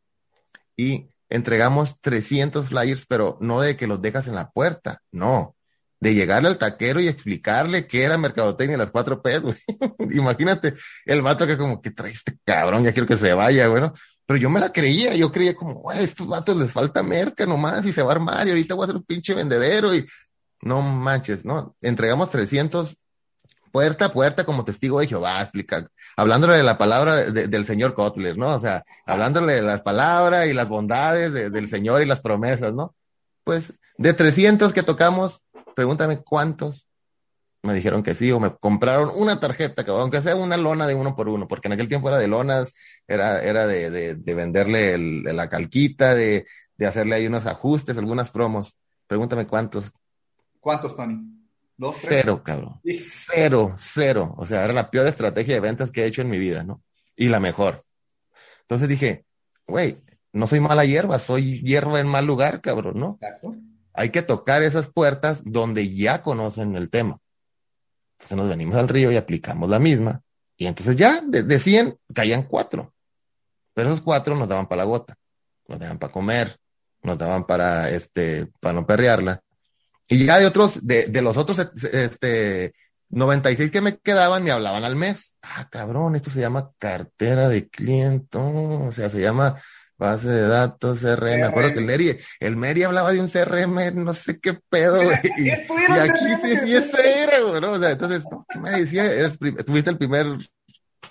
y 0.77 1.09
entregamos 1.27 1.99
300 2.01 2.67
flyers, 2.67 3.07
pero 3.07 3.39
no 3.41 3.61
de 3.61 3.75
que 3.75 3.87
los 3.87 3.99
dejas 3.99 4.27
en 4.27 4.35
la 4.35 4.51
puerta, 4.51 5.01
no, 5.11 5.55
de 5.99 6.13
llegarle 6.13 6.49
al 6.49 6.59
taquero 6.59 6.99
y 6.99 7.07
explicarle 7.07 7.87
qué 7.87 8.03
era 8.03 8.15
mercadotecnia 8.15 8.77
las 8.77 8.91
cuatro 8.91 9.23
P, 9.23 9.39
güey. 9.39 9.55
Imagínate, 10.11 10.75
el 11.05 11.23
vato 11.23 11.47
que 11.47 11.57
como 11.57 11.81
que 11.81 11.89
trae 11.89 12.11
este 12.11 12.37
cabrón, 12.43 12.83
ya 12.83 12.93
quiero 12.93 13.07
que 13.07 13.17
se 13.17 13.33
vaya, 13.33 13.67
bueno. 13.69 13.91
Pero 14.27 14.39
yo 14.39 14.51
me 14.51 14.59
la 14.59 14.71
creía, 14.71 15.15
yo 15.15 15.31
creía 15.31 15.55
como, 15.55 15.73
güey, 15.75 16.03
estos 16.03 16.27
vatos 16.27 16.55
les 16.57 16.71
falta 16.71 17.01
merca 17.01 17.45
nomás 17.47 17.85
y 17.87 17.91
se 17.91 18.03
va 18.03 18.11
a 18.11 18.15
armar 18.15 18.45
y 18.45 18.51
ahorita 18.51 18.75
voy 18.75 18.83
a 18.83 18.87
ser 18.87 18.95
un 18.97 19.03
pinche 19.03 19.33
vendedero 19.33 19.95
y 19.95 20.05
no 20.65 20.81
manches, 20.81 21.45
¿no? 21.45 21.75
Entregamos 21.81 22.29
300 22.31 22.97
puerta 23.71 24.05
a 24.05 24.11
puerta 24.11 24.45
como 24.45 24.65
testigo 24.65 24.99
de 24.99 25.07
Jehová, 25.07 25.41
explica, 25.41 25.89
hablándole 26.15 26.57
de 26.57 26.63
la 26.63 26.77
palabra 26.77 27.17
de, 27.17 27.47
del 27.47 27.65
señor 27.65 27.93
Kotler, 27.93 28.37
¿no? 28.37 28.55
O 28.55 28.59
sea, 28.59 28.83
hablándole 29.05 29.55
de 29.55 29.61
las 29.61 29.81
palabras 29.81 30.47
y 30.47 30.53
las 30.53 30.67
bondades 30.67 31.33
de, 31.33 31.49
del 31.49 31.67
Señor 31.67 32.01
y 32.01 32.05
las 32.05 32.21
promesas, 32.21 32.73
¿no? 32.73 32.95
Pues 33.43 33.73
de 33.97 34.13
300 34.13 34.73
que 34.73 34.81
tocamos, 34.81 35.41
pregúntame 35.75 36.21
cuántos 36.21 36.87
me 37.63 37.73
dijeron 37.73 38.01
que 38.01 38.15
sí 38.15 38.31
o 38.31 38.39
me 38.39 38.55
compraron 38.55 39.11
una 39.13 39.39
tarjeta, 39.39 39.83
aunque 39.87 40.21
sea 40.21 40.35
una 40.35 40.55
lona 40.55 40.87
de 40.87 40.95
uno 40.95 41.15
por 41.15 41.27
uno, 41.27 41.47
porque 41.47 41.67
en 41.67 41.73
aquel 41.73 41.89
tiempo 41.89 42.07
era 42.07 42.17
de 42.17 42.27
lonas, 42.27 42.73
era, 43.07 43.43
era 43.43 43.67
de, 43.67 43.89
de, 43.89 44.15
de 44.15 44.33
venderle 44.35 44.97
la 44.97 45.49
calquita, 45.49 46.15
de, 46.15 46.45
de 46.77 46.85
hacerle 46.85 47.15
ahí 47.15 47.27
unos 47.27 47.45
ajustes, 47.45 47.97
algunas 47.97 48.31
promos. 48.31 48.75
Pregúntame 49.07 49.47
cuántos. 49.47 49.91
¿Cuántos, 50.65 50.95
Tony? 50.95 51.21
¿Dos, 51.77 51.95
cero, 52.01 52.41
cabrón. 52.43 52.79
Sí. 52.83 52.99
Cero, 53.31 53.75
cero. 53.77 54.33
O 54.35 54.47
sea, 54.47 54.63
era 54.63 54.73
la 54.73 54.89
peor 54.89 55.05
estrategia 55.05 55.53
de 55.53 55.59
ventas 55.59 55.91
que 55.91 56.01
he 56.01 56.07
hecho 56.07 56.23
en 56.23 56.29
mi 56.31 56.39
vida, 56.39 56.63
¿no? 56.63 56.81
Y 57.15 57.29
la 57.29 57.39
mejor. 57.39 57.85
Entonces 58.61 58.89
dije, 58.89 59.25
güey, 59.67 60.01
no 60.33 60.47
soy 60.47 60.61
mala 60.61 60.83
hierba, 60.83 61.19
soy 61.19 61.61
hierba 61.61 61.99
en 61.99 62.07
mal 62.07 62.25
lugar, 62.25 62.61
cabrón, 62.61 62.99
¿no? 62.99 63.19
Exacto. 63.21 63.55
Hay 63.93 64.09
que 64.09 64.23
tocar 64.23 64.63
esas 64.63 64.87
puertas 64.87 65.43
donde 65.45 65.93
ya 65.93 66.23
conocen 66.23 66.75
el 66.75 66.89
tema. 66.89 67.19
Entonces 68.13 68.35
nos 68.35 68.49
venimos 68.49 68.75
al 68.75 68.87
río 68.87 69.11
y 69.11 69.17
aplicamos 69.17 69.69
la 69.69 69.77
misma. 69.77 70.23
Y 70.57 70.65
entonces 70.65 70.97
ya 70.97 71.21
de, 71.21 71.43
de 71.43 71.59
100 71.59 71.95
caían 72.11 72.41
cuatro. 72.41 72.91
Pero 73.75 73.89
esos 73.89 74.01
cuatro 74.01 74.35
nos 74.35 74.49
daban 74.49 74.67
para 74.67 74.79
la 74.79 74.85
gota, 74.85 75.15
nos 75.67 75.77
daban 75.77 75.99
para 75.99 76.11
comer, 76.11 76.57
nos 77.03 77.19
daban 77.19 77.45
para, 77.45 77.91
este, 77.91 78.47
para 78.59 78.73
no 78.73 78.87
perrearla. 78.87 79.43
Y 80.07 80.25
ya 80.25 80.39
de 80.39 80.45
otros, 80.45 80.85
de, 80.85 81.07
de 81.07 81.21
los 81.21 81.37
otros, 81.37 81.59
este, 81.91 82.73
96 83.09 83.71
que 83.71 83.81
me 83.81 83.97
quedaban 83.97 84.43
me 84.43 84.51
hablaban 84.51 84.83
al 84.83 84.95
mes. 84.95 85.35
Ah, 85.41 85.67
cabrón, 85.69 86.15
esto 86.15 86.29
se 86.29 86.41
llama 86.41 86.71
cartera 86.77 87.49
de 87.49 87.69
cliente, 87.69 88.37
o 88.37 88.91
sea, 88.91 89.09
se 89.09 89.21
llama 89.21 89.55
base 89.97 90.27
de 90.27 90.47
datos, 90.47 90.99
CRM. 90.99 91.39
Me 91.39 91.43
acuerdo 91.43 91.73
que 91.73 91.79
el 91.79 91.85
Meri, 91.85 92.17
el 92.39 92.57
Meri 92.57 92.83
hablaba 92.83 93.11
de 93.11 93.21
un 93.21 93.29
CRM, 93.29 94.03
no 94.03 94.13
sé 94.13 94.39
qué 94.39 94.59
pedo, 94.69 95.03
güey. 95.03 95.17
Y, 95.37 95.47
y 95.47 95.51
aquí 95.51 96.57
sí, 96.63 96.75
ese 96.75 97.19
era, 97.23 97.41
güey, 97.41 97.61
¿no? 97.61 97.73
O 97.73 97.79
sea, 97.79 97.91
entonces, 97.91 98.23
¿qué 98.49 98.59
me 98.59 98.71
decía? 98.71 99.05
Eres, 99.05 99.37
tuviste 99.65 99.89
el 99.89 99.97
primer 99.97 100.25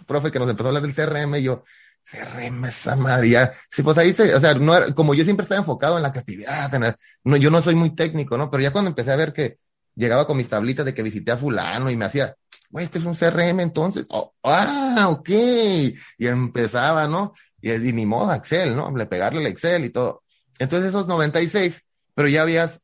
profe 0.06 0.30
que 0.30 0.38
nos 0.38 0.50
empezó 0.50 0.68
a 0.68 0.76
hablar 0.76 0.82
del 0.82 0.94
CRM 0.94 1.36
y 1.36 1.42
yo, 1.42 1.62
CRM 2.04 2.64
esa 2.66 2.96
madre, 2.96 3.30
ya. 3.30 3.52
Sí, 3.70 3.82
pues 3.82 3.96
ahí 3.98 4.12
se, 4.12 4.34
o 4.34 4.40
sea, 4.40 4.54
no 4.54 4.94
como 4.94 5.14
yo 5.14 5.24
siempre 5.24 5.44
estaba 5.44 5.60
enfocado 5.60 5.96
en 5.96 6.02
la 6.02 6.12
creatividad, 6.12 6.72
en 6.74 6.94
no, 7.24 7.36
yo 7.36 7.50
no 7.50 7.62
soy 7.62 7.74
muy 7.74 7.94
técnico, 7.94 8.36
¿no? 8.36 8.50
Pero 8.50 8.62
ya 8.62 8.72
cuando 8.72 8.90
empecé 8.90 9.12
a 9.12 9.16
ver 9.16 9.32
que 9.32 9.56
llegaba 9.94 10.26
con 10.26 10.36
mis 10.36 10.48
tablitas 10.48 10.84
de 10.84 10.94
que 10.94 11.02
visité 11.02 11.32
a 11.32 11.36
fulano 11.36 11.90
y 11.90 11.96
me 11.96 12.04
hacía, 12.04 12.34
güey, 12.70 12.84
este 12.86 12.98
es 12.98 13.04
un 13.04 13.14
CRM 13.14 13.60
entonces, 13.60 14.06
oh, 14.10 14.34
ah, 14.42 15.06
ok. 15.08 15.28
Y 15.30 16.26
empezaba, 16.26 17.08
¿no? 17.08 17.32
Y, 17.60 17.72
y 17.72 17.92
ni 17.92 18.06
modo, 18.06 18.34
Excel, 18.34 18.76
¿no? 18.76 18.94
Le 18.96 19.06
pegarle 19.06 19.40
el 19.40 19.46
Excel 19.46 19.84
y 19.84 19.90
todo. 19.90 20.22
Entonces 20.58 20.90
esos 20.90 21.06
96, 21.06 21.84
pero 22.14 22.28
ya 22.28 22.42
habías, 22.42 22.80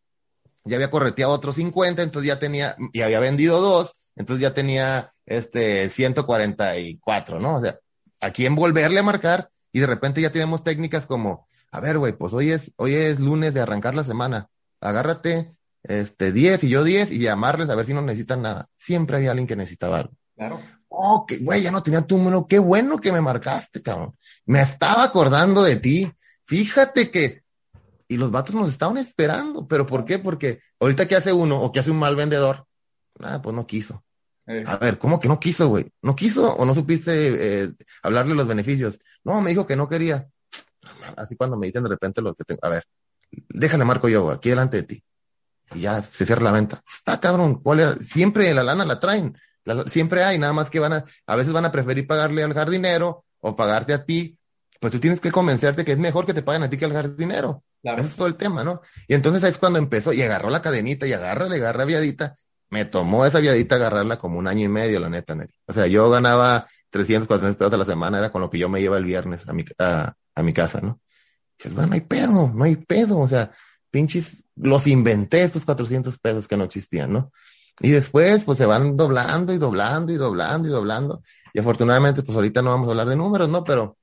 ya 0.65 0.77
había 0.77 0.91
correteado 0.91 1.33
otros 1.33 1.57
50, 1.57 2.03
entonces 2.03 2.29
ya 2.29 2.39
tenía, 2.39 2.77
y 2.93 3.03
había 3.03 3.21
vendido 3.21 3.61
dos, 3.61 3.93
entonces 4.17 4.43
ya 4.43 4.55
tenía, 4.55 5.11
este, 5.27 5.89
144, 5.89 7.39
¿no? 7.41 7.57
O 7.57 7.61
sea, 7.61 7.79
a 8.21 8.31
quién 8.31 8.55
volverle 8.55 9.01
a 9.01 9.05
marcar 9.05 9.51
y 9.73 9.81
de 9.81 9.87
repente 9.87 10.21
ya 10.21 10.33
tenemos 10.33 10.63
técnicas 10.63 11.07
como, 11.07 11.49
a 11.71 11.81
ver, 11.81 11.99
güey, 11.99 12.13
pues 12.13 12.33
hoy 12.33 12.51
es, 12.51 12.73
hoy 12.77 12.95
es 12.95 13.21
lunes 13.21 13.55
de 13.55 13.61
arrancar 13.61 13.95
la 13.95 14.05
semana, 14.05 14.49
agárrate, 14.81 15.55
este, 15.83 16.33
10 16.33 16.65
y 16.65 16.69
yo 16.69 16.85
10 16.85 17.13
y 17.13 17.19
llamarles 17.21 17.71
a 17.71 17.75
ver 17.75 17.87
si 17.87 17.95
no 17.95 18.03
necesitan 18.03 18.43
nada. 18.43 18.69
Siempre 18.77 19.19
hay 19.19 19.27
alguien 19.27 19.47
que 19.47 19.57
necesitaba 19.57 19.99
algo. 19.99 20.13
Claro. 20.37 20.61
Oh, 20.89 21.25
que 21.27 21.39
güey, 21.39 21.63
ya 21.63 21.71
no 21.71 21.83
tenía 21.83 22.03
tu 22.03 22.19
número, 22.19 22.47
qué 22.47 22.59
bueno 22.59 22.99
que 22.99 23.13
me 23.13 23.21
marcaste, 23.21 23.81
cabrón. 23.81 24.17
Me 24.45 24.61
estaba 24.61 25.05
acordando 25.05 25.63
de 25.63 25.77
ti. 25.77 26.13
Fíjate 26.45 27.11
que, 27.11 27.43
y 28.09 28.17
los 28.17 28.33
vatos 28.33 28.57
nos 28.57 28.69
estaban 28.69 28.99
esperando, 28.99 29.69
pero 29.69 29.87
¿por 29.87 30.05
qué? 30.05 30.19
Porque 30.19 30.61
ahorita 30.81 31.07
que 31.07 31.15
hace 31.15 31.33
uno 31.33 31.61
o 31.61 31.71
que 31.71 31.79
hace 31.79 31.93
un 31.93 31.99
mal 31.99 32.17
vendedor, 32.17 32.67
nada, 33.19 33.41
pues 33.41 33.55
no 33.55 33.69
quiso. 33.69 34.03
A 34.67 34.77
ver, 34.77 34.99
¿cómo 34.99 35.21
que 35.21 35.29
no 35.29 35.39
quiso, 35.39 35.69
güey? 35.69 35.87
¿No 36.03 36.17
quiso 36.17 36.55
o 36.55 36.65
no 36.65 36.75
supiste 36.75 37.13
eh, 37.15 37.71
hablarle 38.03 38.35
los 38.35 38.49
beneficios? 38.49 38.99
No, 39.23 39.41
me 39.41 39.51
dijo 39.51 39.67
que 39.67 39.77
no 39.77 39.89
quería. 39.89 40.29
Así 41.17 41.37
cuando 41.37 41.57
me 41.57 41.67
dicen 41.67 41.83
de 41.85 41.91
repente 41.91 42.21
lo 42.21 42.35
que 42.35 42.45
tengo. 42.45 42.61
A 42.63 42.69
ver, 42.69 42.85
déjale 43.31 43.85
marco 43.85 44.09
yo, 44.09 44.31
aquí 44.31 44.51
delante 44.51 44.79
de 44.79 44.83
ti. 44.83 45.05
Y 45.75 45.83
ya 45.83 46.03
se 46.03 46.27
cierra 46.27 46.43
la 46.43 46.53
venta. 46.53 46.83
Está 46.89 47.21
cabrón, 47.21 47.63
¿cuál 47.63 47.81
era? 47.81 47.97
Siempre 47.99 48.53
la 48.53 48.65
lana 48.65 48.85
la 48.85 48.99
traen. 48.99 49.39
La, 49.65 49.85
siempre 49.85 50.25
hay, 50.25 50.39
nada 50.39 50.53
más 50.53 50.69
que 50.69 50.81
van 50.81 50.95
a, 50.95 51.05
a 51.27 51.37
veces 51.37 51.53
van 51.53 51.67
a 51.67 51.73
preferir 51.73 52.07
pagarle 52.07 52.43
al 52.43 52.55
jardinero 52.55 53.25
o 53.41 53.55
pagarte 53.55 53.93
a 53.93 54.05
ti. 54.05 54.37
Pues 54.81 54.93
tú 54.93 54.99
tienes 54.99 55.21
que 55.21 55.31
convencerte 55.31 55.85
que 55.85 55.93
es 55.93 55.99
mejor 55.99 56.27
que 56.27 56.35
te 56.35 56.43
paguen 56.43 56.63
a 56.65 56.71
ti 56.71 56.77
que 56.77 56.87
al 56.87 56.93
jardinero. 56.93 57.63
Claro. 57.83 57.99
Ese 57.99 58.11
es 58.11 58.17
todo 58.17 58.27
el 58.27 58.37
tema, 58.37 58.65
¿no? 58.65 58.81
Y 59.07 59.15
entonces 59.15 59.45
ahí 59.45 59.51
es 59.51 59.59
cuando 59.59 59.79
empezó 59.79 60.13
y 60.13 60.23
agarró 60.23 60.51
la 60.51 60.63
cadenita 60.63 61.07
y 61.07 61.13
agarra, 61.13 61.47
le 61.47 61.57
agarra 61.57 61.85
viadita 61.85 62.35
me 62.71 62.85
tomó 62.85 63.27
esa 63.27 63.41
viadita 63.41 63.75
agarrarla 63.77 64.19
como 64.19 64.39
un 64.39 64.47
año 64.49 64.65
y 64.65 64.69
medio, 64.69 65.01
la 65.01 65.11
neta, 65.11 65.35
Neri. 65.35 65.53
O 65.67 65.73
sea, 65.73 65.87
yo 65.87 66.09
ganaba 66.09 66.67
300, 66.91 67.27
400 67.27 67.57
pesos 67.59 67.73
a 67.73 67.77
la 67.77 67.85
semana, 67.85 68.19
era 68.19 68.31
con 68.31 68.41
lo 68.41 68.51
que 68.51 68.59
yo 68.59 68.69
me 68.69 68.81
iba 68.81 68.97
el 68.97 69.05
viernes 69.05 69.49
a 69.49 69.53
mi, 69.53 69.65
a, 69.79 70.15
a 70.35 70.43
mi 70.43 70.53
casa, 70.53 70.81
¿no? 70.81 71.01
dices, 71.59 71.75
bueno, 71.75 71.89
no 71.89 71.95
hay 71.95 72.01
pedo, 72.01 72.53
no 72.55 72.65
hay 72.65 72.77
pedo, 72.77 73.19
o 73.19 73.29
sea, 73.29 73.51
pinches, 73.91 74.45
los 74.57 74.87
inventé 74.87 75.43
estos 75.43 75.65
400 75.65 76.19
pesos 76.19 76.49
que 76.49 76.57
no 76.57 76.65
existían, 76.65 77.13
¿no? 77.13 77.33
Y 77.81 77.91
después, 77.91 78.45
pues 78.45 78.59
se 78.59 78.67
van 78.67 78.97
doblando 78.97 79.53
y 79.53 79.59
doblando 79.59 80.13
y 80.13 80.17
doblando 80.17 80.69
y 80.69 80.71
doblando. 80.71 81.23
Y 81.53 81.61
afortunadamente, 81.61 82.23
pues 82.23 82.37
ahorita 82.37 82.63
no 82.63 82.71
vamos 82.71 82.89
a 82.89 82.91
hablar 82.91 83.09
de 83.09 83.17
números, 83.17 83.49
¿no? 83.49 83.65
Pero, 83.65 83.97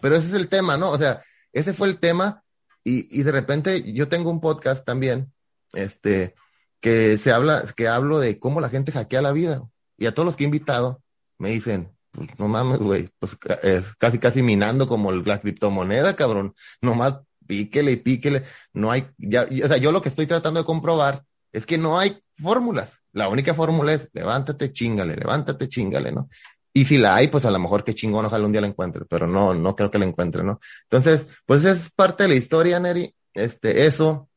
pero 0.00 0.16
ese 0.16 0.28
es 0.28 0.34
el 0.34 0.48
tema, 0.48 0.76
¿no? 0.76 0.90
O 0.90 0.98
sea, 0.98 1.22
ese 1.52 1.72
fue 1.72 1.88
el 1.88 1.98
tema. 1.98 2.42
Y, 2.82 3.20
y 3.20 3.22
de 3.22 3.30
repente 3.30 3.92
yo 3.92 4.08
tengo 4.08 4.28
un 4.28 4.40
podcast 4.40 4.84
también, 4.84 5.32
este, 5.72 6.34
que 6.82 7.16
se 7.16 7.32
habla, 7.32 7.64
que 7.74 7.88
hablo 7.88 8.18
de 8.18 8.38
cómo 8.38 8.60
la 8.60 8.68
gente 8.68 8.92
hackea 8.92 9.22
la 9.22 9.32
vida. 9.32 9.62
Y 9.96 10.06
a 10.06 10.12
todos 10.12 10.26
los 10.26 10.36
que 10.36 10.44
he 10.44 10.46
invitado 10.46 11.00
me 11.38 11.50
dicen, 11.50 11.92
pues 12.10 12.28
no 12.38 12.48
mames, 12.48 12.80
güey, 12.80 13.08
pues 13.18 13.38
es 13.62 13.94
casi 13.96 14.18
casi 14.18 14.42
minando 14.42 14.86
como 14.86 15.12
la 15.12 15.40
criptomoneda, 15.40 16.14
cabrón. 16.16 16.54
Nomás 16.82 17.20
píquele 17.46 17.92
y 17.92 17.96
píquele. 17.96 18.42
No 18.74 18.90
hay, 18.90 19.06
ya, 19.16 19.44
o 19.44 19.68
sea, 19.68 19.76
yo 19.76 19.92
lo 19.92 20.02
que 20.02 20.08
estoy 20.08 20.26
tratando 20.26 20.60
de 20.60 20.66
comprobar 20.66 21.24
es 21.52 21.64
que 21.64 21.78
no 21.78 21.98
hay 21.98 22.20
fórmulas. 22.34 23.00
La 23.12 23.28
única 23.28 23.54
fórmula 23.54 23.94
es 23.94 24.08
levántate, 24.12 24.72
chingale, 24.72 25.16
levántate, 25.16 25.68
chingale, 25.68 26.10
¿no? 26.10 26.28
Y 26.74 26.86
si 26.86 26.98
la 26.98 27.14
hay, 27.14 27.28
pues 27.28 27.44
a 27.44 27.50
lo 27.50 27.58
mejor 27.58 27.84
que 27.84 27.94
chingón, 27.94 28.24
ojalá 28.24 28.44
un 28.44 28.52
día 28.52 28.60
la 28.60 28.66
encuentre, 28.66 29.04
pero 29.08 29.26
no, 29.26 29.54
no 29.54 29.76
creo 29.76 29.90
que 29.90 29.98
la 29.98 30.06
encuentre, 30.06 30.42
¿no? 30.42 30.58
Entonces, 30.84 31.26
pues 31.46 31.64
es 31.64 31.90
parte 31.94 32.24
de 32.24 32.30
la 32.30 32.34
historia, 32.34 32.80
Neri. 32.80 33.14
Este, 33.34 33.86
eso, 33.86 34.30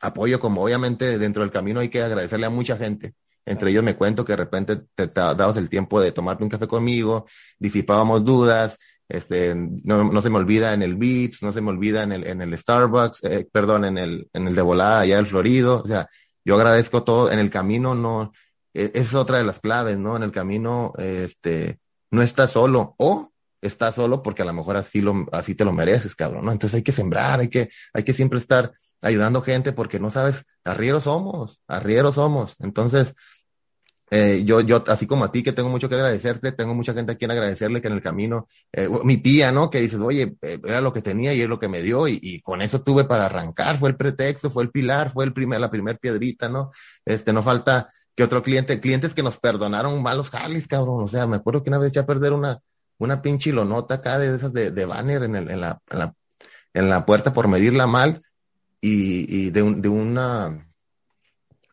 apoyo 0.00 0.40
como 0.40 0.62
obviamente 0.62 1.18
dentro 1.18 1.42
del 1.42 1.50
camino 1.50 1.80
hay 1.80 1.88
que 1.88 2.02
agradecerle 2.02 2.46
a 2.46 2.50
mucha 2.50 2.76
gente. 2.76 3.14
Entre 3.44 3.70
ellos 3.70 3.82
me 3.82 3.96
cuento 3.96 4.24
que 4.24 4.32
de 4.32 4.36
repente 4.36 4.76
te, 4.94 5.08
te 5.08 5.20
dabas 5.20 5.56
el 5.56 5.68
tiempo 5.68 6.00
de 6.00 6.12
tomarte 6.12 6.44
un 6.44 6.50
café 6.50 6.66
conmigo, 6.66 7.26
disipábamos 7.58 8.24
dudas, 8.24 8.78
este, 9.08 9.54
no, 9.54 10.04
no 10.04 10.22
se 10.22 10.28
me 10.28 10.36
olvida 10.36 10.74
en 10.74 10.82
el 10.82 10.96
Vips, 10.96 11.42
no 11.42 11.52
se 11.52 11.62
me 11.62 11.70
olvida 11.70 12.02
en 12.02 12.12
el, 12.12 12.26
en 12.26 12.42
el 12.42 12.56
Starbucks, 12.58 13.24
eh, 13.24 13.48
perdón, 13.50 13.86
en 13.86 13.96
el, 13.96 14.28
en 14.34 14.48
el 14.48 14.54
de 14.54 14.62
volada 14.62 15.00
allá 15.00 15.16
del 15.16 15.26
Florido, 15.26 15.80
o 15.82 15.86
sea, 15.86 16.08
yo 16.44 16.56
agradezco 16.56 17.04
todo, 17.04 17.30
en 17.30 17.38
el 17.38 17.48
camino 17.48 17.94
no, 17.94 18.32
e, 18.74 18.90
es 18.94 19.14
otra 19.14 19.38
de 19.38 19.44
las 19.44 19.60
claves, 19.60 19.98
¿no? 19.98 20.16
En 20.16 20.22
el 20.22 20.30
camino, 20.30 20.92
este, 20.98 21.78
no 22.10 22.22
estás 22.22 22.50
solo, 22.50 22.94
o 22.98 23.32
estás 23.62 23.94
solo 23.94 24.22
porque 24.22 24.42
a 24.42 24.44
lo 24.44 24.52
mejor 24.52 24.76
así 24.76 25.00
lo, 25.00 25.26
así 25.32 25.54
te 25.54 25.64
lo 25.64 25.72
mereces, 25.72 26.14
cabrón, 26.14 26.44
¿no? 26.44 26.52
Entonces 26.52 26.76
hay 26.76 26.82
que 26.82 26.92
sembrar, 26.92 27.40
hay 27.40 27.48
que, 27.48 27.70
hay 27.94 28.02
que 28.02 28.12
siempre 28.12 28.38
estar 28.38 28.72
ayudando 29.02 29.42
gente 29.42 29.72
porque 29.72 30.00
no 30.00 30.10
sabes, 30.10 30.44
arrieros 30.64 31.04
somos, 31.04 31.60
arrieros 31.66 32.16
somos. 32.16 32.56
Entonces, 32.58 33.14
eh, 34.10 34.42
yo, 34.44 34.60
yo, 34.62 34.82
así 34.86 35.06
como 35.06 35.24
a 35.24 35.32
ti, 35.32 35.42
que 35.42 35.52
tengo 35.52 35.68
mucho 35.68 35.88
que 35.88 35.94
agradecerte, 35.94 36.52
tengo 36.52 36.74
mucha 36.74 36.94
gente 36.94 37.12
a 37.12 37.14
quien 37.16 37.30
agradecerle 37.30 37.82
que 37.82 37.88
en 37.88 37.94
el 37.94 38.02
camino, 38.02 38.46
eh, 38.72 38.88
mi 39.04 39.18
tía, 39.18 39.52
¿no? 39.52 39.68
Que 39.68 39.80
dices, 39.80 40.00
oye, 40.00 40.36
eh, 40.42 40.58
era 40.64 40.80
lo 40.80 40.92
que 40.92 41.02
tenía 41.02 41.34
y 41.34 41.42
es 41.42 41.48
lo 41.48 41.58
que 41.58 41.68
me 41.68 41.82
dio 41.82 42.08
y, 42.08 42.18
y, 42.22 42.40
con 42.40 42.62
eso 42.62 42.80
tuve 42.82 43.04
para 43.04 43.26
arrancar, 43.26 43.78
fue 43.78 43.90
el 43.90 43.96
pretexto, 43.96 44.50
fue 44.50 44.62
el 44.62 44.70
pilar, 44.70 45.10
fue 45.10 45.24
el 45.24 45.32
primer, 45.32 45.60
la 45.60 45.70
primer 45.70 45.98
piedrita, 45.98 46.48
¿no? 46.48 46.70
Este, 47.04 47.32
no 47.32 47.42
falta 47.42 47.88
que 48.16 48.24
otro 48.24 48.42
cliente, 48.42 48.80
clientes 48.80 49.14
que 49.14 49.22
nos 49.22 49.38
perdonaron 49.38 50.02
malos 50.02 50.30
jalis, 50.30 50.66
cabrón, 50.66 51.04
o 51.04 51.08
sea, 51.08 51.26
me 51.26 51.36
acuerdo 51.36 51.62
que 51.62 51.70
una 51.70 51.78
vez 51.78 51.90
eché 51.90 52.00
a 52.00 52.06
perder 52.06 52.32
una, 52.32 52.58
una 52.98 53.20
pinche 53.22 53.52
lonota 53.52 53.94
acá 53.94 54.18
de 54.18 54.34
esas 54.34 54.52
de, 54.52 54.70
de 54.70 54.84
banner 54.86 55.22
en, 55.24 55.36
el, 55.36 55.50
en, 55.50 55.60
la, 55.60 55.80
en, 55.90 55.98
la, 55.98 56.14
en 56.74 56.90
la 56.90 57.06
puerta 57.06 57.32
por 57.32 57.46
medirla 57.46 57.86
mal 57.86 58.22
y, 58.80 59.50
de, 59.50 59.62
un, 59.62 59.80
de 59.80 59.88
una, 59.88 60.68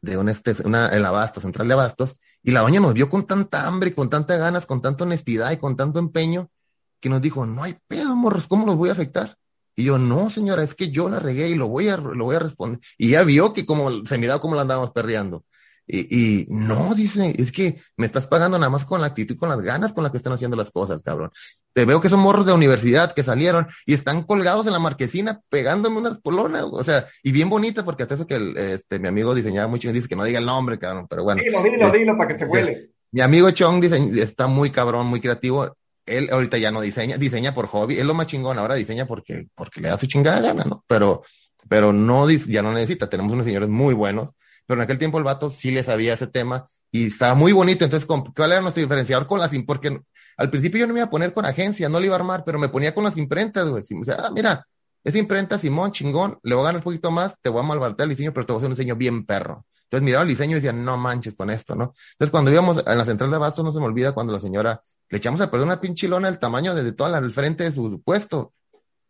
de 0.02 0.18
un 0.18 0.30
este, 0.30 0.56
una, 0.66 0.90
el 0.90 1.06
abasto, 1.06 1.42
central 1.42 1.68
de 1.68 1.74
abastos, 1.74 2.16
y 2.42 2.52
la 2.52 2.62
doña 2.62 2.80
nos 2.80 2.94
vio 2.94 3.10
con 3.10 3.26
tanta 3.26 3.66
hambre, 3.66 3.94
con 3.94 4.10
tantas 4.10 4.40
ganas, 4.40 4.66
con 4.66 4.82
tanta 4.82 5.04
honestidad 5.04 5.52
y 5.52 5.58
con 5.58 5.76
tanto 5.76 6.00
empeño, 6.00 6.50
que 7.00 7.10
nos 7.10 7.22
dijo, 7.22 7.46
no 7.46 7.64
hay 7.64 7.78
pedo, 7.88 8.16
morros, 8.16 8.48
¿cómo 8.48 8.66
los 8.66 8.76
voy 8.76 8.90
a 8.90 8.94
afectar? 8.94 9.38
Y 9.76 9.84
yo, 9.84 9.98
no, 9.98 10.30
señora, 10.30 10.64
es 10.64 10.74
que 10.74 10.90
yo 10.90 11.10
la 11.10 11.20
regué 11.20 11.50
y 11.50 11.56
lo 11.56 11.68
voy 11.68 11.90
a, 11.90 11.98
lo 11.98 12.26
voy 12.26 12.36
a 12.38 12.40
responder. 12.40 12.80
Y 12.98 13.10
ya 13.10 13.24
vio 13.24 13.54
que 13.54 13.66
como, 13.66 14.06
se 14.06 14.18
miraba 14.18 14.40
cómo 14.40 14.56
la 14.56 14.62
andábamos 14.62 14.92
perreando. 14.92 15.44
Y, 15.88 16.00
y, 16.42 16.46
no, 16.50 16.96
dice, 16.96 17.36
es 17.38 17.52
que 17.52 17.78
me 17.98 18.08
estás 18.08 18.26
pagando 18.26 18.58
nada 18.58 18.72
más 18.72 18.86
con 18.86 19.02
la 19.02 19.08
actitud 19.08 19.36
y 19.36 19.38
con 19.38 19.50
las 19.50 19.62
ganas 19.62 19.94
con 19.94 20.04
las 20.04 20.12
que 20.12 20.18
están 20.18 20.34
haciendo 20.34 20.58
las 20.58 20.72
cosas, 20.72 21.04
cabrón. 21.04 21.32
Te 21.74 21.86
veo 21.86 22.02
que 22.02 22.10
son 22.10 22.22
morros 22.22 22.46
de 22.46 22.54
universidad 22.54 23.14
que 23.14 23.24
salieron 23.24 23.68
y 23.86 23.94
están 23.94 24.24
colgados 24.24 24.66
en 24.66 24.74
la 24.74 24.80
marquesina 24.80 25.42
pegándome 25.50 25.98
unas 25.98 26.18
polonas, 26.18 26.64
o 26.72 26.84
sea, 26.84 27.06
y 27.22 27.32
bien 27.32 27.50
bonita 27.50 27.86
porque 27.86 28.04
hasta 28.04 28.16
eso 28.16 28.26
que 28.26 28.36
el, 28.36 28.58
este, 28.58 28.98
mi 28.98 29.08
amigo 29.08 29.36
diseñaba 29.36 29.68
mucho 29.68 29.90
y 29.90 29.94
dice 29.94 30.08
que 30.08 30.16
no 30.16 30.24
diga 30.24 30.40
el 30.40 30.46
nombre, 30.46 30.80
cabrón, 30.80 31.06
pero 31.08 31.24
bueno. 31.24 31.44
Dilo, 31.44 31.62
dilo, 31.62 31.92
dilo 31.92 32.18
para 32.18 32.30
que 32.30 32.36
se 32.36 32.46
huele. 32.46 32.90
Mi 33.12 33.22
amigo 33.22 33.52
Chong 33.52 33.80
dice, 33.80 34.22
está 34.22 34.48
muy 34.48 34.72
cabrón, 34.72 35.06
muy 35.06 35.22
creativo. 35.22 35.78
Él 36.06 36.30
ahorita 36.32 36.58
ya 36.58 36.72
no 36.72 36.82
diseña, 36.82 37.18
diseña 37.18 37.54
por 37.54 37.68
hobby, 37.68 38.00
es 38.00 38.06
lo 38.06 38.14
más 38.14 38.28
chingón, 38.28 38.58
ahora 38.58 38.76
diseña 38.76 39.06
porque, 39.06 39.48
porque 39.54 39.82
le 39.82 39.90
da 39.90 39.98
su 39.98 40.08
chingada 40.08 40.42
gana, 40.42 40.64
¿no? 40.64 40.84
Pero, 40.88 41.24
pero 41.70 41.94
no, 41.94 42.30
ya 42.30 42.62
no 42.64 42.74
necesita, 42.74 43.08
tenemos 43.08 43.34
unos 43.34 43.46
señores 43.46 43.70
muy 43.70 43.94
buenos 43.94 44.30
pero 44.66 44.80
en 44.80 44.84
aquel 44.84 44.98
tiempo 44.98 45.18
el 45.18 45.24
vato 45.24 45.50
sí 45.50 45.72
le 45.72 45.84
sabía 45.84 46.14
ese 46.14 46.28
tema 46.28 46.66
y 46.92 47.08
estaba 47.08 47.36
muy 47.36 47.52
bonito. 47.52 47.84
Entonces, 47.86 48.08
¿cuál 48.08 48.52
era 48.52 48.62
nuestro 48.62 48.82
diferenciador 48.82 49.28
con 49.28 49.40
las 49.40 49.52
porque 49.66 50.00
al 50.38 50.50
principio 50.50 50.80
yo 50.80 50.88
no 50.88 50.94
me 50.94 51.00
iba 51.00 51.08
a 51.08 51.10
poner 51.10 51.34
con 51.34 51.46
agencia, 51.46 51.90
no 51.90 52.00
le 52.00 52.08
iba 52.08 52.16
a 52.16 52.20
armar, 52.20 52.44
pero 52.46 52.60
me 52.60 52.70
ponía 52.70 52.94
con 52.94 53.04
las 53.04 53.18
imprentas, 53.18 53.70
güey. 53.70 53.84
O 54.02 54.06
sea, 54.06 54.18
ah, 54.20 54.32
mira, 54.34 54.64
esa 55.04 55.18
imprenta, 55.18 55.58
Simón, 55.58 55.92
chingón, 55.92 56.40
le 56.44 56.56
voy 56.56 56.64
a 56.64 56.66
ganar 56.66 56.80
un 56.80 56.84
poquito 56.84 57.12
más, 57.12 57.40
te 57.42 57.50
voy 57.50 57.60
a 57.62 57.64
malbaratar 57.64 58.06
el 58.06 58.10
diseño, 58.10 58.34
pero 58.34 58.46
te 58.46 58.54
voy 58.54 58.58
a 58.58 58.60
hacer 58.62 58.70
un 58.70 58.76
diseño 58.76 58.96
bien 58.96 59.26
perro. 59.26 59.66
Entonces 59.84 60.04
miraba 60.04 60.24
el 60.24 60.30
diseño 60.30 60.52
y 60.52 60.56
decía, 60.56 60.74
no 60.74 60.98
manches 60.98 61.36
con 61.36 61.50
esto, 61.52 61.76
¿no? 61.76 61.94
Entonces 62.14 62.32
cuando 62.32 62.52
íbamos 62.52 62.84
en 62.86 62.98
la 62.98 63.06
central 63.06 63.30
de 63.30 63.36
abastos, 63.36 63.64
no 63.64 63.72
se 63.72 63.80
me 63.80 63.86
olvida 63.86 64.14
cuando 64.14 64.34
la 64.34 64.40
señora 64.40 64.82
le 65.10 65.18
echamos 65.18 65.40
a 65.42 65.52
perder 65.52 65.68
una 65.68 65.80
pinchilona 65.80 66.28
del 66.28 66.40
tamaño 66.40 66.74
de 66.74 66.92
toda 66.92 67.10
la, 67.10 67.30
frente 67.30 67.66
de 67.66 67.72
su 67.72 68.02
puesto. 68.04 68.54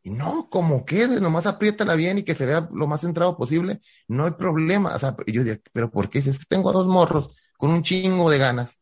Y 0.05 0.11
no, 0.11 0.51
como 0.51 0.85
quede, 0.85 1.19
nomás 1.19 1.47
apriétala 1.47 1.95
bien 1.95 2.19
y 2.19 2.23
que 2.23 2.35
se 2.35 2.45
vea 2.45 2.69
lo 2.71 2.85
más 2.85 3.01
centrado 3.01 3.35
posible, 3.35 3.81
no 4.07 4.25
hay 4.25 4.33
problema. 4.33 4.93
O 4.93 4.99
sea, 4.99 5.15
yo 5.25 5.43
decía, 5.43 5.59
pero 5.73 5.89
¿por 5.89 6.11
qué? 6.11 6.21
Si 6.21 6.29
es 6.29 6.37
que 6.37 6.45
tengo 6.47 6.69
a 6.69 6.73
dos 6.73 6.85
morros 6.85 7.31
con 7.57 7.71
un 7.71 7.81
chingo 7.81 8.29
de 8.29 8.37
ganas, 8.37 8.79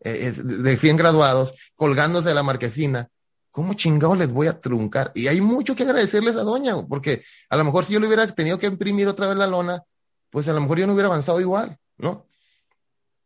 eh, 0.00 0.32
de 0.32 0.76
100 0.78 0.96
graduados, 0.96 1.52
colgándose 1.74 2.30
de 2.30 2.34
la 2.34 2.42
marquesina, 2.42 3.10
¿cómo 3.50 3.74
chingado 3.74 4.14
les 4.14 4.32
voy 4.32 4.46
a 4.46 4.58
truncar? 4.58 5.12
Y 5.14 5.26
hay 5.26 5.42
mucho 5.42 5.76
que 5.76 5.82
agradecerles 5.82 6.34
a 6.36 6.44
doña, 6.44 6.82
porque 6.86 7.22
a 7.50 7.58
lo 7.58 7.64
mejor 7.64 7.84
si 7.84 7.92
yo 7.92 8.00
le 8.00 8.06
hubiera 8.06 8.26
tenido 8.28 8.58
que 8.58 8.66
imprimir 8.66 9.06
otra 9.06 9.26
vez 9.26 9.36
la 9.36 9.46
lona, 9.46 9.82
pues 10.30 10.48
a 10.48 10.54
lo 10.54 10.62
mejor 10.62 10.78
yo 10.78 10.86
no 10.86 10.94
hubiera 10.94 11.08
avanzado 11.08 11.42
igual, 11.42 11.76
¿no? 11.98 12.26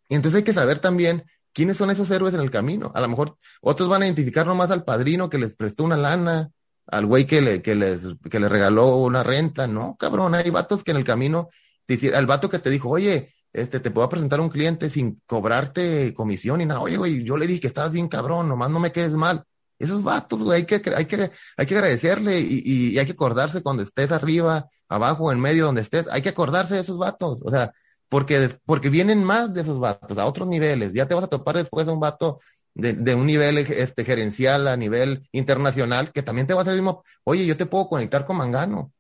Y 0.09 0.17
entonces 0.17 0.39
hay 0.39 0.45
que 0.45 0.53
saber 0.53 0.81
también 0.81 1.23
quiénes 1.53 1.77
son 1.77 1.93
esos 1.93 2.11
héroes 2.11 2.35
en 2.35 2.41
el 2.41 2.51
camino. 2.51 2.91
A 2.97 3.01
lo 3.01 3.07
mejor 3.07 3.37
otros 3.61 3.89
van 3.89 4.03
a 4.03 4.07
identificar 4.07 4.45
nomás 4.45 4.73
al 4.73 4.83
padrino 4.83 5.31
que 5.31 5.39
les 5.39 5.55
prestó 5.55 5.85
una 5.85 5.97
lana, 5.97 6.51
al 6.89 7.07
güey 7.07 7.27
que 7.27 7.41
le, 7.41 7.63
que 7.63 7.75
les, 7.75 8.01
que 8.31 8.41
le 8.41 8.49
regaló 8.49 8.97
una 8.97 9.23
renta. 9.23 9.67
No, 9.67 9.97
cabrón, 9.99 10.35
hay 10.35 10.51
vatos 10.51 10.83
que 10.83 10.91
en 10.91 10.97
el 10.97 11.05
camino, 11.05 11.49
te, 11.87 12.15
al 12.15 12.27
vato 12.27 12.49
que 12.49 12.59
te 12.59 12.71
dijo, 12.71 12.89
oye, 12.89 13.35
este, 13.53 13.81
te 13.81 13.91
puedo 13.91 14.09
presentar 14.09 14.41
a 14.41 14.43
un 14.43 14.49
cliente 14.51 14.91
sin 14.91 15.21
cobrarte 15.27 16.13
comisión 16.15 16.61
y 16.61 16.67
nada. 16.67 16.81
Oye, 16.81 16.97
güey, 16.97 17.25
yo 17.25 17.37
le 17.37 17.47
dije 17.47 17.61
que 17.61 17.67
estabas 17.69 17.93
bien 17.93 18.09
cabrón, 18.09 18.49
nomás 18.49 18.71
no 18.71 18.81
me 18.81 18.93
quedes 18.93 19.13
mal. 19.13 19.45
Esos 19.79 20.03
vatos, 20.03 20.43
güey, 20.43 20.61
hay 20.61 20.67
que, 20.67 20.83
hay 20.95 21.05
que, 21.05 21.31
hay 21.57 21.67
que 21.67 21.75
agradecerle 21.77 22.41
y, 22.41 22.63
y, 22.65 22.99
hay 22.99 23.07
que 23.07 23.13
acordarse 23.13 23.63
cuando 23.63 23.83
estés 23.85 24.11
arriba, 24.11 24.69
abajo, 24.89 25.31
en 25.31 25.41
medio, 25.41 25.67
donde 25.67 25.83
estés. 25.83 26.09
Hay 26.11 26.23
que 26.23 26.31
acordarse 26.31 26.75
de 26.75 26.81
esos 26.81 26.99
vatos. 26.99 27.41
O 27.45 27.51
sea, 27.51 27.73
porque, 28.09 28.51
porque 28.65 28.91
vienen 28.91 29.23
más 29.23 29.53
de 29.55 29.61
esos 29.61 29.79
vatos 29.79 30.19
a 30.19 30.27
otros 30.27 30.49
niveles. 30.49 30.95
Ya 30.95 31.07
te 31.07 31.15
vas 31.15 31.25
a 31.25 31.29
topar 31.29 31.57
después 31.57 31.87
de 31.87 31.93
un 31.93 32.01
vato 32.01 32.39
de, 32.79 32.95
de, 32.95 33.15
un 33.15 33.27
nivel 33.27 33.59
este, 33.59 34.05
gerencial 34.05 34.69
a 34.69 34.77
nivel 34.77 35.29
internacional, 35.33 36.13
que 36.13 36.23
también 36.23 36.47
te 36.47 36.55
va 36.55 36.61
a 36.61 36.63
hacer 36.63 36.75
el 36.75 36.81
mismo, 36.81 37.05
oye, 37.25 37.45
yo 37.45 37.57
te 37.57 37.67
puedo 37.67 37.89
conectar 37.89 38.25
con 38.25 38.37
Mangano. 38.37 38.93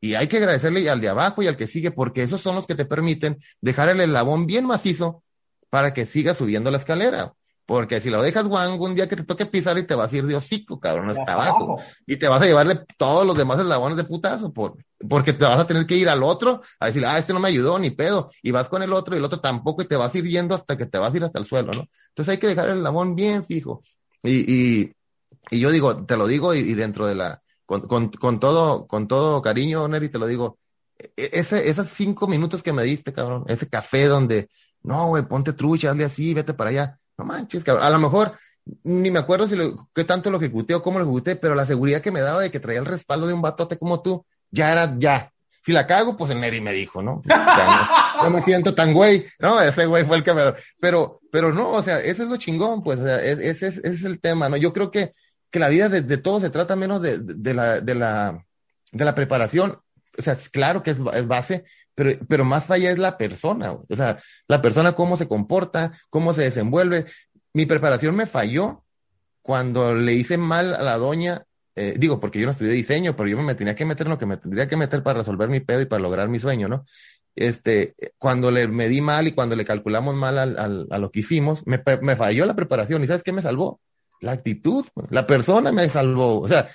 Y 0.00 0.14
hay 0.14 0.28
que 0.28 0.36
agradecerle 0.36 0.88
al 0.88 1.00
de 1.00 1.08
abajo 1.08 1.42
y 1.42 1.48
al 1.48 1.56
que 1.56 1.66
sigue, 1.66 1.90
porque 1.90 2.22
esos 2.22 2.42
son 2.42 2.54
los 2.54 2.66
que 2.66 2.74
te 2.74 2.84
permiten 2.84 3.38
dejar 3.60 3.88
el 3.88 4.00
eslabón 4.00 4.46
bien 4.46 4.66
macizo 4.66 5.24
para 5.70 5.94
que 5.94 6.06
sigas 6.06 6.36
subiendo 6.36 6.70
la 6.70 6.78
escalera. 6.78 7.32
Porque 7.66 8.00
si 8.00 8.10
lo 8.10 8.22
dejas 8.22 8.46
guango 8.46 8.84
un 8.84 8.94
día 8.94 9.08
que 9.08 9.16
te 9.16 9.24
toque 9.24 9.44
pisar 9.44 9.76
y 9.76 9.82
te 9.82 9.96
vas 9.96 10.12
a 10.12 10.16
ir 10.16 10.24
de 10.24 10.36
hocico, 10.36 10.78
cabrón, 10.78 11.10
hasta 11.10 11.32
abajo. 11.32 11.82
Y 12.06 12.16
te 12.16 12.28
vas 12.28 12.40
a 12.40 12.46
llevarle 12.46 12.78
todos 12.96 13.26
los 13.26 13.36
demás 13.36 13.58
eslabones 13.58 13.96
de 13.96 14.04
putazo, 14.04 14.52
por, 14.52 14.76
porque 15.08 15.32
te 15.32 15.44
vas 15.44 15.58
a 15.58 15.66
tener 15.66 15.84
que 15.84 15.96
ir 15.96 16.08
al 16.08 16.22
otro 16.22 16.62
a 16.78 16.86
decir, 16.86 17.04
ah, 17.04 17.18
este 17.18 17.32
no 17.32 17.40
me 17.40 17.48
ayudó, 17.48 17.76
ni 17.80 17.90
pedo. 17.90 18.30
Y 18.40 18.52
vas 18.52 18.68
con 18.68 18.84
el 18.84 18.92
otro 18.92 19.16
y 19.16 19.18
el 19.18 19.24
otro 19.24 19.40
tampoco 19.40 19.82
y 19.82 19.86
te 19.86 19.96
vas 19.96 20.14
a 20.14 20.18
ir 20.18 20.28
yendo 20.28 20.54
hasta 20.54 20.78
que 20.78 20.86
te 20.86 20.96
vas 20.96 21.12
a 21.12 21.16
ir 21.16 21.24
hasta 21.24 21.40
el 21.40 21.44
suelo, 21.44 21.72
¿no? 21.72 21.88
Entonces 22.10 22.32
hay 22.32 22.38
que 22.38 22.46
dejar 22.46 22.68
el 22.68 22.76
eslabón 22.78 23.16
bien 23.16 23.44
fijo. 23.44 23.82
Y, 24.22 24.52
y, 24.52 24.92
y 25.50 25.58
yo 25.58 25.72
digo, 25.72 26.06
te 26.06 26.16
lo 26.16 26.28
digo 26.28 26.54
y, 26.54 26.72
dentro 26.74 27.08
de 27.08 27.16
la, 27.16 27.42
con, 27.64 27.80
con, 27.88 28.10
con, 28.10 28.38
todo, 28.38 28.86
con 28.86 29.08
todo 29.08 29.42
cariño, 29.42 29.88
Neri, 29.88 30.08
te 30.08 30.20
lo 30.20 30.28
digo, 30.28 30.60
e, 30.96 31.10
e, 31.16 31.30
ese, 31.32 31.68
esos 31.68 31.88
cinco 31.88 32.28
minutos 32.28 32.62
que 32.62 32.72
me 32.72 32.84
diste, 32.84 33.12
cabrón, 33.12 33.44
ese 33.48 33.68
café 33.68 34.04
donde, 34.04 34.48
no, 34.84 35.08
güey, 35.08 35.24
ponte 35.26 35.52
trucha, 35.52 35.90
hazle 35.90 36.04
así, 36.04 36.32
vete 36.32 36.54
para 36.54 36.70
allá 36.70 37.00
no 37.18 37.24
manches, 37.24 37.64
cabrón. 37.64 37.84
A 37.84 37.90
lo 37.90 37.98
mejor 37.98 38.34
ni 38.82 39.10
me 39.10 39.18
acuerdo 39.18 39.46
si 39.46 39.56
qué 39.94 40.04
tanto 40.04 40.30
lo 40.30 40.38
ejecuté 40.38 40.74
o 40.74 40.82
cómo 40.82 40.98
lo 40.98 41.04
ejecuté, 41.04 41.36
pero 41.36 41.54
la 41.54 41.66
seguridad 41.66 42.00
que 42.00 42.10
me 42.10 42.20
daba 42.20 42.40
de 42.40 42.50
que 42.50 42.60
traía 42.60 42.80
el 42.80 42.86
respaldo 42.86 43.26
de 43.26 43.32
un 43.32 43.42
batote 43.42 43.78
como 43.78 44.02
tú, 44.02 44.24
ya 44.50 44.72
era 44.72 44.94
ya. 44.98 45.32
Si 45.64 45.72
la 45.72 45.86
cago, 45.86 46.16
pues 46.16 46.30
el 46.30 46.40
Neri 46.40 46.60
me 46.60 46.72
dijo, 46.72 47.02
¿no? 47.02 47.22
no, 48.22 48.30
me 48.30 48.42
siento 48.42 48.74
tan 48.74 48.92
güey, 48.92 49.26
¿no? 49.40 49.60
Ese 49.60 49.86
güey 49.86 50.04
fue 50.04 50.16
el 50.16 50.22
que 50.22 50.32
me... 50.32 50.54
Pero, 50.80 51.20
pero 51.30 51.52
no, 51.52 51.70
o 51.72 51.82
sea, 51.82 51.98
ese 51.98 52.22
es 52.22 52.28
lo 52.28 52.36
chingón, 52.36 52.84
pues, 52.84 53.00
ese, 53.00 53.66
es, 53.66 54.04
el 54.04 54.20
tema, 54.20 54.48
¿no? 54.48 54.56
Yo 54.56 54.72
creo 54.72 54.92
que, 54.92 55.10
que 55.50 55.58
la 55.58 55.68
vida 55.68 55.88
de, 55.88 56.02
de 56.02 56.18
todo 56.18 56.40
se 56.40 56.50
trata 56.50 56.76
menos 56.76 57.02
de, 57.02 57.18
de, 57.18 57.54
la, 57.54 57.80
de, 57.80 57.94
la, 57.96 58.44
de 58.92 59.04
la 59.04 59.14
preparación. 59.14 59.76
O 60.16 60.22
sea, 60.22 60.36
claro 60.52 60.84
que 60.84 60.92
es 60.92 61.26
base, 61.26 61.64
pero, 61.96 62.10
pero 62.28 62.44
más 62.44 62.70
allá 62.70 62.90
es 62.92 62.98
la 62.98 63.18
persona, 63.18 63.72
o 63.72 63.96
sea, 63.96 64.18
la 64.46 64.62
persona 64.62 64.92
cómo 64.92 65.16
se 65.16 65.26
comporta, 65.26 65.92
cómo 66.10 66.34
se 66.34 66.42
desenvuelve. 66.42 67.06
Mi 67.54 67.66
preparación 67.66 68.14
me 68.14 68.26
falló 68.26 68.84
cuando 69.42 69.94
le 69.94 70.12
hice 70.12 70.36
mal 70.36 70.74
a 70.74 70.82
la 70.82 70.98
doña, 70.98 71.44
eh, 71.74 71.94
digo, 71.98 72.20
porque 72.20 72.38
yo 72.38 72.44
no 72.46 72.52
estudié 72.52 72.72
diseño, 72.72 73.16
pero 73.16 73.28
yo 73.30 73.42
me 73.42 73.54
tenía 73.54 73.74
que 73.74 73.86
meter 73.86 74.06
en 74.06 74.12
lo 74.12 74.18
que 74.18 74.26
me 74.26 74.36
tendría 74.36 74.68
que 74.68 74.76
meter 74.76 75.02
para 75.02 75.20
resolver 75.20 75.48
mi 75.48 75.60
pedo 75.60 75.80
y 75.80 75.86
para 75.86 76.02
lograr 76.02 76.28
mi 76.28 76.38
sueño, 76.38 76.68
¿no? 76.68 76.84
Este, 77.34 77.94
cuando 78.18 78.50
le 78.50 78.68
medí 78.68 79.00
mal 79.00 79.26
y 79.26 79.32
cuando 79.32 79.56
le 79.56 79.64
calculamos 79.64 80.14
mal 80.14 80.38
al, 80.38 80.58
al, 80.58 80.86
a 80.90 80.98
lo 80.98 81.10
que 81.10 81.20
hicimos, 81.20 81.66
me, 81.66 81.82
me 82.02 82.16
falló 82.16 82.44
la 82.44 82.54
preparación. 82.54 83.02
¿Y 83.04 83.06
sabes 83.06 83.22
qué 83.22 83.32
me 83.32 83.42
salvó? 83.42 83.80
La 84.20 84.32
actitud, 84.32 84.86
la 85.10 85.26
persona 85.26 85.72
me 85.72 85.88
salvó. 85.88 86.40
O 86.40 86.48
sea, 86.48 86.68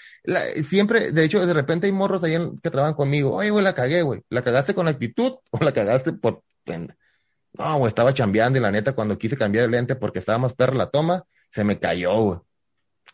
siempre, 0.67 1.11
de 1.11 1.23
hecho, 1.23 1.45
de 1.45 1.53
repente 1.53 1.87
hay 1.87 1.93
morros 1.93 2.23
ahí 2.23 2.37
que 2.61 2.69
trabajan 2.69 2.95
conmigo. 2.95 3.35
Oye, 3.35 3.49
güey, 3.49 3.63
la 3.63 3.73
cagué, 3.73 4.01
güey. 4.01 4.21
¿La 4.29 4.41
cagaste 4.41 4.73
con 4.73 4.87
actitud 4.87 5.33
o 5.51 5.63
la 5.63 5.73
cagaste 5.73 6.13
por... 6.13 6.43
No, 6.65 7.77
güey, 7.77 7.89
estaba 7.89 8.13
chambeando 8.13 8.59
y 8.59 8.61
la 8.61 8.71
neta, 8.71 8.93
cuando 8.93 9.17
quise 9.17 9.35
cambiar 9.35 9.65
el 9.65 9.71
lente 9.71 9.95
porque 9.95 10.19
estaba 10.19 10.37
más 10.37 10.55
la 10.73 10.87
toma, 10.87 11.23
se 11.49 11.63
me 11.63 11.79
cayó, 11.79 12.21
güey. 12.21 12.39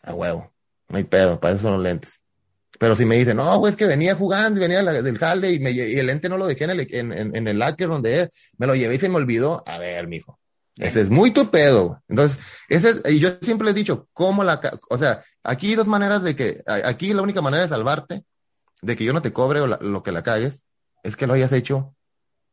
A 0.02 0.14
huevo. 0.14 0.52
No 0.88 0.96
hay 0.96 1.04
pedo, 1.04 1.40
para 1.40 1.54
eso 1.54 1.62
son 1.62 1.72
los 1.72 1.82
lentes. 1.82 2.20
Pero 2.78 2.94
si 2.94 3.04
me 3.04 3.16
dicen, 3.16 3.38
no, 3.38 3.58
güey, 3.58 3.72
es 3.72 3.76
que 3.76 3.86
venía 3.86 4.14
jugando 4.14 4.60
y 4.60 4.62
venía 4.62 4.82
del 4.82 5.18
jale 5.18 5.50
y, 5.50 5.58
me, 5.58 5.72
y 5.72 5.98
el 5.98 6.06
lente 6.06 6.28
no 6.28 6.38
lo 6.38 6.46
dejé 6.46 6.64
en 6.64 6.70
el, 6.70 6.86
en, 7.34 7.48
el 7.48 7.76
donde 7.78 8.22
es, 8.22 8.28
me 8.56 8.68
lo 8.68 8.76
llevé 8.76 8.94
y 8.94 8.98
se 9.00 9.08
me 9.08 9.16
olvidó. 9.16 9.64
A 9.66 9.78
ver, 9.78 10.06
mijo 10.06 10.37
ese 10.78 11.00
es 11.00 11.10
muy 11.10 11.32
tu 11.32 11.50
pedo. 11.50 12.02
Entonces, 12.08 12.38
ese 12.68 12.90
es, 12.90 13.02
y 13.12 13.18
yo 13.18 13.30
siempre 13.42 13.70
he 13.70 13.74
dicho, 13.74 14.08
¿cómo 14.12 14.44
la, 14.44 14.60
o 14.88 14.96
sea, 14.96 15.24
aquí 15.42 15.70
hay 15.70 15.74
dos 15.74 15.86
maneras 15.86 16.22
de 16.22 16.36
que, 16.36 16.62
aquí 16.66 17.12
la 17.12 17.22
única 17.22 17.42
manera 17.42 17.64
de 17.64 17.68
salvarte, 17.68 18.24
de 18.80 18.96
que 18.96 19.04
yo 19.04 19.12
no 19.12 19.22
te 19.22 19.32
cobre 19.32 19.60
o 19.60 19.66
lo 19.66 20.02
que 20.02 20.12
la 20.12 20.22
cagues, 20.22 20.62
es 21.02 21.16
que 21.16 21.26
lo 21.26 21.34
hayas 21.34 21.52
hecho. 21.52 21.94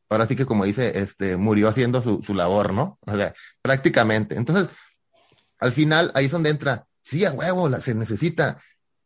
Ahora 0.09 0.27
sí 0.27 0.35
que 0.35 0.45
como 0.45 0.65
dice, 0.65 0.99
este, 0.99 1.37
murió 1.37 1.67
haciendo 1.67 2.01
su, 2.01 2.21
su 2.21 2.33
labor, 2.33 2.73
¿no? 2.73 2.97
O 3.01 3.15
sea, 3.15 3.33
prácticamente. 3.61 4.35
Entonces, 4.35 4.69
al 5.59 5.71
final, 5.71 6.11
ahí 6.15 6.25
es 6.25 6.31
donde 6.31 6.49
entra, 6.49 6.87
sí, 7.03 7.25
a 7.25 7.31
huevo, 7.31 7.69
la, 7.69 7.81
se 7.81 7.93
necesita. 7.93 8.59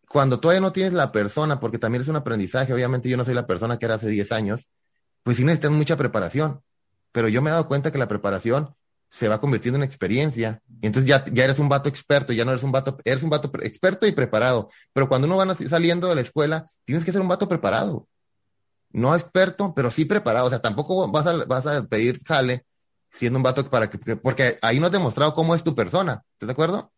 Cuando 0.08 0.40
todavía 0.40 0.62
no 0.62 0.72
tienes 0.72 0.94
la 0.94 1.12
persona, 1.12 1.60
porque 1.60 1.78
también 1.78 2.02
es 2.02 2.08
un 2.08 2.16
aprendizaje, 2.16 2.74
obviamente 2.74 3.10
yo 3.10 3.18
no 3.18 3.26
soy 3.26 3.34
la 3.34 3.48
persona 3.48 3.78
que 3.78 3.86
era 3.86 3.96
hace 3.96 4.08
10 4.08 4.32
años, 4.32 4.70
pues 5.24 5.38
sí 5.38 5.44
necesitas 5.44 5.72
mucha 5.72 5.98
preparación. 5.98 6.62
Pero 7.12 7.28
yo 7.28 7.42
me 7.42 7.50
he 7.50 7.54
dado 7.54 7.68
cuenta 7.68 7.92
que 7.92 7.98
la 7.98 8.08
preparación 8.08 8.76
se 9.10 9.28
va 9.28 9.40
convirtiendo 9.40 9.78
en 9.78 9.84
experiencia. 9.84 10.62
Y 10.82 10.88
entonces 10.88 11.08
ya, 11.08 11.26
ya 11.26 11.44
eres 11.44 11.60
un 11.60 11.70
vato 11.70 11.90
experto, 11.90 12.32
ya 12.32 12.46
no 12.46 12.52
eres 12.52 12.64
un 12.64 12.72
vato, 12.72 12.98
eres 13.04 13.24
un 13.24 13.30
vato 13.30 13.52
experto 13.62 14.08
y 14.08 14.12
preparado. 14.12 14.70
Pero 14.94 15.10
cuando 15.10 15.28
uno 15.28 15.38
va 15.38 15.56
saliendo 15.56 16.08
de 16.08 16.16
la 16.16 16.22
escuela, 16.22 16.68
tienes 16.86 17.04
que 17.04 17.12
ser 17.12 17.22
un 17.22 17.28
vato 17.28 17.48
preparado. 17.48 18.08
No 18.92 19.16
experto, 19.16 19.74
pero 19.76 19.92
sí 19.92 20.06
preparado. 20.06 20.48
O 20.48 20.50
sea, 20.50 20.60
tampoco 20.62 21.10
vas 21.12 21.28
a, 21.28 21.34
vas 21.46 21.66
a 21.68 21.84
pedir 21.84 22.22
jale 22.26 22.66
siendo 23.12 23.38
un 23.38 23.44
vato 23.44 23.68
para 23.70 23.90
que, 23.90 24.16
porque 24.16 24.58
ahí 24.62 24.80
no 24.80 24.86
has 24.86 24.92
demostrado 24.92 25.34
cómo 25.34 25.56
es 25.56 25.64
tu 25.64 25.76
persona. 25.76 26.24
¿Estás 26.34 26.48
de 26.48 26.54
acuerdo? 26.54 26.92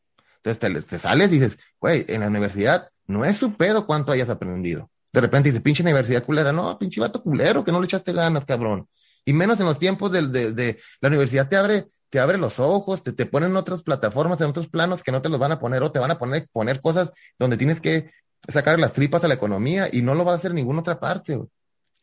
Entonces 0.44 0.88
te, 0.88 1.00
sales 1.00 1.32
y 1.32 1.40
dices, 1.40 1.58
güey, 1.80 2.06
en 2.08 2.22
la 2.22 2.28
universidad 2.28 2.90
no 3.08 3.26
es 3.26 3.38
su 3.38 3.54
pedo 3.56 3.86
cuánto 3.86 4.12
hayas 4.12 4.30
aprendido. 4.30 4.90
De 5.14 5.22
repente 5.22 5.50
dices, 5.50 5.62
pinche 5.62 5.84
universidad 5.84 6.24
culera. 6.24 6.52
No, 6.52 6.78
pinche 6.78 7.02
vato 7.02 7.22
culero, 7.22 7.64
que 7.64 7.72
no 7.72 7.80
le 7.80 7.86
echaste 7.86 8.14
ganas, 8.14 8.46
cabrón. 8.46 8.88
Y 9.26 9.34
menos 9.34 9.60
en 9.60 9.66
los 9.66 9.78
tiempos 9.78 10.12
de, 10.12 10.28
de, 10.28 10.52
de 10.52 10.80
la 11.00 11.10
universidad 11.10 11.48
te 11.48 11.58
abre, 11.58 11.86
te 12.12 12.20
abre 12.20 12.38
los 12.38 12.60
ojos, 12.60 13.04
te, 13.04 13.14
te 13.14 13.26
ponen 13.26 13.56
otras 13.56 13.84
plataformas, 13.84 14.40
en 14.42 14.48
otros 14.48 14.68
planos 14.68 15.02
que 15.02 15.14
no 15.14 15.22
te 15.22 15.30
los 15.30 15.40
van 15.40 15.54
a 15.54 15.60
poner 15.60 15.82
o 15.82 15.92
te 15.92 16.00
van 16.00 16.12
a 16.12 16.20
poner, 16.20 16.48
poner 16.52 16.82
cosas 16.82 17.12
donde 17.40 17.58
tienes 17.58 17.80
que 17.80 18.12
sacar 18.52 18.80
las 18.80 18.92
tripas 18.92 19.24
a 19.24 19.30
la 19.30 19.36
economía 19.36 19.88
y 19.92 20.02
no 20.02 20.14
lo 20.14 20.26
va 20.26 20.34
a 20.34 20.36
hacer 20.36 20.52
en 20.52 20.58
ninguna 20.58 20.82
otra 20.82 21.00
parte. 21.00 21.40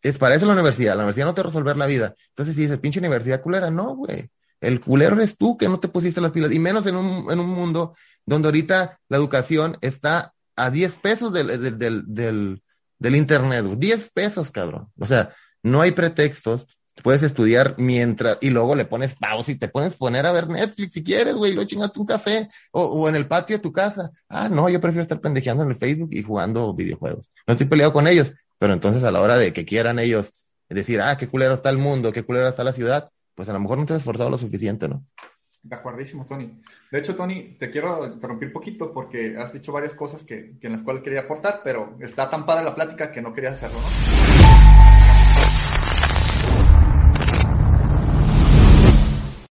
Es 0.01 0.17
para 0.17 0.35
eso 0.35 0.47
la 0.47 0.55
universidad. 0.55 0.95
La 0.95 1.03
universidad 1.03 1.27
no 1.27 1.35
te 1.35 1.43
va 1.43 1.49
a 1.49 1.51
resolver 1.51 1.77
la 1.77 1.87
vida. 1.87 2.15
Entonces, 2.31 2.55
si 2.55 2.63
dices, 2.63 2.79
pinche 2.79 3.01
universidad 3.01 3.43
culera, 3.43 3.71
no, 3.71 3.97
güey. 3.97 4.31
El 4.61 4.81
culero 4.81 5.15
eres 5.17 5.37
tú 5.37 5.59
que 5.59 5.69
no 5.69 5.79
te 5.79 5.89
pusiste 5.89 6.23
las 6.23 6.33
pilas. 6.33 6.53
Y 6.53 6.59
menos 6.59 6.87
en 6.87 6.97
un, 6.97 7.31
en 7.31 7.39
un 7.39 7.51
mundo 7.51 7.95
donde 8.25 8.49
ahorita 8.49 8.99
la 9.09 9.17
educación 9.19 9.77
está 9.83 10.33
a 10.57 10.71
10 10.71 10.95
pesos 10.99 11.33
del, 11.35 11.49
del, 11.61 11.79
del, 11.79 12.05
del, 12.07 12.63
del 12.99 13.17
internet. 13.17 13.67
10 13.77 14.11
pesos, 14.11 14.51
cabrón. 14.51 14.89
O 14.99 15.05
sea, 15.05 15.35
no 15.63 15.83
hay 15.83 15.91
pretextos 15.91 16.67
puedes 17.03 17.23
estudiar 17.23 17.75
mientras, 17.79 18.39
y 18.41 18.51
luego 18.51 18.75
le 18.75 18.85
pones 18.85 19.15
pausa 19.15 19.53
y 19.53 19.57
te 19.57 19.69
pones 19.69 19.95
poner 19.95 20.27
a 20.27 20.33
ver 20.33 20.49
Netflix 20.49 20.93
si 20.93 21.03
quieres, 21.03 21.35
güey, 21.35 21.53
y 21.53 21.55
luego 21.55 21.69
chingate 21.69 21.99
un 22.01 22.07
café, 22.07 22.49
o, 22.73 22.83
o, 22.83 23.09
en 23.09 23.17
el 23.17 23.27
patio 23.27 23.57
de 23.57 23.63
tu 23.63 23.73
casa. 23.73 24.11
Ah, 24.29 24.49
no, 24.49 24.69
yo 24.69 24.81
prefiero 24.81 25.03
estar 25.03 25.21
pendejeando 25.21 25.63
en 25.63 25.71
el 25.71 25.77
Facebook 25.77 26.11
y 26.13 26.23
jugando 26.23 26.75
videojuegos. 26.75 27.31
No 27.47 27.53
estoy 27.53 27.67
peleado 27.67 27.93
con 27.93 28.07
ellos, 28.07 28.33
pero 28.59 28.73
entonces 28.73 29.03
a 29.05 29.11
la 29.11 29.21
hora 29.21 29.39
de 29.39 29.53
que 29.53 29.65
quieran 29.65 29.99
ellos 29.99 30.33
decir, 30.69 31.01
ah, 31.01 31.17
qué 31.17 31.29
culero 31.29 31.55
está 31.55 31.71
el 31.71 31.79
mundo, 31.79 32.13
qué 32.13 32.23
culero 32.23 32.49
está 32.49 32.65
la 32.65 32.73
ciudad, 32.73 33.11
pues 33.35 33.49
a 33.49 33.53
lo 33.53 33.61
mejor 33.61 33.79
no 33.79 33.87
te 33.87 33.95
has 33.95 34.01
esforzado 34.01 34.31
lo 34.31 34.39
suficiente, 34.39 34.89
¿no? 34.89 35.05
De 35.63 35.75
acuerdísimo, 35.75 36.25
Tony. 36.25 36.61
De 36.91 36.99
hecho, 36.99 37.15
Tony, 37.17 37.57
te 37.59 37.71
quiero 37.71 38.07
interrumpir 38.07 38.53
poquito 38.53 38.93
porque 38.93 39.37
has 39.37 39.53
dicho 39.53 39.73
varias 39.73 39.95
cosas 39.95 40.23
que, 40.25 40.57
que 40.61 40.67
en 40.69 40.73
las 40.73 40.83
cuales 40.83 41.03
quería 41.03 41.21
aportar, 41.21 41.61
pero 41.65 41.97
está 42.01 42.31
tan 42.31 42.47
padre 42.47 42.65
la 42.65 42.75
plática 42.75 43.11
que 43.11 43.21
no 43.21 43.33
quería 43.33 43.51
hacerlo, 43.51 43.79
¿no? 43.79 44.38